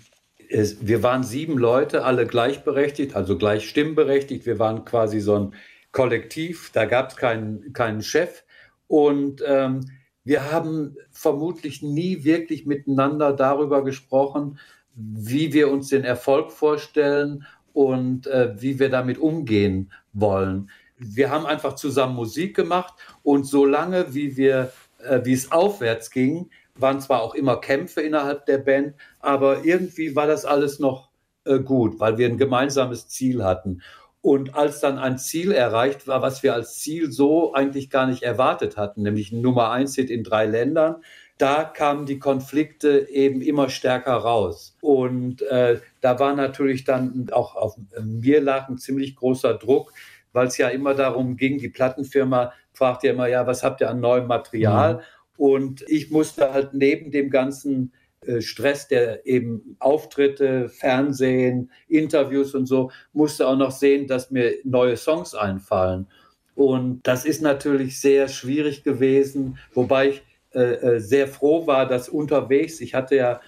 wir 0.49 1.03
waren 1.03 1.23
sieben 1.23 1.57
Leute, 1.57 2.05
alle 2.05 2.25
gleichberechtigt, 2.25 3.15
also 3.15 3.37
gleich 3.37 3.67
stimmberechtigt. 3.67 4.45
Wir 4.45 4.59
waren 4.59 4.85
quasi 4.85 5.19
so 5.19 5.37
ein 5.37 5.53
Kollektiv, 5.91 6.69
da 6.73 6.85
gab 6.85 7.11
es 7.11 7.17
keinen, 7.17 7.73
keinen 7.73 8.01
Chef. 8.01 8.43
Und 8.87 9.41
ähm, 9.45 9.85
wir 10.23 10.51
haben 10.51 10.97
vermutlich 11.11 11.81
nie 11.81 12.23
wirklich 12.23 12.65
miteinander 12.65 13.33
darüber 13.33 13.83
gesprochen, 13.83 14.59
wie 14.93 15.53
wir 15.53 15.71
uns 15.71 15.89
den 15.89 16.03
Erfolg 16.03 16.51
vorstellen 16.51 17.45
und 17.73 18.27
äh, 18.27 18.59
wie 18.59 18.79
wir 18.79 18.89
damit 18.89 19.19
umgehen 19.19 19.91
wollen. 20.13 20.69
Wir 20.97 21.29
haben 21.29 21.45
einfach 21.45 21.75
zusammen 21.75 22.15
Musik 22.15 22.55
gemacht 22.55 22.95
und 23.21 23.45
solange 23.45 24.15
wie 24.15 24.35
wir, 24.35 24.71
äh, 25.03 25.21
wie 25.23 25.33
es 25.33 25.51
aufwärts 25.51 26.09
ging, 26.09 26.49
waren 26.75 26.99
zwar 27.01 27.21
auch 27.21 27.35
immer 27.35 27.61
Kämpfe 27.61 28.01
innerhalb 28.01 28.45
der 28.47 28.57
Band, 28.57 28.95
aber 29.19 29.63
irgendwie 29.63 30.15
war 30.15 30.27
das 30.27 30.45
alles 30.45 30.79
noch 30.79 31.09
äh, 31.45 31.59
gut, 31.59 31.99
weil 31.99 32.17
wir 32.17 32.27
ein 32.27 32.37
gemeinsames 32.37 33.07
Ziel 33.07 33.43
hatten. 33.43 33.81
Und 34.27 34.55
als 34.55 34.81
dann 34.81 34.99
ein 34.99 35.17
Ziel 35.17 35.53
erreicht 35.53 36.05
war, 36.05 36.21
was 36.21 36.43
wir 36.43 36.53
als 36.53 36.79
Ziel 36.79 37.13
so 37.13 37.53
eigentlich 37.53 37.89
gar 37.89 38.07
nicht 38.07 38.23
erwartet 38.23 38.75
hatten, 38.75 39.03
nämlich 39.03 39.31
Nummer 39.31 39.71
eins 39.71 39.95
Hit 39.95 40.09
in 40.09 40.25
drei 40.25 40.45
Ländern, 40.45 40.97
da 41.37 41.63
kamen 41.63 42.05
die 42.05 42.19
Konflikte 42.19 43.07
eben 43.09 43.39
immer 43.39 43.69
stärker 43.69 44.15
raus. 44.15 44.75
Und 44.81 45.43
äh, 45.43 45.79
da 46.01 46.19
war 46.19 46.35
natürlich 46.35 46.83
dann 46.83 47.29
auch 47.31 47.55
auf 47.55 47.77
mir 48.03 48.41
lag 48.41 48.67
ein 48.67 48.77
ziemlich 48.77 49.15
großer 49.15 49.53
Druck, 49.53 49.93
weil 50.33 50.47
es 50.47 50.57
ja 50.57 50.67
immer 50.67 50.93
darum 50.93 51.37
ging, 51.37 51.57
die 51.57 51.69
Plattenfirma 51.69 52.51
fragt 52.73 53.03
ja 53.03 53.13
immer, 53.13 53.27
ja, 53.27 53.47
was 53.47 53.63
habt 53.63 53.79
ihr 53.79 53.89
an 53.89 54.01
neuem 54.01 54.27
Material? 54.27 54.95
Mhm. 54.95 54.99
Und 55.37 55.85
ich 55.87 56.11
musste 56.11 56.51
halt 56.51 56.73
neben 56.73 57.11
dem 57.11 57.29
ganzen 57.29 57.93
äh, 57.93 57.96
Stress, 58.41 58.87
der 58.87 59.25
eben 59.25 59.75
Auftritte, 59.79 60.69
Fernsehen, 60.69 61.71
Interviews 61.87 62.53
und 62.55 62.65
so, 62.65 62.91
musste 63.13 63.47
auch 63.47 63.57
noch 63.57 63.71
sehen, 63.71 64.07
dass 64.07 64.31
mir 64.31 64.53
neue 64.63 64.97
Songs 64.97 65.33
einfallen. 65.33 66.07
Und 66.55 67.05
das 67.05 67.25
ist 67.25 67.41
natürlich 67.41 68.01
sehr 68.01 68.27
schwierig 68.27 68.83
gewesen, 68.83 69.59
wobei 69.73 70.09
ich 70.09 70.23
äh, 70.57 70.95
äh, 70.95 70.99
sehr 70.99 71.27
froh 71.27 71.67
war, 71.67 71.87
dass 71.87 72.09
unterwegs, 72.09 72.81
ich 72.81 72.95
hatte 72.95 73.15
ja 73.15 73.41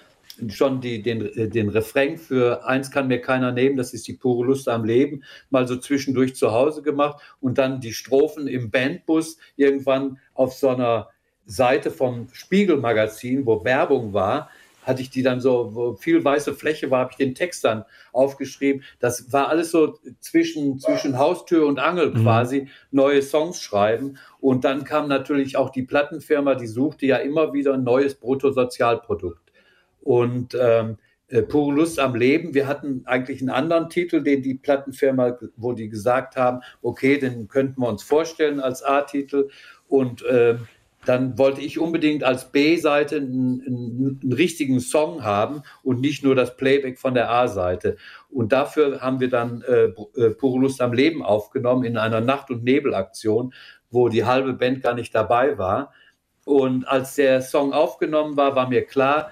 schon 0.47 0.79
die, 0.79 1.01
den, 1.01 1.25
äh, 1.25 1.49
den 1.49 1.69
Refrain 1.69 2.17
für 2.17 2.65
Eins 2.67 2.91
kann 2.91 3.07
mir 3.07 3.19
keiner 3.19 3.51
nehmen, 3.51 3.77
das 3.77 3.93
ist 3.93 4.07
die 4.07 4.13
pure 4.13 4.45
Lust 4.45 4.69
am 4.69 4.85
Leben, 4.85 5.23
mal 5.49 5.67
so 5.67 5.77
zwischendurch 5.77 6.35
zu 6.35 6.51
Hause 6.51 6.83
gemacht 6.83 7.19
und 7.41 7.57
dann 7.57 7.81
die 7.81 7.93
Strophen 7.93 8.47
im 8.47 8.69
Bandbus 8.69 9.37
irgendwann 9.55 10.19
auf 10.35 10.53
so 10.53 10.69
einer 10.69 11.09
Seite 11.45 11.89
vom 11.89 12.27
Spiegelmagazin, 12.31 13.45
wo 13.45 13.63
Werbung 13.63 14.13
war, 14.13 14.51
hatte 14.83 15.01
ich 15.01 15.09
die 15.09 15.23
dann 15.23 15.41
so, 15.41 15.75
wo 15.75 15.95
viel 15.95 16.23
weiße 16.23 16.53
Fläche 16.53 16.89
war, 16.91 17.01
habe 17.01 17.11
ich 17.11 17.17
den 17.17 17.35
Text 17.35 17.63
dann 17.63 17.85
aufgeschrieben. 18.11 18.83
Das 18.99 19.31
war 19.31 19.49
alles 19.49 19.71
so 19.71 19.99
zwischen, 20.19 20.79
zwischen 20.79 21.17
Haustür 21.17 21.67
und 21.67 21.79
Angel 21.79 22.11
mhm. 22.11 22.23
quasi, 22.23 22.67
neue 22.91 23.21
Songs 23.21 23.61
schreiben. 23.61 24.17
Und 24.39 24.63
dann 24.63 24.83
kam 24.83 25.07
natürlich 25.07 25.57
auch 25.57 25.69
die 25.69 25.83
Plattenfirma, 25.83 26.55
die 26.55 26.67
suchte 26.67 27.05
ja 27.05 27.17
immer 27.17 27.53
wieder 27.53 27.73
ein 27.73 27.83
neues 27.83 28.15
Bruttosozialprodukt. 28.15 29.51
Und 30.01 30.57
ähm, 30.59 30.97
äh, 31.29 31.43
Pure 31.43 31.75
Lust 31.75 31.99
am 31.99 32.15
Leben. 32.15 32.53
Wir 32.53 32.67
hatten 32.67 33.03
eigentlich 33.05 33.39
einen 33.41 33.51
anderen 33.51 33.89
Titel, 33.89 34.23
den 34.23 34.41
die 34.41 34.55
Plattenfirma, 34.55 35.37
wo 35.57 35.73
die 35.73 35.89
gesagt 35.89 36.35
haben, 36.35 36.61
okay, 36.81 37.19
den 37.19 37.47
könnten 37.47 37.81
wir 37.81 37.87
uns 37.87 38.03
vorstellen 38.03 38.59
als 38.59 38.81
A-Titel. 38.83 39.49
Und 39.87 40.23
ähm, 40.29 40.67
dann 41.09 41.39
wollte 41.39 41.61
ich 41.61 41.79
unbedingt 41.79 42.23
als 42.23 42.51
B-Seite 42.51 43.15
einen, 43.15 43.63
einen, 43.65 44.19
einen, 44.21 44.33
richtigen 44.33 44.79
Song 44.79 45.23
haben 45.23 45.63
und 45.81 46.01
nicht 46.01 46.23
nur 46.23 46.35
das 46.35 46.55
Playback 46.55 46.99
von 46.99 47.15
der 47.15 47.31
A-Seite. 47.31 47.97
Und 48.29 48.51
dafür 48.51 49.01
haben 49.01 49.19
wir 49.19 49.27
dann 49.27 49.63
äh, 49.63 49.85
äh, 49.85 50.29
Pure 50.29 50.59
Lust 50.59 50.81
am 50.81 50.93
Leben 50.93 51.23
aufgenommen 51.23 51.83
in 51.83 51.97
einer 51.97 52.21
Nacht- 52.21 52.51
und 52.51 52.63
Nebelaktion, 52.63 53.55
wo 53.89 54.07
die 54.07 54.25
halbe 54.25 54.53
Band 54.53 54.83
gar 54.83 54.93
nicht 54.93 55.15
dabei 55.15 55.57
war. 55.57 55.93
Und 56.45 56.87
als 56.87 57.15
der 57.15 57.41
Song 57.41 57.73
aufgenommen 57.73 58.37
war, 58.37 58.55
war 58.55 58.69
mir 58.69 58.85
klar, 58.85 59.31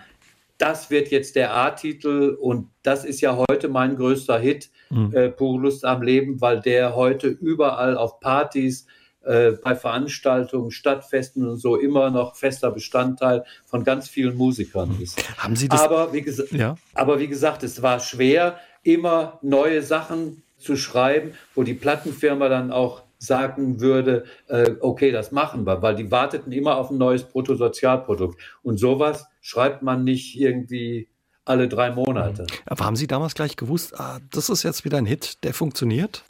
das 0.58 0.90
wird 0.90 1.10
jetzt 1.10 1.36
der 1.36 1.56
A-Titel 1.56 2.36
und 2.42 2.72
das 2.82 3.06
ist 3.06 3.22
ja 3.22 3.38
heute 3.38 3.68
mein 3.68 3.98
größter 3.98 4.40
Hit, 4.40 4.72
mhm. 4.90 5.14
äh, 5.14 5.30
Pure 5.30 5.62
Lust 5.62 5.86
am 5.86 6.02
Leben, 6.02 6.42
weil 6.42 6.60
der 6.60 6.96
heute 6.96 7.28
überall 7.28 7.96
auf 7.96 8.20
Partys, 8.20 8.88
äh, 9.28 9.52
bei 9.52 9.76
Veranstaltungen, 9.76 10.72
Stadtfesten 10.72 11.48
und 11.48 11.58
so 11.58 11.76
immer 11.76 12.10
noch 12.10 12.36
fester 12.36 12.72
Bestandteil 12.72 13.44
von 13.66 13.84
ganz 13.84 14.08
vielen 14.08 14.38
Musikern 14.38 14.98
ist. 15.02 15.18
Haben 15.38 15.56
Sie 15.56 15.68
das? 15.68 15.82
Aber 15.82 16.14
wie, 16.14 16.26
ja. 16.56 16.76
aber 16.94 17.20
wie 17.20 17.28
gesagt, 17.28 17.64
es 17.64 17.82
war 17.82 18.00
schwer, 18.00 18.58
immer 18.84 19.40
neue 19.42 19.82
Sachen 19.82 20.44
zu 20.58 20.78
schreiben, 20.78 21.34
wo 21.56 21.64
die 21.64 21.74
Plattenfirma 21.74 22.48
dann 22.48 22.72
auch 22.72 23.04
sagen 23.20 23.82
würde, 23.82 24.26
äh, 24.48 24.72
okay, 24.80 25.12
das 25.12 25.32
machen 25.32 25.66
wir, 25.66 25.82
weil 25.82 25.96
die 25.96 26.10
warteten 26.10 26.52
immer 26.52 26.78
auf 26.78 26.90
ein 26.90 26.98
neues 26.98 27.24
Bruttosozialprodukt. 27.24 28.40
Und 28.64 28.78
sowas 28.78 29.26
schreibt 29.42 29.82
man 29.82 30.04
nicht 30.04 30.40
irgendwie 30.40 31.10
alle 31.44 31.68
drei 31.68 31.92
Monate. 31.92 32.46
Aber 32.66 32.86
haben 32.86 32.96
Sie 32.96 33.08
damals 33.08 33.34
gleich 33.34 33.56
gewusst, 33.56 34.00
ah, 34.00 34.20
das 34.32 34.50
ist 34.50 34.64
jetzt 34.64 34.86
wieder 34.86 34.98
ein 34.98 35.06
Hit, 35.06 35.44
der 35.44 35.54
funktioniert? 35.54 36.24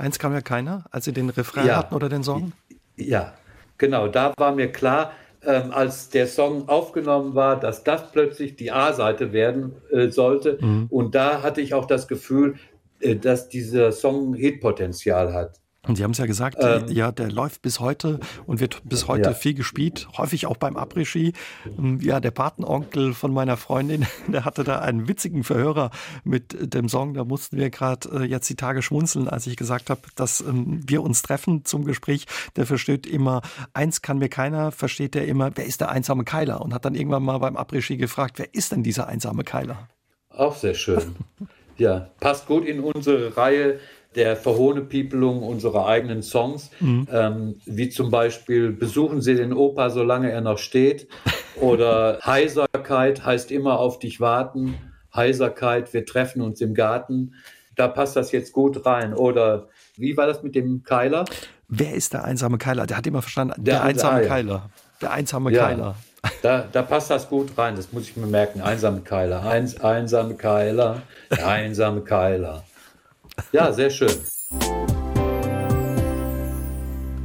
Eins 0.00 0.18
kam 0.18 0.32
ja 0.32 0.40
keiner, 0.40 0.86
als 0.90 1.04
Sie 1.04 1.12
den 1.12 1.28
Refrain 1.28 1.66
ja. 1.66 1.76
hatten 1.76 1.94
oder 1.94 2.08
den 2.08 2.22
Song? 2.22 2.52
Ja, 2.96 3.34
genau. 3.76 4.08
Da 4.08 4.32
war 4.38 4.54
mir 4.54 4.72
klar, 4.72 5.12
ähm, 5.44 5.72
als 5.72 6.08
der 6.08 6.26
Song 6.26 6.68
aufgenommen 6.70 7.34
war, 7.34 7.60
dass 7.60 7.84
das 7.84 8.10
plötzlich 8.10 8.56
die 8.56 8.72
A-Seite 8.72 9.32
werden 9.32 9.74
äh, 9.90 10.08
sollte. 10.08 10.58
Mhm. 10.60 10.86
Und 10.88 11.14
da 11.14 11.42
hatte 11.42 11.60
ich 11.60 11.74
auch 11.74 11.84
das 11.84 12.08
Gefühl, 12.08 12.56
äh, 13.00 13.16
dass 13.16 13.50
dieser 13.50 13.92
Song 13.92 14.34
Hitpotenzial 14.34 15.34
hat. 15.34 15.59
Und 15.86 15.96
Sie 15.96 16.04
haben 16.04 16.10
es 16.10 16.18
ja 16.18 16.26
gesagt, 16.26 16.58
ähm, 16.60 16.88
ja, 16.88 17.10
der 17.10 17.32
läuft 17.32 17.62
bis 17.62 17.80
heute 17.80 18.20
und 18.46 18.60
wird 18.60 18.82
bis 18.84 19.08
heute 19.08 19.30
ja. 19.30 19.34
viel 19.34 19.54
gespielt, 19.54 20.08
häufig 20.18 20.44
auch 20.46 20.58
beim 20.58 20.76
Après-Ski. 20.76 21.32
Ähm, 21.78 21.98
ja, 22.02 22.20
der 22.20 22.32
Patenonkel 22.32 23.14
von 23.14 23.32
meiner 23.32 23.56
Freundin, 23.56 24.06
der 24.28 24.44
hatte 24.44 24.62
da 24.62 24.80
einen 24.80 25.08
witzigen 25.08 25.42
Verhörer 25.42 25.90
mit 26.22 26.74
dem 26.74 26.90
Song. 26.90 27.14
Da 27.14 27.24
mussten 27.24 27.56
wir 27.56 27.70
gerade 27.70 28.10
äh, 28.10 28.24
jetzt 28.24 28.48
die 28.50 28.56
Tage 28.56 28.82
schmunzeln, 28.82 29.26
als 29.26 29.46
ich 29.46 29.56
gesagt 29.56 29.88
habe, 29.88 30.02
dass 30.16 30.42
ähm, 30.42 30.82
wir 30.86 31.02
uns 31.02 31.22
treffen 31.22 31.64
zum 31.64 31.86
Gespräch. 31.86 32.26
Der 32.56 32.66
versteht 32.66 33.06
immer, 33.06 33.40
eins 33.72 34.02
kann 34.02 34.18
mir 34.18 34.28
keiner, 34.28 34.72
versteht 34.72 35.14
der 35.14 35.26
immer, 35.26 35.50
wer 35.54 35.64
ist 35.64 35.80
der 35.80 35.90
einsame 35.90 36.24
Keiler? 36.24 36.60
Und 36.60 36.74
hat 36.74 36.84
dann 36.84 36.94
irgendwann 36.94 37.22
mal 37.22 37.38
beim 37.38 37.56
Après-Ski 37.56 37.96
gefragt, 37.96 38.38
wer 38.38 38.54
ist 38.54 38.70
denn 38.72 38.82
dieser 38.82 39.06
einsame 39.06 39.44
Keiler? 39.44 39.88
Auch 40.28 40.56
sehr 40.56 40.74
schön. 40.74 41.16
ja, 41.78 42.10
passt 42.20 42.46
gut 42.46 42.66
in 42.66 42.80
unsere 42.80 43.34
Reihe 43.38 43.80
der 44.14 44.36
Verhohnepiepelung 44.36 45.42
unserer 45.42 45.86
eigenen 45.86 46.22
Songs, 46.22 46.70
mhm. 46.80 47.06
ähm, 47.12 47.60
wie 47.64 47.88
zum 47.90 48.10
Beispiel 48.10 48.72
Besuchen 48.72 49.20
Sie 49.20 49.36
den 49.36 49.52
Opa, 49.52 49.90
solange 49.90 50.30
er 50.30 50.40
noch 50.40 50.58
steht, 50.58 51.08
oder 51.60 52.18
Heiserkeit 52.26 53.24
heißt 53.24 53.50
immer 53.50 53.78
auf 53.78 53.98
dich 53.98 54.20
warten, 54.20 54.74
Heiserkeit, 55.14 55.92
wir 55.92 56.04
treffen 56.06 56.42
uns 56.42 56.60
im 56.60 56.74
Garten. 56.74 57.34
Da 57.76 57.88
passt 57.88 58.16
das 58.16 58.32
jetzt 58.32 58.52
gut 58.52 58.84
rein. 58.84 59.14
Oder 59.14 59.68
wie 59.96 60.16
war 60.16 60.26
das 60.26 60.42
mit 60.42 60.54
dem 60.54 60.82
Keiler? 60.82 61.24
Wer 61.68 61.94
ist 61.94 62.12
der 62.12 62.24
einsame 62.24 62.58
Keiler? 62.58 62.86
Der 62.86 62.96
hat 62.96 63.06
immer 63.06 63.22
verstanden, 63.22 63.54
der, 63.56 63.74
der 63.74 63.82
einsame 63.84 64.16
ah, 64.16 64.20
ja. 64.20 64.28
Keiler. 64.28 64.70
Der 65.00 65.12
einsame 65.12 65.52
ja. 65.52 65.66
Keiler. 65.66 65.94
Da, 66.42 66.66
da, 66.70 66.82
passt 66.82 67.10
das 67.10 67.28
gut 67.28 67.56
rein, 67.56 67.76
das 67.76 67.92
muss 67.92 68.02
ich 68.02 68.16
mir 68.16 68.26
merken. 68.26 68.60
Einsame 68.60 69.00
Keiler, 69.00 69.42
Eins, 69.46 69.80
einsame 69.80 70.34
Keiler, 70.34 71.02
der 71.30 71.48
einsame 71.48 72.02
Keiler. 72.02 72.64
Ja, 73.52 73.72
sehr 73.72 73.90
schön. 73.90 74.12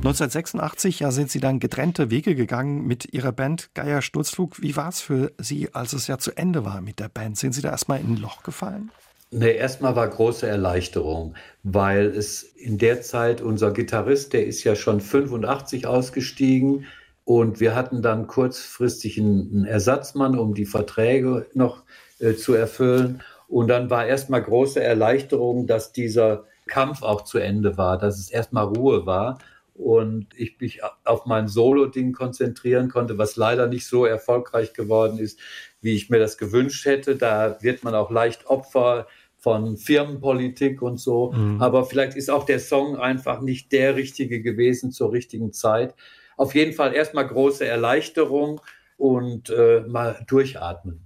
1986 0.06 1.00
ja, 1.00 1.10
sind 1.10 1.32
Sie 1.32 1.40
dann 1.40 1.60
getrennte 1.60 2.12
Wege 2.12 2.36
gegangen 2.36 2.86
mit 2.86 3.12
Ihrer 3.12 3.32
Band 3.32 3.72
Geier 3.74 4.04
Sturzflug. 4.04 4.62
Wie 4.62 4.76
war 4.76 4.90
es 4.90 5.02
für 5.02 5.32
Sie, 5.40 5.74
als 5.74 5.94
es 5.94 6.06
ja 6.06 6.20
zu 6.20 6.32
Ende 6.38 6.64
war 6.64 6.82
mit 6.82 7.00
der 7.00 7.10
Band? 7.10 7.38
Sind 7.38 7.54
Sie 7.54 7.64
da 7.64 7.72
erstmal 7.72 8.02
in 8.02 8.14
ein 8.14 8.18
Loch 8.18 8.44
gefallen? 8.44 8.92
Nee, 9.32 9.56
erstmal 9.56 9.96
war 9.96 10.08
große 10.08 10.48
Erleichterung, 10.48 11.34
weil 11.64 12.06
es 12.06 12.44
in 12.44 12.78
der 12.78 13.02
Zeit 13.02 13.42
unser 13.42 13.72
Gitarrist, 13.72 14.34
der 14.34 14.46
ist 14.46 14.64
ja 14.64 14.76
schon 14.76 15.02
85 15.02 15.88
ausgestiegen 15.88 16.86
und 17.24 17.60
wir 17.60 17.74
hatten 17.74 18.04
dann 18.04 18.28
kurzfristig 18.28 19.20
einen, 19.20 19.66
Ersatzmann, 19.66 20.38
um 20.38 20.54
die 20.54 20.68
Verträge 20.68 21.48
noch 21.56 21.84
äh, 22.20 22.36
zu 22.36 22.54
erfüllen. 22.54 23.24
Und 23.48 23.68
dann 23.68 23.90
war 23.90 24.06
erstmal 24.06 24.42
große 24.42 24.82
Erleichterung, 24.82 25.68
dass 25.68 25.92
dieser 25.92 26.46
Kampf 26.68 27.04
auch 27.04 27.22
zu 27.22 27.38
Ende 27.38 27.78
war, 27.78 27.98
dass 27.98 28.20
es 28.20 28.30
erstmal 28.30 28.66
Ruhe 28.66 29.06
war 29.06 29.38
und 29.76 30.28
ich 30.36 30.60
mich 30.60 30.82
auf 31.04 31.26
mein 31.26 31.48
Solo-Ding 31.48 32.14
konzentrieren 32.14 32.90
konnte, 32.90 33.18
was 33.18 33.36
leider 33.36 33.68
nicht 33.68 33.86
so 33.86 34.06
erfolgreich 34.06 34.74
geworden 34.74 35.20
ist, 35.20 35.40
wie 35.82 35.96
ich 35.96 36.10
mir 36.10 36.20
das 36.20 36.38
gewünscht 36.38 36.86
hätte. 36.86 37.16
Da 37.16 37.58
wird 37.62 37.84
man 37.84 37.94
auch 37.94 38.10
leicht 38.10 38.48
Opfer 38.48 39.08
von 39.38 39.78
Firmenpolitik 39.78 40.82
und 40.82 40.98
so. 40.98 41.34
Mhm. 41.34 41.62
Aber 41.62 41.86
vielleicht 41.86 42.16
ist 42.16 42.32
auch 42.32 42.46
der 42.46 42.60
Song 42.60 42.98
einfach 42.98 43.42
nicht 43.42 43.72
der 43.74 43.96
richtige 43.96 44.42
gewesen 44.42 44.92
zur 44.92 45.12
richtigen 45.12 45.52
Zeit. 45.52 45.94
Auf 46.38 46.56
jeden 46.56 46.74
Fall 46.74 46.94
erstmal 46.94 47.28
große 47.28 47.66
Erleichterung 47.66 48.62
und 48.98 49.50
äh, 49.50 49.82
mal 49.82 50.24
durchatmen. 50.26 51.05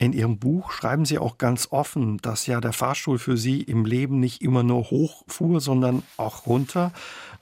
In 0.00 0.12
Ihrem 0.12 0.38
Buch 0.38 0.70
schreiben 0.70 1.04
Sie 1.04 1.18
auch 1.18 1.38
ganz 1.38 1.68
offen, 1.72 2.18
dass 2.18 2.46
ja 2.46 2.60
der 2.60 2.72
Fahrstuhl 2.72 3.18
für 3.18 3.36
Sie 3.36 3.62
im 3.62 3.84
Leben 3.84 4.20
nicht 4.20 4.42
immer 4.42 4.62
nur 4.62 4.90
hoch 4.90 5.24
fuhr, 5.26 5.60
sondern 5.60 6.04
auch 6.16 6.46
runter. 6.46 6.92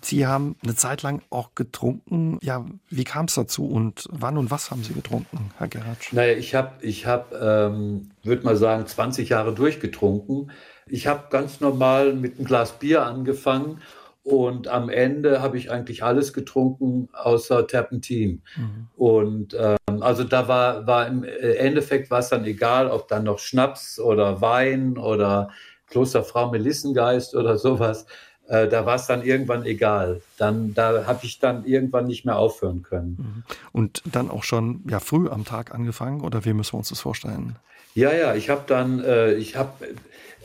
Sie 0.00 0.26
haben 0.26 0.56
eine 0.62 0.74
Zeit 0.74 1.02
lang 1.02 1.20
auch 1.28 1.54
getrunken. 1.54 2.38
Ja, 2.42 2.64
wie 2.88 3.04
kam 3.04 3.26
es 3.26 3.34
dazu 3.34 3.66
und 3.66 4.08
wann 4.10 4.38
und 4.38 4.50
was 4.50 4.70
haben 4.70 4.82
Sie 4.82 4.94
getrunken, 4.94 5.50
Herr 5.58 5.68
Geratsch? 5.68 6.14
Naja, 6.14 6.34
ich 6.34 6.54
habe, 6.54 6.72
ich 6.80 7.04
hab, 7.04 7.34
ähm, 7.34 8.10
würde 8.22 8.44
mal 8.44 8.56
sagen, 8.56 8.86
20 8.86 9.28
Jahre 9.28 9.54
durchgetrunken. 9.54 10.50
Ich 10.86 11.06
habe 11.06 11.24
ganz 11.30 11.60
normal 11.60 12.14
mit 12.14 12.36
einem 12.36 12.46
Glas 12.46 12.78
Bier 12.78 13.04
angefangen 13.04 13.82
und 14.26 14.66
am 14.66 14.88
Ende 14.88 15.40
habe 15.40 15.56
ich 15.56 15.70
eigentlich 15.70 16.02
alles 16.02 16.32
getrunken 16.32 17.08
außer 17.12 17.64
Terpentin. 17.68 18.42
Mhm. 18.56 18.88
Und 18.96 19.56
ähm, 19.56 20.02
also 20.02 20.24
da 20.24 20.48
war, 20.48 20.84
war 20.88 21.06
im 21.06 21.22
Endeffekt 21.22 22.10
war 22.10 22.18
es 22.18 22.30
dann 22.30 22.44
egal, 22.44 22.90
ob 22.90 23.06
dann 23.06 23.22
noch 23.22 23.38
Schnaps 23.38 24.00
oder 24.00 24.40
Wein 24.40 24.98
oder 24.98 25.50
Klosterfrau 25.86 26.50
Melissengeist 26.50 27.36
oder 27.36 27.56
sowas. 27.56 28.06
Äh, 28.48 28.66
da 28.66 28.84
war 28.84 28.96
es 28.96 29.06
dann 29.06 29.22
irgendwann 29.22 29.64
egal. 29.64 30.20
Dann, 30.38 30.74
da 30.74 31.06
habe 31.06 31.20
ich 31.22 31.38
dann 31.38 31.64
irgendwann 31.64 32.08
nicht 32.08 32.24
mehr 32.24 32.36
aufhören 32.36 32.82
können. 32.82 33.16
Mhm. 33.18 33.42
Und 33.70 34.02
dann 34.10 34.28
auch 34.28 34.42
schon 34.42 34.82
ja, 34.90 34.98
früh 34.98 35.28
am 35.28 35.44
Tag 35.44 35.72
angefangen 35.72 36.22
oder 36.22 36.44
wie 36.44 36.52
müssen 36.52 36.72
wir 36.72 36.78
uns 36.78 36.88
das 36.88 36.98
vorstellen? 36.98 37.54
Ja, 37.94 38.12
ja, 38.12 38.34
ich 38.34 38.50
habe 38.50 38.62
dann, 38.66 39.04
äh, 39.04 39.34
ich 39.34 39.54
habe, 39.54 39.70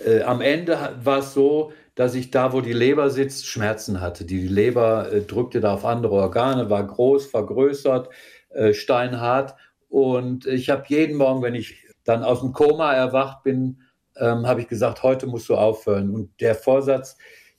äh, 0.05 0.21
am 0.21 0.39
Ende 0.39 0.77
war 1.03 1.17
es 1.17 1.33
so, 1.33 1.73
dass 1.95 2.15
ich 2.15 2.31
da, 2.31 2.53
wo 2.53 2.61
die 2.61 2.73
Leber 2.73 3.09
sitzt, 3.09 3.47
Schmerzen 3.47 4.01
hatte. 4.01 4.25
Die 4.25 4.47
Leber 4.47 5.11
äh, 5.11 5.21
drückte 5.21 5.59
da 5.59 5.73
auf 5.73 5.85
andere 5.85 6.13
Organe, 6.13 6.69
war 6.69 6.85
groß, 6.85 7.25
vergrößert, 7.27 8.09
äh, 8.49 8.73
steinhart. 8.73 9.55
Und 9.89 10.45
ich 10.45 10.69
habe 10.69 10.83
jeden 10.87 11.17
Morgen, 11.17 11.41
wenn 11.41 11.55
ich 11.55 11.85
dann 12.03 12.23
aus 12.23 12.39
dem 12.41 12.53
Koma 12.53 12.93
erwacht 12.93 13.43
bin, 13.43 13.81
ähm, 14.15 14.47
habe 14.47 14.61
ich 14.61 14.67
gesagt, 14.67 15.03
heute 15.03 15.27
musst 15.27 15.49
du 15.49 15.55
aufhören. 15.55 16.09
Und 16.11 16.39
der 16.39 16.55
Vorsatz, 16.55 17.17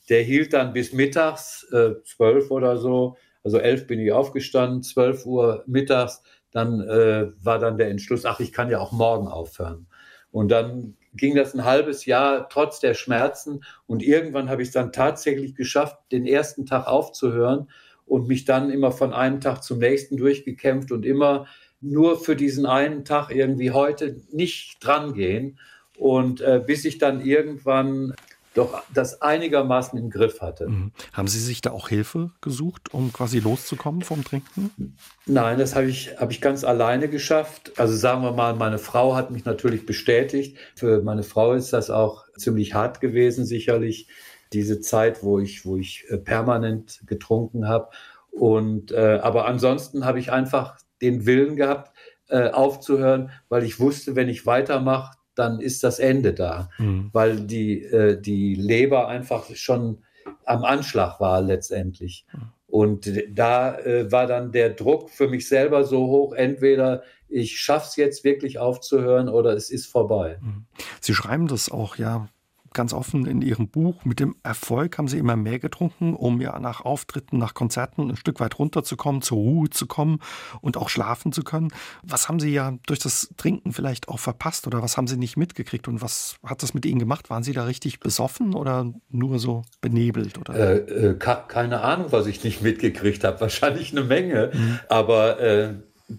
der 0.09 0.22
hielt 0.22 0.53
dann 0.53 0.72
bis 0.72 0.93
mittags, 0.93 1.64
äh, 1.72 2.03
zwölf 2.05 2.51
oder 2.51 2.76
so. 2.76 3.16
Also 3.45 3.59
elf 3.59 3.87
bin 3.87 4.01
ich 4.01 4.12
aufgestanden, 4.12 4.83
zwölf 4.83 5.26
Uhr 5.26 5.64
mittags. 5.66 6.22
Dann 6.51 6.80
äh, 6.80 7.33
war 7.43 7.59
dann 7.59 7.78
der 7.78 7.89
Entschluss, 7.89 8.24
ach, 8.24 8.41
ich 8.41 8.53
kann 8.53 8.70
ja 8.70 8.78
auch 8.78 8.93
morgen 8.93 9.28
aufhören. 9.28 9.87
Und 10.30 10.51
dann 10.51 10.97
ging 11.15 11.35
das 11.35 11.55
ein 11.55 11.65
halbes 11.65 12.07
Jahr 12.07 12.49
trotz 12.49 12.81
der 12.81 12.95
Schmerzen. 12.95 13.65
Und 13.87 14.03
irgendwann 14.03 14.49
habe 14.49 14.63
ich 14.63 14.69
es 14.69 14.75
dann 14.75 14.93
tatsächlich 14.93 15.55
geschafft, 15.55 15.99
den 16.11 16.27
ersten 16.27 16.67
Tag 16.67 16.87
aufzuhören 16.87 17.69
und 18.07 18.29
mich 18.29 18.45
dann 18.45 18.71
immer 18.71 18.93
von 18.93 19.13
einem 19.13 19.41
Tag 19.41 19.63
zum 19.63 19.79
nächsten 19.79 20.17
durchgekämpft 20.17 20.93
und 20.93 21.05
immer 21.05 21.47
nur 21.81 22.19
für 22.19 22.37
diesen 22.37 22.67
einen 22.67 23.05
Tag 23.05 23.31
irgendwie 23.31 23.73
heute 23.73 24.21
nicht 24.31 24.79
drangehen. 24.81 25.59
Und 25.99 26.41
äh, 26.41 26.63
bis 26.65 26.85
ich 26.85 26.99
dann 26.99 27.21
irgendwann 27.21 28.15
doch 28.55 28.83
das 28.93 29.23
einigermaßen 29.23 29.99
im 29.99 30.11
Griff 30.11 30.41
hatte. 30.41 30.69
Mhm. 30.69 30.93
Haben 31.13 31.29
Sie 31.29 31.41
sich 31.41 31.61
da 31.61 31.71
auch 31.71 31.89
Hilfe 31.89 32.31
gesucht, 32.41 32.93
um 32.93 33.13
quasi 33.13 33.39
loszukommen 33.39 34.03
vom 34.03 34.25
Trinken? 34.25 34.97
Nein, 35.27 35.59
das 35.59 35.75
habe 35.75 35.87
ich, 35.87 36.19
habe 36.19 36.33
ich 36.33 36.41
ganz 36.41 36.65
alleine 36.65 37.09
geschafft. 37.09 37.73
Also 37.79 37.97
sagen 37.97 38.23
wir 38.23 38.33
mal, 38.33 38.55
meine 38.55 38.79
Frau 38.79 39.15
hat 39.15 39.31
mich 39.31 39.45
natürlich 39.45 39.87
bestätigt. 39.87 40.59
Für 40.75 41.03
meine 41.03 41.23
Frau 41.23 41.55
ist 41.55 41.73
das 41.73 41.91
auch 41.91 42.27
ziemlich 42.37 42.75
hart 42.75 43.01
gewesen, 43.01 43.45
sicherlich, 43.45 44.09
diese 44.53 44.81
Zeit, 44.81 45.23
wo 45.23 45.39
ich, 45.39 45.65
wo 45.65 45.77
ich 45.77 46.05
äh, 46.11 46.19
permanent 46.19 47.03
getrunken 47.07 47.69
habe. 47.69 47.89
Und 48.31 48.93
äh, 48.93 49.19
aber 49.23 49.47
ansonsten 49.47 50.05
habe 50.05 50.19
ich 50.19 50.31
einfach 50.33 50.77
den 51.01 51.27
Willen 51.27 51.57
gehabt, 51.57 51.97
äh, 52.29 52.51
aufzuhören, 52.51 53.31
weil 53.49 53.65
ich 53.65 53.81
wusste, 53.81 54.17
wenn 54.17 54.29
ich 54.29 54.47
weitermache, 54.47 55.17
dann 55.35 55.61
ist 55.61 55.85
das 55.85 55.99
Ende 55.99 56.35
da, 56.35 56.68
mhm. 56.78 57.11
weil 57.12 57.41
die, 57.41 57.83
äh, 57.83 58.20
die 58.20 58.55
Leber 58.55 59.09
einfach 59.09 59.55
schon 59.55 60.03
am 60.45 60.64
Anschlag 60.64 61.20
war 61.20 61.41
letztendlich. 61.41 62.26
Und 62.66 63.11
da 63.30 63.78
äh, 63.78 64.11
war 64.11 64.26
dann 64.26 64.51
der 64.51 64.70
Druck 64.70 65.11
für 65.11 65.28
mich 65.28 65.47
selber 65.47 65.85
so 65.85 66.07
hoch, 66.07 66.33
entweder 66.33 67.03
ich 67.28 67.59
schaffe 67.59 67.89
es 67.89 67.97
jetzt 67.97 68.24
wirklich 68.24 68.59
aufzuhören 68.59 69.28
oder 69.28 69.53
es 69.55 69.70
ist 69.70 69.87
vorbei. 69.87 70.39
Mhm. 70.41 70.64
Sie 71.01 71.14
schreiben 71.14 71.49
das 71.49 71.70
auch, 71.70 71.97
ja, 71.97 72.28
ganz 72.75 72.93
offen 72.93 73.27
in 73.27 73.43
Ihrem 73.43 73.68
Buch, 73.68 74.05
mit 74.05 74.20
dem 74.20 74.37
Erfolg 74.43 74.99
haben 74.99 75.09
Sie 75.09 75.18
immer 75.18 75.37
mehr 75.37 75.59
getrunken, 75.59 76.14
um 76.14 76.41
ja 76.41 76.59
nach 76.59 76.83
Auftritten, 76.83 77.39
nach 77.39 77.55
Konzerten 77.55 78.11
ein 78.11 78.16
Stück 78.16 78.41
weit 78.41 78.59
runterzukommen, 78.59 79.23
zur 79.23 79.39
Ruhe 79.39 79.70
zu 79.70 79.87
kommen 79.87 80.20
und 80.61 80.77
auch 80.77 80.89
schlafen 80.89 81.33
zu 81.33 81.43
können. 81.43 81.68
Was 82.03 82.29
haben 82.29 82.41
Sie 82.41 82.51
ja 82.51 82.75
durch 82.87 82.99
das 82.99 83.31
Trinken 83.37 83.73
vielleicht 83.73 84.09
auch 84.09 84.18
verpasst 84.18 84.66
oder 84.66 84.83
was 84.83 84.97
haben 84.97 85.07
Sie 85.07 85.16
nicht 85.16 85.37
mitgekriegt 85.37 85.89
und 85.89 86.03
was 86.03 86.37
hat 86.45 86.62
das 86.62 86.75
mit 86.75 86.87
Ihnen 86.87 86.99
gemacht? 86.99 87.31
Waren 87.31 87.43
Sie 87.43 87.53
da 87.53 87.64
richtig 87.64 88.01
besoffen 88.01 88.55
oder 88.55 88.93
nur 89.11 89.39
so 89.39 89.62
benebelt? 89.81 90.39
Oder? 90.39 90.55
Äh, 90.89 91.09
äh, 91.09 91.18
keine 91.49 91.83
Ahnung, 91.83 92.07
was 92.11 92.27
ich 92.27 92.43
nicht 92.45 92.62
mitgekriegt 92.62 93.25
habe. 93.25 93.41
Wahrscheinlich 93.41 93.93
eine 93.93 94.05
Menge, 94.05 94.51
mhm. 94.53 94.79
aber 94.89 95.41
äh 95.41 95.75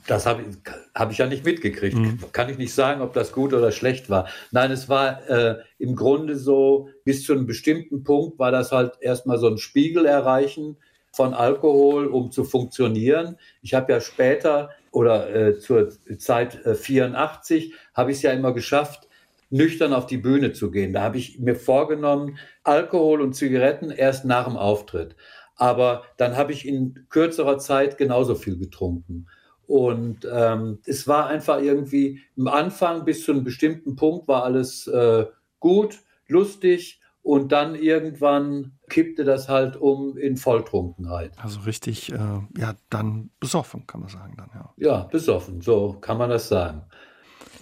das 0.07 0.25
habe 0.25 0.43
ich, 0.43 0.57
hab 0.95 1.11
ich 1.11 1.17
ja 1.17 1.27
nicht 1.27 1.45
mitgekriegt. 1.45 1.97
Mhm. 1.97 2.19
Kann 2.31 2.49
ich 2.49 2.57
nicht 2.57 2.73
sagen, 2.73 3.01
ob 3.01 3.13
das 3.13 3.31
gut 3.31 3.53
oder 3.53 3.71
schlecht 3.71 4.09
war. 4.09 4.27
Nein, 4.51 4.71
es 4.71 4.89
war 4.89 5.29
äh, 5.29 5.57
im 5.77 5.95
Grunde 5.95 6.35
so, 6.37 6.89
bis 7.03 7.23
zu 7.23 7.33
einem 7.33 7.45
bestimmten 7.45 8.03
Punkt 8.03 8.39
war 8.39 8.51
das 8.51 8.71
halt 8.71 8.93
erstmal 9.01 9.37
so 9.37 9.47
ein 9.47 9.57
Spiegel 9.57 10.05
erreichen 10.05 10.77
von 11.11 11.33
Alkohol, 11.33 12.07
um 12.07 12.31
zu 12.31 12.43
funktionieren. 12.43 13.37
Ich 13.61 13.73
habe 13.73 13.93
ja 13.93 14.01
später 14.01 14.69
oder 14.91 15.33
äh, 15.33 15.59
zur 15.59 15.89
Zeit 16.17 16.65
äh, 16.65 16.75
84 16.75 17.73
habe 17.93 18.11
ich 18.11 18.17
es 18.17 18.23
ja 18.23 18.31
immer 18.31 18.53
geschafft, 18.53 19.07
nüchtern 19.49 19.93
auf 19.93 20.07
die 20.07 20.17
Bühne 20.17 20.53
zu 20.53 20.71
gehen. 20.71 20.93
Da 20.93 21.03
habe 21.03 21.17
ich 21.17 21.39
mir 21.39 21.55
vorgenommen, 21.55 22.37
Alkohol 22.63 23.21
und 23.21 23.33
Zigaretten 23.33 23.91
erst 23.91 24.25
nach 24.25 24.45
dem 24.45 24.57
Auftritt. 24.57 25.15
Aber 25.55 26.03
dann 26.17 26.35
habe 26.35 26.51
ich 26.51 26.67
in 26.67 27.05
kürzerer 27.09 27.59
Zeit 27.59 27.97
genauso 27.99 28.33
viel 28.33 28.57
getrunken. 28.57 29.27
Und 29.67 30.27
ähm, 30.31 30.79
es 30.85 31.07
war 31.07 31.27
einfach 31.27 31.61
irgendwie 31.61 32.21
im 32.35 32.47
Anfang 32.47 33.05
bis 33.05 33.23
zu 33.23 33.31
einem 33.31 33.43
bestimmten 33.43 33.95
Punkt 33.95 34.27
war 34.27 34.43
alles 34.43 34.87
äh, 34.87 35.25
gut, 35.59 35.99
lustig 36.27 37.01
und 37.21 37.53
dann 37.53 37.75
irgendwann 37.75 38.73
kippte 38.89 39.23
das 39.23 39.47
halt 39.47 39.77
um 39.77 40.17
in 40.17 40.35
Volltrunkenheit. 40.35 41.31
Also 41.37 41.61
richtig, 41.61 42.11
äh, 42.11 42.17
ja, 42.57 42.75
dann 42.89 43.29
besoffen, 43.39 43.87
kann 43.87 44.01
man 44.01 44.09
sagen 44.09 44.35
dann, 44.37 44.49
ja. 44.53 44.73
Ja, 44.77 45.03
besoffen, 45.05 45.61
so 45.61 45.93
kann 46.01 46.17
man 46.17 46.29
das 46.29 46.49
sagen. 46.49 46.83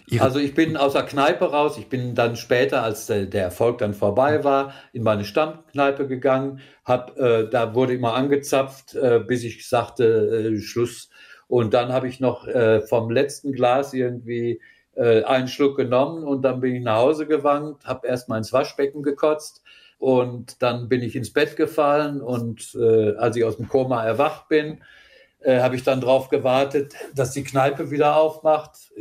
Ihre 0.07 0.25
also 0.25 0.39
ich 0.39 0.55
bin 0.55 0.75
aus 0.75 0.93
der 0.93 1.03
Kneipe 1.03 1.45
raus, 1.45 1.77
ich 1.77 1.87
bin 1.87 2.15
dann 2.15 2.35
später, 2.35 2.83
als 2.83 3.05
der, 3.05 3.27
der 3.27 3.43
Erfolg 3.43 3.77
dann 3.77 3.93
vorbei 3.93 4.43
war, 4.43 4.73
in 4.93 5.03
meine 5.03 5.23
Stammkneipe 5.23 6.07
gegangen, 6.07 6.59
hab, 6.83 7.17
äh, 7.17 7.47
da 7.47 7.75
wurde 7.75 7.93
immer 7.93 8.13
angezapft, 8.15 8.95
äh, 8.95 9.21
bis 9.25 9.43
ich 9.43 9.69
sagte, 9.69 10.53
äh, 10.53 10.59
Schluss, 10.59 11.10
und 11.51 11.73
dann 11.73 11.91
habe 11.91 12.07
ich 12.07 12.21
noch 12.21 12.47
äh, 12.47 12.79
vom 12.79 13.11
letzten 13.11 13.51
Glas 13.51 13.93
irgendwie 13.93 14.61
äh, 14.95 15.23
einen 15.23 15.49
Schluck 15.49 15.75
genommen 15.75 16.23
und 16.23 16.43
dann 16.43 16.61
bin 16.61 16.73
ich 16.73 16.81
nach 16.81 16.95
Hause 16.95 17.27
gewankt, 17.27 17.85
habe 17.85 18.07
erstmal 18.07 18.37
ins 18.37 18.53
Waschbecken 18.53 19.03
gekotzt 19.03 19.61
und 19.99 20.61
dann 20.61 20.87
bin 20.87 21.01
ich 21.01 21.13
ins 21.13 21.33
Bett 21.33 21.57
gefallen 21.57 22.21
und 22.21 22.73
äh, 22.75 23.17
als 23.17 23.35
ich 23.35 23.43
aus 23.43 23.57
dem 23.57 23.67
Koma 23.67 24.01
erwacht 24.01 24.47
bin, 24.47 24.81
äh, 25.41 25.59
habe 25.59 25.75
ich 25.75 25.83
dann 25.83 25.99
darauf 25.99 26.29
gewartet, 26.29 26.93
dass 27.13 27.33
die 27.33 27.43
Kneipe 27.43 27.91
wieder 27.91 28.15
aufmacht. 28.15 28.93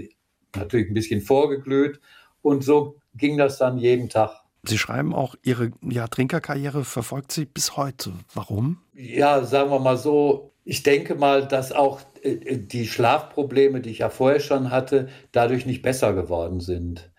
Natürlich 0.57 0.91
ein 0.91 0.95
bisschen 0.95 1.21
vorgeglüht 1.21 2.01
und 2.43 2.65
so 2.65 2.97
ging 3.15 3.39
das 3.39 3.59
dann 3.59 3.79
jeden 3.79 4.09
Tag. 4.09 4.33
Sie 4.65 4.77
schreiben 4.77 5.15
auch, 5.15 5.37
Ihre 5.45 5.71
ja, 5.89 6.09
Trinkerkarriere 6.09 6.83
verfolgt 6.83 7.31
Sie 7.31 7.45
bis 7.45 7.77
heute. 7.77 8.11
Warum? 8.35 8.79
Ja, 8.93 9.45
sagen 9.45 9.71
wir 9.71 9.79
mal 9.79 9.97
so, 9.97 10.50
ich 10.65 10.83
denke 10.83 11.15
mal, 11.15 11.47
dass 11.47 11.73
auch 11.73 12.01
äh, 12.23 12.33
äh, 12.33 12.59
die 12.59 12.87
Schlafprobleme, 12.87 13.81
die 13.81 13.91
ich 13.91 13.99
ja 13.99 14.11
vorher 14.11 14.41
schon 14.41 14.71
hatte, 14.71 15.09
dadurch 15.33 15.67
nicht 15.67 15.83
besser 15.83 16.13
geworden 16.13 16.61
sind. 16.61 17.11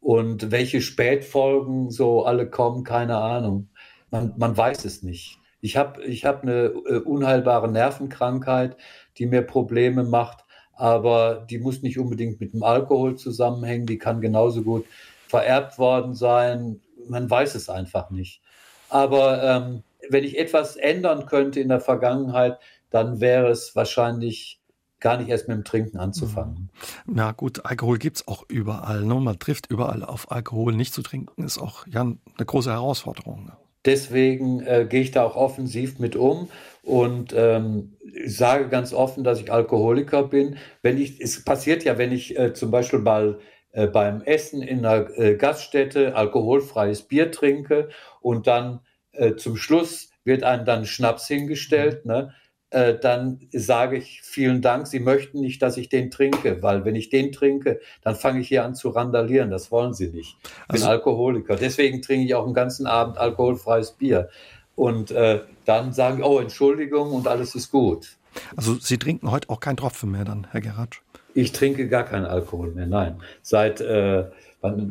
Und 0.00 0.50
welche 0.50 0.80
Spätfolgen 0.80 1.90
so 1.90 2.24
alle 2.24 2.48
kommen, 2.48 2.84
keine 2.84 3.18
Ahnung. 3.18 3.68
Man, 4.10 4.34
man 4.36 4.56
weiß 4.56 4.84
es 4.84 5.02
nicht. 5.02 5.38
Ich 5.60 5.76
habe 5.76 6.04
ich 6.04 6.24
hab 6.24 6.42
eine 6.42 6.66
äh, 6.88 6.98
unheilbare 6.98 7.70
Nervenkrankheit, 7.70 8.76
die 9.18 9.26
mir 9.26 9.42
Probleme 9.42 10.04
macht, 10.04 10.44
aber 10.74 11.46
die 11.50 11.58
muss 11.58 11.82
nicht 11.82 11.98
unbedingt 11.98 12.40
mit 12.40 12.52
dem 12.52 12.62
Alkohol 12.62 13.16
zusammenhängen. 13.16 13.86
Die 13.86 13.98
kann 13.98 14.20
genauso 14.20 14.62
gut 14.62 14.84
vererbt 15.26 15.78
worden 15.78 16.14
sein. 16.14 16.80
Man 17.08 17.28
weiß 17.28 17.54
es 17.54 17.68
einfach 17.68 18.10
nicht. 18.10 18.42
Aber 18.88 19.42
ähm, 19.42 19.82
wenn 20.10 20.24
ich 20.24 20.38
etwas 20.38 20.76
ändern 20.76 21.26
könnte 21.26 21.60
in 21.60 21.68
der 21.68 21.80
Vergangenheit, 21.80 22.58
dann 22.90 23.20
wäre 23.20 23.48
es 23.48 23.74
wahrscheinlich 23.74 24.60
gar 25.00 25.18
nicht 25.18 25.28
erst 25.28 25.48
mit 25.48 25.56
dem 25.56 25.64
Trinken 25.64 25.98
anzufangen. 25.98 26.70
Mhm. 27.06 27.14
Na 27.14 27.32
gut, 27.32 27.64
Alkohol 27.64 27.98
gibt 27.98 28.16
es 28.16 28.28
auch 28.28 28.44
überall. 28.48 29.04
Ne? 29.04 29.14
Man 29.14 29.38
trifft 29.38 29.70
überall 29.70 30.02
auf 30.02 30.30
Alkohol. 30.30 30.74
Nicht 30.74 30.94
zu 30.94 31.02
trinken 31.02 31.44
ist 31.44 31.58
auch 31.58 31.86
ja, 31.86 32.00
eine 32.00 32.18
große 32.46 32.70
Herausforderung. 32.70 33.44
Ne? 33.44 33.52
Deswegen 33.84 34.60
äh, 34.60 34.86
gehe 34.88 35.02
ich 35.02 35.12
da 35.12 35.22
auch 35.22 35.36
offensiv 35.36 35.98
mit 36.00 36.16
um 36.16 36.48
und 36.82 37.32
ähm, 37.36 37.96
sage 38.26 38.68
ganz 38.68 38.92
offen, 38.92 39.22
dass 39.22 39.40
ich 39.40 39.52
Alkoholiker 39.52 40.24
bin. 40.24 40.56
Wenn 40.82 40.98
ich, 40.98 41.20
es 41.20 41.44
passiert 41.44 41.84
ja, 41.84 41.98
wenn 41.98 42.10
ich 42.10 42.36
äh, 42.36 42.52
zum 42.52 42.72
Beispiel 42.72 42.98
mal 42.98 43.38
äh, 43.70 43.86
beim 43.86 44.22
Essen 44.22 44.60
in 44.62 44.84
einer 44.84 45.08
äh, 45.16 45.36
Gaststätte 45.36 46.16
alkoholfreies 46.16 47.02
Bier 47.02 47.30
trinke 47.30 47.90
und 48.20 48.48
dann 48.48 48.80
äh, 49.12 49.36
zum 49.36 49.56
Schluss 49.56 50.10
wird 50.24 50.42
einem 50.42 50.64
dann 50.64 50.84
Schnaps 50.84 51.28
hingestellt, 51.28 52.04
mhm. 52.04 52.10
ne? 52.10 52.34
Äh, 52.76 52.98
dann 53.00 53.40
sage 53.52 53.96
ich 53.96 54.20
vielen 54.22 54.60
Dank, 54.60 54.86
Sie 54.86 55.00
möchten 55.00 55.40
nicht, 55.40 55.62
dass 55.62 55.78
ich 55.78 55.88
den 55.88 56.10
trinke, 56.10 56.62
weil 56.62 56.84
wenn 56.84 56.94
ich 56.94 57.08
den 57.08 57.32
trinke, 57.32 57.80
dann 58.02 58.14
fange 58.14 58.40
ich 58.40 58.48
hier 58.48 58.66
an 58.66 58.74
zu 58.74 58.90
randalieren. 58.90 59.50
Das 59.50 59.70
wollen 59.70 59.94
Sie 59.94 60.08
nicht. 60.08 60.36
Ich 60.42 60.50
bin 60.50 60.82
also, 60.82 60.88
Alkoholiker. 60.88 61.56
Deswegen 61.56 62.02
trinke 62.02 62.26
ich 62.26 62.34
auch 62.34 62.44
einen 62.44 62.52
ganzen 62.52 62.86
Abend 62.86 63.16
alkoholfreies 63.16 63.92
Bier. 63.92 64.28
Und 64.74 65.10
äh, 65.10 65.40
dann 65.64 65.94
sagen, 65.94 66.22
oh, 66.22 66.38
Entschuldigung 66.38 67.12
und 67.12 67.26
alles 67.26 67.54
ist 67.54 67.70
gut. 67.70 68.18
Also 68.56 68.74
Sie 68.74 68.98
trinken 68.98 69.30
heute 69.30 69.48
auch 69.48 69.60
keinen 69.60 69.78
Tropfen 69.78 70.10
mehr 70.10 70.26
dann, 70.26 70.46
Herr 70.50 70.60
Geratsch? 70.60 71.00
Ich 71.32 71.52
trinke 71.52 71.88
gar 71.88 72.04
keinen 72.04 72.26
Alkohol 72.26 72.72
mehr, 72.72 72.86
nein. 72.86 73.22
Seit, 73.40 73.80
äh, 73.80 74.26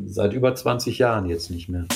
seit 0.06 0.32
über 0.32 0.56
20 0.56 0.98
Jahren 0.98 1.28
jetzt 1.28 1.52
nicht 1.52 1.68
mehr. 1.68 1.86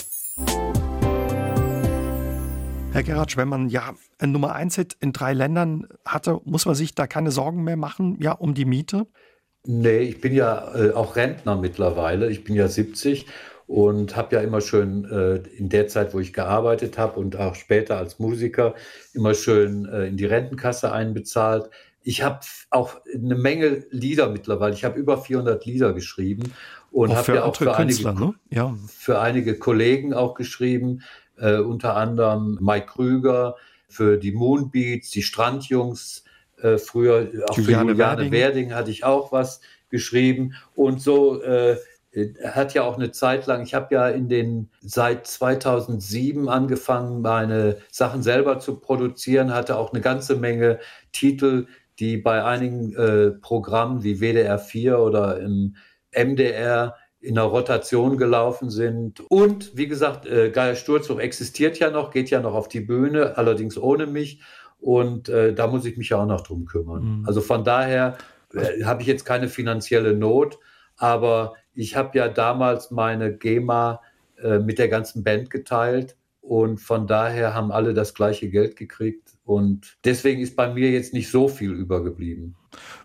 Herr 3.01 3.15
Geratsch, 3.15 3.39
wenn 3.39 3.49
man 3.49 3.71
ja 3.71 3.95
ein 4.19 4.31
Nummer 4.31 4.55
1 4.55 4.77
Hit 4.77 4.97
in 5.01 5.15
drei 5.15 5.33
Ländern 5.33 5.89
hatte, 6.05 6.39
muss 6.45 6.67
man 6.67 6.75
sich 6.75 6.95
da 6.95 7.07
keine 7.07 7.31
Sorgen 7.31 7.65
mehr 7.65 7.79
machen, 7.79 8.19
ja, 8.21 8.33
um 8.33 8.53
die 8.53 8.67
Miete? 8.67 9.07
Nee, 9.65 10.01
ich 10.01 10.21
bin 10.21 10.35
ja 10.35 10.75
äh, 10.75 10.93
auch 10.93 11.17
Rentner 11.17 11.57
mittlerweile. 11.57 12.31
Ich 12.31 12.45
bin 12.45 12.55
ja 12.55 12.69
70 12.69 13.25
und 13.67 14.17
habe 14.17 14.37
ja 14.37 14.43
immer 14.43 14.61
schön 14.61 15.07
äh, 15.07 15.37
in 15.57 15.71
der 15.71 15.89
Zeit, 15.89 16.13
wo 16.13 16.21
ich 16.21 16.35
gearbeitet 16.35 16.99
habe 16.99 17.19
und 17.19 17.37
auch 17.37 17.55
später 17.55 17.97
als 17.97 18.19
Musiker 18.19 18.75
immer 19.15 19.33
schön 19.33 19.87
äh, 19.87 20.05
in 20.05 20.19
die 20.19 20.27
Rentenkasse 20.27 20.93
einbezahlt. 20.93 21.71
Ich 22.03 22.23
habe 22.23 22.41
auch 22.69 23.01
eine 23.15 23.35
Menge 23.35 23.87
Lieder 23.89 24.29
mittlerweile. 24.29 24.75
Ich 24.75 24.85
habe 24.85 25.01
über 25.01 25.17
400 25.17 25.65
Lieder 25.65 25.95
geschrieben 25.95 26.53
und 26.91 27.15
habe 27.15 27.37
ja 27.37 27.45
auch 27.45 27.57
für 27.57 27.75
einige, 27.75 28.13
ne? 28.13 28.35
ja. 28.51 28.77
für 28.89 29.21
einige 29.21 29.59
Kollegen 29.59 30.13
auch 30.13 30.35
geschrieben 30.35 31.01
äh, 31.41 31.57
unter 31.59 31.97
anderem 31.97 32.59
Mike 32.61 32.87
Krüger, 32.87 33.57
für 33.89 34.17
die 34.19 34.33
Moonbeats, 34.33 35.11
die 35.11 35.23
Strandjungs, 35.23 36.25
äh, 36.63 36.79
früher 36.79 37.29
auch 37.49 37.57
Juliane 37.57 37.87
für 37.87 37.93
Juliane 37.93 38.31
Werding. 38.31 38.75
Hatte 38.75 38.91
ich 38.91 39.05
auch 39.05 39.33
was 39.33 39.61
geschrieben 39.91 40.55
und 40.75 41.01
so 41.01 41.43
äh, 41.43 41.77
hat 42.45 42.75
ja 42.75 42.83
auch 42.83 42.97
eine 42.97 43.13
Zeit 43.13 43.47
lang, 43.47 43.63
ich 43.63 43.75
habe 43.75 43.95
ja 43.95 44.09
in 44.09 44.29
den 44.29 44.69
seit 44.81 45.29
2007 45.29 46.49
angefangen, 46.49 47.21
meine 47.23 47.79
Sachen 47.91 48.23
selber 48.23 48.59
zu 48.59 48.81
produzieren, 48.81 49.55
hatte 49.55 49.77
auch 49.77 49.93
eine 49.93 50.01
ganze 50.01 50.35
Menge 50.35 50.81
Titel, 51.13 51.67
die 52.01 52.17
bei 52.17 52.43
einigen 52.43 52.95
äh, 52.97 53.31
Programmen 53.31 54.03
wie 54.03 54.21
WDR 54.21 54.59
4 54.59 54.99
oder 54.99 55.39
im 55.39 55.77
MDR 56.13 56.97
in 57.21 57.35
der 57.35 57.45
Rotation 57.45 58.17
gelaufen 58.17 58.71
sind. 58.71 59.21
Und 59.29 59.77
wie 59.77 59.87
gesagt, 59.87 60.27
äh, 60.27 60.51
Geier 60.51 60.75
Sturzhof 60.75 61.19
existiert 61.19 61.79
ja 61.79 61.91
noch, 61.91 62.11
geht 62.11 62.31
ja 62.31 62.41
noch 62.41 62.55
auf 62.55 62.69
die 62.69 62.81
Bühne, 62.81 63.37
allerdings 63.37 63.77
ohne 63.77 64.07
mich. 64.07 64.41
Und 64.79 65.29
äh, 65.29 65.55
da 65.55 65.67
muss 65.67 65.85
ich 65.85 65.99
mich 65.99 66.09
ja 66.09 66.23
auch 66.23 66.27
noch 66.27 66.41
drum 66.41 66.65
kümmern. 66.65 67.21
Mhm. 67.21 67.27
Also 67.27 67.43
von 67.43 67.65
daher 67.65 68.17
äh, 68.55 68.85
habe 68.85 69.03
ich 69.03 69.09
jetzt 69.09 69.25
keine 69.25 69.49
finanzielle 69.49 70.15
Not, 70.15 70.59
aber 70.97 71.55
ich 71.75 71.97
habe 71.97 72.17
ja 72.17 72.29
damals 72.29 72.91
meine 72.91 73.37
GEMA 73.37 74.01
äh, 74.43 74.59
mit 74.59 74.79
der 74.79 74.89
ganzen 74.89 75.23
Band 75.23 75.51
geteilt. 75.51 76.17
Und 76.41 76.79
von 76.79 77.07
daher 77.07 77.55
haben 77.55 77.71
alle 77.71 77.93
das 77.93 78.15
gleiche 78.15 78.49
Geld 78.49 78.77
gekriegt. 78.77 79.37
Und 79.45 79.99
deswegen 80.05 80.41
ist 80.41 80.57
bei 80.57 80.73
mir 80.73 80.91
jetzt 80.91 81.13
nicht 81.13 81.31
so 81.31 81.49
viel 81.49 81.73
übergeblieben. 81.73 82.57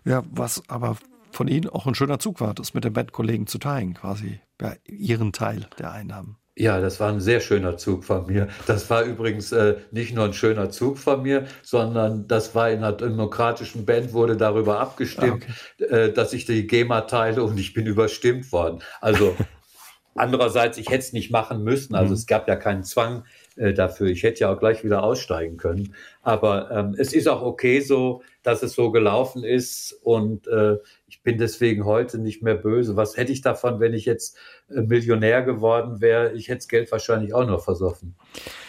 Ja, 0.04 0.24
was 0.30 0.62
aber 0.68 0.96
von 1.36 1.48
Ihnen 1.48 1.68
auch 1.68 1.86
ein 1.86 1.94
schöner 1.94 2.18
Zug 2.18 2.40
war, 2.40 2.54
das 2.54 2.74
mit 2.74 2.84
den 2.84 2.92
Bandkollegen 2.92 3.46
zu 3.46 3.58
teilen, 3.58 3.94
quasi 3.94 4.40
bei 4.58 4.78
Ihren 4.86 5.32
Teil 5.32 5.68
der 5.78 5.92
Einnahmen. 5.92 6.36
Ja, 6.58 6.80
das 6.80 6.98
war 7.00 7.12
ein 7.12 7.20
sehr 7.20 7.40
schöner 7.40 7.76
Zug 7.76 8.02
von 8.02 8.26
mir. 8.26 8.48
Das 8.66 8.88
war 8.88 9.02
übrigens 9.02 9.52
äh, 9.52 9.76
nicht 9.90 10.14
nur 10.14 10.24
ein 10.24 10.32
schöner 10.32 10.70
Zug 10.70 10.96
von 10.96 11.20
mir, 11.20 11.44
sondern 11.62 12.26
das 12.26 12.54
war 12.54 12.70
in 12.70 12.78
einer 12.78 12.92
demokratischen 12.92 13.84
Band, 13.84 14.14
wurde 14.14 14.38
darüber 14.38 14.80
abgestimmt, 14.80 15.44
ah, 15.46 15.84
okay. 15.84 15.94
äh, 15.94 16.12
dass 16.14 16.32
ich 16.32 16.46
die 16.46 16.66
GEMA 16.66 17.02
teile 17.02 17.42
und 17.42 17.58
ich 17.58 17.74
bin 17.74 17.84
überstimmt 17.84 18.50
worden. 18.52 18.82
Also 19.02 19.36
andererseits, 20.14 20.78
ich 20.78 20.88
hätte 20.88 21.00
es 21.00 21.12
nicht 21.12 21.30
machen 21.30 21.62
müssen. 21.62 21.94
Also 21.94 22.08
mhm. 22.08 22.14
es 22.14 22.26
gab 22.26 22.48
ja 22.48 22.56
keinen 22.56 22.84
Zwang 22.84 23.24
äh, 23.56 23.72
dafür. 23.72 24.08
Ich 24.08 24.22
hätte 24.22 24.40
ja 24.40 24.52
auch 24.52 24.58
gleich 24.58 24.84
wieder 24.84 25.02
aussteigen 25.02 25.56
können. 25.56 25.94
Aber 26.22 26.70
ähm, 26.70 26.94
es 26.98 27.12
ist 27.12 27.26
auch 27.26 27.42
okay 27.42 27.80
so, 27.80 28.22
dass 28.42 28.62
es 28.62 28.74
so 28.74 28.90
gelaufen 28.90 29.44
ist 29.44 29.92
und 30.02 30.46
äh, 30.46 30.76
ich 31.08 31.22
bin 31.22 31.38
deswegen 31.38 31.84
heute 31.84 32.18
nicht 32.18 32.42
mehr 32.42 32.54
böse. 32.54 32.96
Was 32.96 33.16
hätte 33.16 33.32
ich 33.32 33.40
davon, 33.40 33.80
wenn 33.80 33.94
ich 33.94 34.04
jetzt 34.04 34.36
äh, 34.68 34.82
Millionär 34.82 35.42
geworden 35.42 36.00
wäre? 36.00 36.32
Ich 36.32 36.48
hätte 36.48 36.58
das 36.58 36.68
Geld 36.68 36.92
wahrscheinlich 36.92 37.34
auch 37.34 37.46
noch 37.46 37.62
versoffen. 37.62 38.14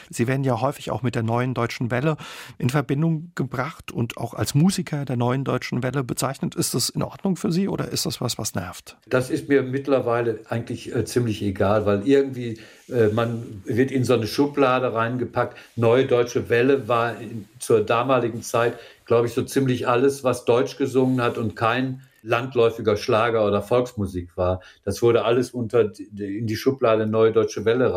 Sie 0.09 0.27
werden 0.27 0.43
ja 0.43 0.61
häufig 0.61 0.91
auch 0.91 1.01
mit 1.01 1.15
der 1.15 1.23
neuen 1.23 1.53
deutschen 1.53 1.91
Welle 1.91 2.17
in 2.57 2.69
Verbindung 2.69 3.31
gebracht 3.35 3.91
und 3.91 4.17
auch 4.17 4.33
als 4.33 4.55
Musiker 4.55 5.05
der 5.05 5.17
neuen 5.17 5.43
deutschen 5.43 5.83
Welle 5.83 6.03
bezeichnet. 6.03 6.55
Ist 6.55 6.73
das 6.73 6.89
in 6.89 7.03
Ordnung 7.03 7.35
für 7.35 7.51
Sie 7.51 7.67
oder 7.67 7.89
ist 7.89 8.05
das 8.05 8.21
was, 8.21 8.37
was 8.37 8.55
nervt? 8.55 8.97
Das 9.07 9.29
ist 9.29 9.49
mir 9.49 9.63
mittlerweile 9.63 10.39
eigentlich 10.49 10.95
äh, 10.95 11.05
ziemlich 11.05 11.41
egal, 11.41 11.85
weil 11.85 12.07
irgendwie 12.07 12.59
äh, 12.89 13.07
man 13.07 13.61
wird 13.65 13.91
in 13.91 14.03
so 14.03 14.13
eine 14.13 14.27
Schublade 14.27 14.93
reingepackt. 14.93 15.57
Neue 15.75 16.05
deutsche 16.05 16.49
Welle 16.49 16.87
war 16.87 17.19
in, 17.19 17.47
zur 17.59 17.81
damaligen 17.81 18.41
Zeit, 18.41 18.77
glaube 19.05 19.27
ich, 19.27 19.33
so 19.33 19.43
ziemlich 19.43 19.87
alles, 19.87 20.23
was 20.23 20.45
Deutsch 20.45 20.77
gesungen 20.77 21.21
hat 21.21 21.37
und 21.37 21.55
kein 21.55 22.01
landläufiger 22.23 22.97
Schlager 22.97 23.45
oder 23.45 23.61
Volksmusik 23.61 24.35
war. 24.35 24.61
Das 24.83 25.01
wurde 25.01 25.23
alles 25.23 25.51
unter 25.51 25.91
in 26.17 26.47
die 26.47 26.55
Schublade 26.57 27.07
Neue 27.07 27.31
Deutsche 27.31 27.63
Welle 27.65 27.93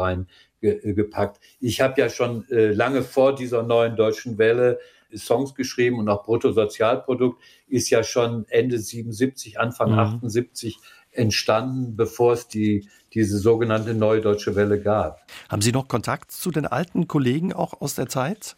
reingepackt. 0.62 1.40
Ich 1.60 1.80
habe 1.80 2.00
ja 2.00 2.08
schon 2.08 2.48
äh, 2.50 2.72
lange 2.72 3.02
vor 3.02 3.34
dieser 3.34 3.62
neuen 3.62 3.96
deutschen 3.96 4.38
Welle 4.38 4.78
Songs 5.14 5.54
geschrieben 5.54 5.98
und 5.98 6.08
auch 6.08 6.24
Bruttosozialprodukt 6.24 7.42
ist 7.68 7.90
ja 7.90 8.02
schon 8.02 8.46
Ende 8.48 8.78
77, 8.78 9.58
Anfang 9.58 9.92
mhm. 9.92 9.98
78 9.98 10.78
entstanden, 11.12 11.96
bevor 11.96 12.34
es 12.34 12.48
die, 12.48 12.88
diese 13.12 13.38
sogenannte 13.38 13.94
Neue 13.94 14.20
Deutsche 14.20 14.54
Welle 14.54 14.80
gab. 14.80 15.20
Haben 15.48 15.62
Sie 15.62 15.72
noch 15.72 15.88
Kontakt 15.88 16.30
zu 16.30 16.50
den 16.50 16.66
alten 16.66 17.08
Kollegen 17.08 17.52
auch 17.52 17.80
aus 17.80 17.96
der 17.96 18.08
Zeit? 18.08 18.56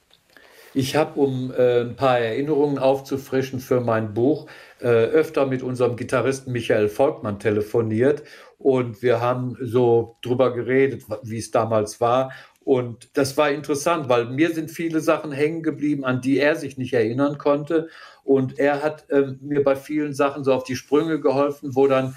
Ich 0.75 0.97
habe, 0.97 1.21
um 1.21 1.53
äh, 1.53 1.83
ein 1.83 1.97
paar 1.97 2.19
Erinnerungen 2.19 2.79
aufzufrischen 2.79 3.61
für 3.61 3.81
mein 3.81 4.15
Buch, 4.15 4.47
äh, 4.81 4.87
öfter 4.87 5.47
mit 5.47 5.63
unserem 5.63 5.97
Gitarristen 5.97 6.53
Michael 6.53 6.89
Volkmann 6.89 7.39
telefoniert 7.39 8.23
und 8.63 9.03
wir 9.03 9.21
haben 9.21 9.57
so 9.61 10.17
drüber 10.23 10.55
geredet, 10.55 11.03
wie 11.25 11.39
es 11.39 11.51
damals 11.51 12.01
war. 12.01 12.33
Und 12.65 13.11
das 13.15 13.37
war 13.37 13.51
interessant, 13.51 14.09
weil 14.09 14.27
mir 14.27 14.55
sind 14.55 14.71
viele 14.71 15.01
Sachen 15.01 15.33
hängen 15.33 15.65
geblieben, 15.65 16.05
an 16.05 16.21
die 16.21 16.39
er 16.39 16.55
sich 16.55 16.79
nicht 16.79 16.93
erinnern 16.93 17.39
konnte. 17.39 17.89
Und 18.23 18.61
er 18.61 18.85
hat 18.85 19.11
äh, 19.11 19.35
mir 19.41 19.65
bei 19.65 19.75
vielen 19.75 20.15
Sachen 20.15 20.45
so 20.45 20.53
auf 20.53 20.63
die 20.63 20.77
Sprünge 20.77 21.19
geholfen, 21.19 21.75
wo 21.75 21.89
dann 21.89 22.15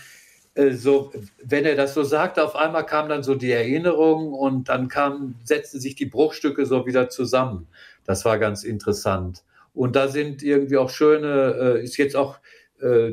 äh, 0.53 0.73
so, 0.73 1.11
wenn 1.43 1.65
er 1.65 1.75
das 1.75 1.95
so 1.95 2.03
sagte, 2.03 2.43
auf 2.43 2.55
einmal 2.55 2.85
kam 2.85 3.09
dann 3.09 3.23
so 3.23 3.33
die 3.33 3.51
Erinnerung 3.51 4.31
und 4.31 4.69
dann 4.69 4.87
kam, 4.87 5.33
setzten 5.43 5.79
sich 5.79 5.95
die 5.95 6.05
Bruchstücke 6.05 6.67
so 6.67 6.85
wieder 6.85 7.09
zusammen. 7.09 7.67
Das 8.05 8.23
war 8.23 8.37
ganz 8.37 8.63
interessant. 8.63 9.43
Und 9.73 9.95
da 9.95 10.09
sind 10.09 10.43
irgendwie 10.43 10.77
auch 10.77 10.91
schöne, 10.91 11.55
äh, 11.59 11.83
ist 11.83 11.97
jetzt 11.97 12.15
auch, 12.15 12.37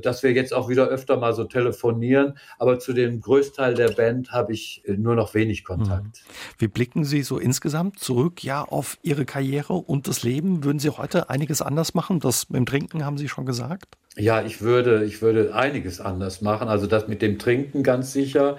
dass 0.00 0.22
wir 0.22 0.32
jetzt 0.32 0.52
auch 0.52 0.68
wieder 0.68 0.88
öfter 0.88 1.16
mal 1.16 1.32
so 1.34 1.44
telefonieren. 1.44 2.38
Aber 2.58 2.78
zu 2.78 2.92
dem 2.92 3.20
Größteil 3.20 3.74
der 3.74 3.90
Band 3.90 4.32
habe 4.32 4.52
ich 4.52 4.82
äh, 4.84 4.92
nur 4.92 5.14
noch 5.14 5.34
wenig 5.34 5.64
Kontakt. 5.64 6.04
Mhm. 6.04 6.32
Wie 6.58 6.68
blicken 6.68 7.04
Sie 7.04 7.22
so 7.22 7.38
insgesamt 7.38 7.98
zurück, 7.98 8.42
ja, 8.42 8.62
auf 8.62 8.98
Ihre 9.02 9.24
Karriere 9.24 9.74
und 9.74 10.08
das 10.08 10.22
Leben? 10.22 10.64
Würden 10.64 10.78
Sie 10.78 10.90
heute 10.90 11.30
einiges 11.30 11.62
anders 11.62 11.94
machen? 11.94 12.20
Das 12.20 12.48
mit 12.50 12.58
dem 12.58 12.66
Trinken 12.66 13.04
haben 13.04 13.18
Sie 13.18 13.28
schon 13.28 13.46
gesagt? 13.46 13.96
Ja, 14.16 14.42
ich 14.42 14.60
würde, 14.60 15.04
ich 15.04 15.22
würde 15.22 15.54
einiges 15.54 16.00
anders 16.00 16.42
machen. 16.42 16.68
Also 16.68 16.86
das 16.86 17.08
mit 17.08 17.22
dem 17.22 17.38
Trinken 17.38 17.82
ganz 17.82 18.12
sicher. 18.12 18.58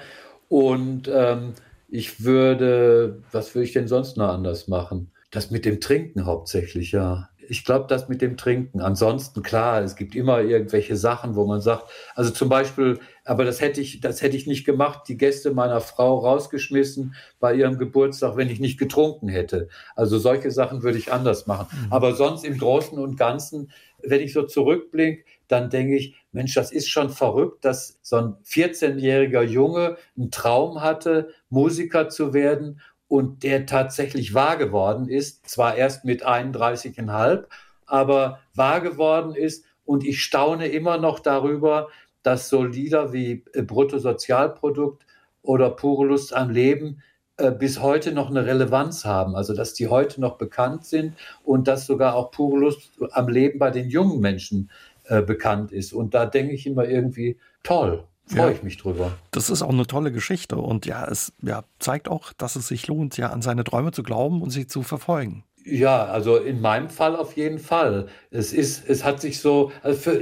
Und 0.50 1.10
ähm, 1.14 1.54
ich 1.90 2.24
würde, 2.24 3.22
was 3.32 3.54
würde 3.54 3.66
ich 3.66 3.74
denn 3.74 3.88
sonst 3.88 4.18
noch 4.18 4.30
anders 4.30 4.68
machen? 4.68 5.12
Das 5.32 5.52
mit 5.52 5.66
dem 5.66 5.80
Trinken 5.80 6.26
hauptsächlich, 6.26 6.92
ja. 6.92 7.30
Ich 7.50 7.66
glaube, 7.66 7.86
das 7.88 8.10
mit 8.10 8.22
dem 8.22 8.38
Trinken. 8.38 8.82
Ansonsten, 8.82 9.42
klar, 9.44 9.82
es 9.82 9.96
gibt 9.96 10.16
immer 10.16 10.42
irgendwelche 10.42 10.96
Sachen, 10.96 11.36
wo 11.36 11.46
man 11.46 11.62
sagt, 11.62 11.90
also 12.16 12.32
zum 12.32 12.50
Beispiel, 12.50 13.00
aber 13.26 13.46
das 13.46 13.62
hätte 13.62 13.82
ich, 13.82 14.02
das 14.02 14.22
hätte 14.22 14.38
ich 14.38 14.48
nicht 14.48 14.66
gemacht, 14.66 15.04
die 15.08 15.18
Gäste 15.18 15.52
meiner 15.52 15.82
Frau 15.82 16.20
rausgeschmissen 16.20 17.16
bei 17.40 17.54
ihrem 17.54 17.78
Geburtstag, 17.78 18.36
wenn 18.38 18.50
ich 18.50 18.60
nicht 18.60 18.78
getrunken 18.78 19.28
hätte. 19.28 19.70
Also 19.96 20.18
solche 20.18 20.52
Sachen 20.52 20.84
würde 20.84 20.98
ich 20.98 21.12
anders 21.12 21.48
machen. 21.48 21.68
Mhm. 21.72 21.94
Aber 21.94 22.14
sonst 22.14 22.46
im 22.46 22.58
Großen 22.58 22.98
und 22.98 23.18
Ganzen, 23.18 23.72
wenn 24.02 24.22
ich 24.22 24.34
so 24.34 24.44
zurückblicke, 24.44 25.24
dann 25.48 25.70
denke 25.70 25.96
ich, 25.96 26.16
Mensch, 26.32 26.56
das 26.56 26.72
ist 26.72 26.90
schon 26.90 27.10
verrückt, 27.10 27.64
dass 27.64 28.00
so 28.02 28.18
ein 28.18 28.36
14-jähriger 28.44 29.44
Junge 29.44 29.98
einen 30.18 30.32
Traum 30.32 30.82
hatte, 30.82 31.30
Musiker 31.50 32.10
zu 32.10 32.34
werden 32.34 32.82
und 33.08 33.44
der 33.44 33.66
tatsächlich 33.66 34.34
wahr 34.34 34.58
geworden 34.58 35.08
ist, 35.08 35.48
zwar 35.50 35.76
erst 35.76 36.06
mit 36.06 36.26
31,5, 36.26 37.46
aber 37.86 38.40
wahr 38.56 38.82
geworden 38.82 39.36
ist. 39.36 39.66
Und 39.86 40.06
ich 40.06 40.24
staune 40.24 40.68
immer 40.68 40.98
noch 40.98 41.20
darüber, 41.20 41.90
dass 42.24 42.50
so 42.50 42.64
Lieder 42.64 43.14
wie 43.14 43.44
äh, 43.54 43.62
Bruttosozialprodukt 43.62 45.06
oder 45.42 45.70
Pure 45.70 46.08
Lust 46.08 46.34
am 46.34 46.50
Leben 46.50 47.02
äh, 47.38 47.52
bis 47.52 47.82
heute 47.82 48.14
noch 48.14 48.30
eine 48.30 48.46
Relevanz 48.46 49.06
haben, 49.06 49.36
also 49.36 49.54
dass 49.54 49.74
die 49.74 49.88
heute 49.90 50.22
noch 50.22 50.38
bekannt 50.38 50.86
sind 50.86 51.16
und 51.44 51.68
dass 51.68 51.86
sogar 51.86 52.16
auch 52.16 52.32
Pure 52.32 52.60
Lust 52.60 52.92
am 53.12 53.28
Leben 53.28 53.60
bei 53.60 53.72
den 53.72 53.90
jungen 53.90 54.22
Menschen 54.22 54.72
äh, 55.06 55.22
bekannt 55.22 55.72
ist. 55.72 55.94
Und 55.94 56.14
da 56.14 56.26
denke 56.26 56.54
ich 56.54 56.66
immer 56.66 56.86
irgendwie, 56.86 57.38
toll, 57.64 58.08
freue 58.26 58.40
ja, 58.40 58.52
ich 58.52 58.64
mich 58.64 58.78
drüber. 58.78 59.18
Das 59.32 59.50
ist 59.50 59.62
auch 59.62 59.70
eine 59.70 59.88
tolle 59.88 60.12
Geschichte 60.12 60.58
und 60.58 60.86
ja, 60.86 61.06
es 61.06 61.34
ja, 61.42 61.64
zeigt 61.80 62.08
auch, 62.08 62.34
dass 62.34 62.56
es 62.56 62.68
sich 62.68 62.88
lohnt, 62.88 63.18
ja 63.18 63.30
an 63.30 63.42
seine 63.42 63.64
Träume 63.64 63.92
zu 63.92 64.04
glauben 64.04 64.42
und 64.42 64.50
sie 64.50 64.68
zu 64.68 64.84
verfolgen. 64.84 65.44
Ja, 65.66 66.06
also 66.06 66.38
in 66.38 66.60
meinem 66.60 66.90
Fall 66.90 67.16
auf 67.16 67.38
jeden 67.38 67.60
Fall. 67.60 68.08
Es 68.32 68.52
ist, 68.52 68.88
es 68.90 69.04
hat 69.04 69.22
sich 69.22 69.40
so, 69.40 69.72
also 69.82 69.98
für, 69.98 70.22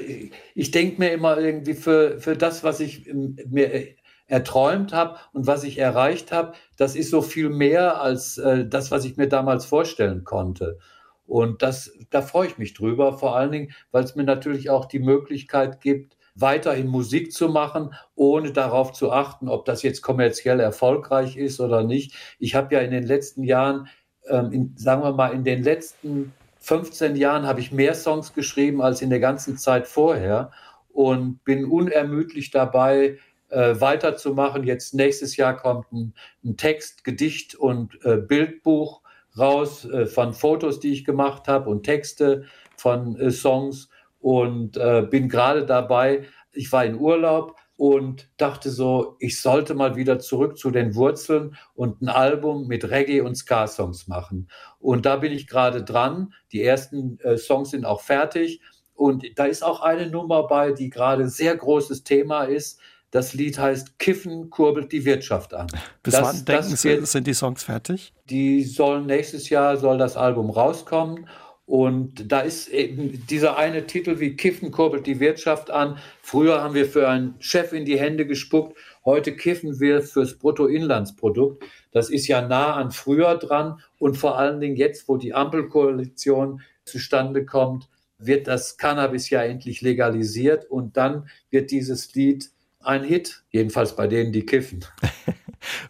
ich 0.54 0.72
denke 0.72 1.00
mir 1.00 1.12
immer 1.12 1.38
irgendwie 1.38 1.74
für, 1.74 2.20
für 2.20 2.38
das, 2.38 2.64
was 2.64 2.80
ich 2.80 3.12
mir 3.14 3.96
erträumt 4.28 4.94
habe 4.94 5.18
und 5.34 5.48
was 5.48 5.64
ich 5.64 5.78
erreicht 5.78 6.32
habe, 6.32 6.54
das 6.78 6.96
ist 6.96 7.10
so 7.10 7.22
viel 7.22 7.50
mehr 7.50 8.02
als 8.02 8.38
äh, 8.38 8.66
das, 8.68 8.92
was 8.92 9.04
ich 9.04 9.18
mir 9.18 9.28
damals 9.28 9.66
vorstellen 9.66 10.24
konnte. 10.24 10.78
Und 11.26 11.62
das, 11.62 11.92
da 12.10 12.22
freue 12.22 12.48
ich 12.48 12.58
mich 12.58 12.74
drüber, 12.74 13.18
vor 13.18 13.36
allen 13.36 13.52
Dingen, 13.52 13.72
weil 13.92 14.04
es 14.04 14.16
mir 14.16 14.24
natürlich 14.24 14.70
auch 14.70 14.86
die 14.86 15.00
Möglichkeit 15.00 15.82
gibt, 15.82 16.18
weiterhin 16.36 16.88
Musik 16.88 17.34
zu 17.34 17.50
machen, 17.50 17.94
ohne 18.16 18.52
darauf 18.52 18.94
zu 18.94 19.12
achten, 19.12 19.50
ob 19.50 19.66
das 19.66 19.84
jetzt 19.84 20.02
kommerziell 20.02 20.60
erfolgreich 20.60 21.38
ist 21.38 21.60
oder 21.60 21.84
nicht. 21.84 22.16
Ich 22.40 22.56
habe 22.56 22.74
ja 22.76 22.82
in 22.82 22.92
den 22.92 23.04
letzten 23.04 23.44
Jahren 23.44 23.88
ähm, 24.28 24.52
in, 24.52 24.74
sagen 24.78 25.04
wir 25.04 25.14
mal, 25.14 25.34
in 25.34 25.44
den 25.44 25.64
letzten 25.64 26.34
15 26.60 27.16
Jahren 27.16 27.48
habe 27.48 27.60
ich 27.60 27.72
mehr 27.72 27.96
Songs 27.96 28.34
geschrieben 28.34 28.82
als 28.82 29.02
in 29.02 29.10
der 29.10 29.20
ganzen 29.20 29.58
Zeit 29.58 29.88
vorher 29.88 30.52
und 30.90 31.44
bin 31.44 31.66
unermüdlich 31.66 32.52
dabei, 32.52 33.18
äh, 33.50 33.80
weiterzumachen. 33.80 34.64
Jetzt 34.64 34.94
nächstes 34.94 35.38
Jahr 35.38 35.58
kommt 35.58 35.92
ein, 35.92 36.14
ein 36.44 36.58
Text, 36.58 37.04
Gedicht 37.04 37.56
und 37.56 38.04
äh, 38.06 38.18
Bildbuch 38.18 39.02
raus 39.38 39.86
äh, 39.86 40.06
von 40.06 40.34
Fotos, 40.34 40.80
die 40.80 40.92
ich 40.92 41.06
gemacht 41.06 41.48
habe 41.48 41.70
und 41.70 41.84
Texte 41.84 42.46
von 42.78 43.20
äh, 43.20 43.32
Songs 43.32 43.90
und 44.22 44.78
äh, 44.78 45.06
bin 45.10 45.28
gerade 45.28 45.66
dabei. 45.66 46.24
Ich 46.54 46.72
war 46.72 46.86
in 46.86 46.98
Urlaub, 46.98 47.56
und 47.82 48.30
dachte 48.38 48.70
so, 48.70 49.16
ich 49.18 49.42
sollte 49.42 49.74
mal 49.74 49.96
wieder 49.96 50.20
zurück 50.20 50.56
zu 50.56 50.70
den 50.70 50.94
Wurzeln 50.94 51.56
und 51.74 52.00
ein 52.04 52.10
Album 52.10 52.68
mit 52.68 52.88
Reggae 52.88 53.22
und 53.22 53.34
Ska-Songs 53.34 54.08
machen. 54.08 54.52
Und 54.78 55.08
da 55.08 55.16
bin 55.16 55.32
ich 55.32 55.48
gerade 55.48 55.84
dran. 55.84 56.32
Die 56.52 56.62
ersten 56.62 57.20
äh, 57.22 57.40
Songs 57.40 57.72
sind 57.72 57.86
auch 57.86 58.02
fertig. 58.02 58.62
Und 58.94 59.26
da 59.36 59.46
ist 59.46 59.64
auch 59.64 59.82
eine 59.82 60.12
Nummer 60.12 60.46
bei, 60.46 60.74
die 60.74 60.92
gerade 60.92 61.28
sehr 61.28 61.58
großes 61.58 62.04
Thema 62.04 62.44
ist. 62.44 62.80
Das 63.10 63.34
Lied 63.34 63.58
heißt 63.58 63.98
Kiffen 63.98 64.52
kurbelt 64.52 64.92
die 64.92 65.04
Wirtschaft 65.04 65.56
an. 65.56 65.66
Bis 66.04 66.14
das, 66.14 66.22
wann 66.22 66.46
denken 66.46 66.76
Sie, 66.76 67.04
sind 67.08 67.26
die 67.26 67.34
Songs 67.34 67.64
fertig? 67.64 68.14
Die 68.30 68.64
sollen 68.64 69.08
nächstes 69.08 69.50
Jahr 69.50 69.76
soll 69.78 69.98
das 69.98 70.18
Album 70.18 70.52
rauskommen 70.52 71.28
und 71.66 72.32
da 72.32 72.42
ist 72.42 72.68
eben 72.68 73.26
dieser 73.28 73.58
eine 73.58 73.88
Titel 73.88 74.20
wie 74.20 74.36
Kiffen 74.36 74.72
kurbelt 74.72 75.08
die 75.08 75.20
Wirtschaft 75.20 75.72
an. 75.72 75.98
Früher 76.22 76.62
haben 76.62 76.74
wir 76.74 76.86
für 76.86 77.08
einen 77.08 77.36
Chef 77.40 77.72
in 77.72 77.86
die 77.86 78.00
Hände 78.00 78.26
gespuckt. 78.26 78.78
Heute 79.06 79.36
kiffen 79.36 79.80
wir 79.80 80.02
fürs 80.02 80.38
Bruttoinlandsprodukt. 80.38 81.64
Das 81.92 82.10
ist 82.10 82.28
ja 82.28 82.46
nah 82.46 82.74
an 82.74 82.92
früher 82.92 83.38
dran. 83.38 83.80
Und 84.00 84.18
vor 84.18 84.38
allen 84.38 84.60
Dingen 84.60 84.76
jetzt, 84.76 85.08
wo 85.08 85.18
die 85.18 85.34
Ampelkoalition 85.34 86.62
zustande 86.84 87.46
kommt, 87.46 87.88
wird 88.18 88.48
das 88.48 88.78
Cannabis 88.78 89.30
ja 89.30 89.42
endlich 89.42 89.82
legalisiert. 89.82 90.66
Und 90.66 90.98
dann 90.98 91.30
wird 91.52 91.72
dieses 91.72 92.14
Lied 92.16 92.50
ein 92.84 93.04
Hit. 93.04 93.44
Jedenfalls 93.50 93.96
bei 93.96 94.08
denen, 94.08 94.32
die 94.32 94.46
kiffen. 94.46 94.86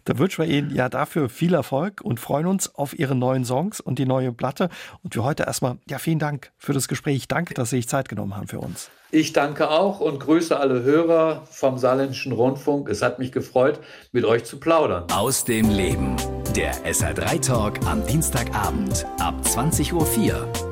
Da 0.04 0.18
wünschen 0.18 0.44
wir 0.44 0.50
Ihnen 0.50 0.74
ja 0.74 0.88
dafür 0.88 1.28
viel 1.28 1.54
Erfolg 1.54 2.00
und 2.02 2.20
freuen 2.20 2.46
uns 2.46 2.74
auf 2.74 2.98
Ihre 2.98 3.14
neuen 3.14 3.44
Songs 3.44 3.80
und 3.80 3.98
die 3.98 4.06
neue 4.06 4.32
Platte. 4.32 4.68
Und 5.02 5.14
für 5.14 5.24
heute 5.24 5.44
erstmal, 5.44 5.78
ja, 5.88 5.98
vielen 5.98 6.18
Dank 6.18 6.52
für 6.58 6.72
das 6.72 6.88
Gespräch. 6.88 7.28
Danke, 7.28 7.54
dass 7.54 7.70
Sie 7.70 7.76
sich 7.76 7.88
Zeit 7.88 8.08
genommen 8.08 8.36
haben 8.36 8.48
für 8.48 8.58
uns. 8.58 8.90
Ich 9.10 9.32
danke 9.32 9.70
auch 9.70 10.00
und 10.00 10.20
grüße 10.20 10.58
alle 10.58 10.82
Hörer 10.82 11.46
vom 11.50 11.76
Saarländischen 11.76 12.32
Rundfunk. 12.32 12.88
Es 12.88 13.02
hat 13.02 13.18
mich 13.18 13.30
gefreut, 13.30 13.80
mit 14.10 14.24
euch 14.24 14.44
zu 14.44 14.58
plaudern. 14.58 15.04
Aus 15.12 15.44
dem 15.44 15.68
Leben. 15.68 16.16
Der 16.56 16.72
SR3 16.84 17.46
Talk 17.46 17.86
am 17.86 18.06
Dienstagabend 18.06 19.06
ab 19.18 19.34
20.04 19.44 19.92
Uhr 19.92 20.71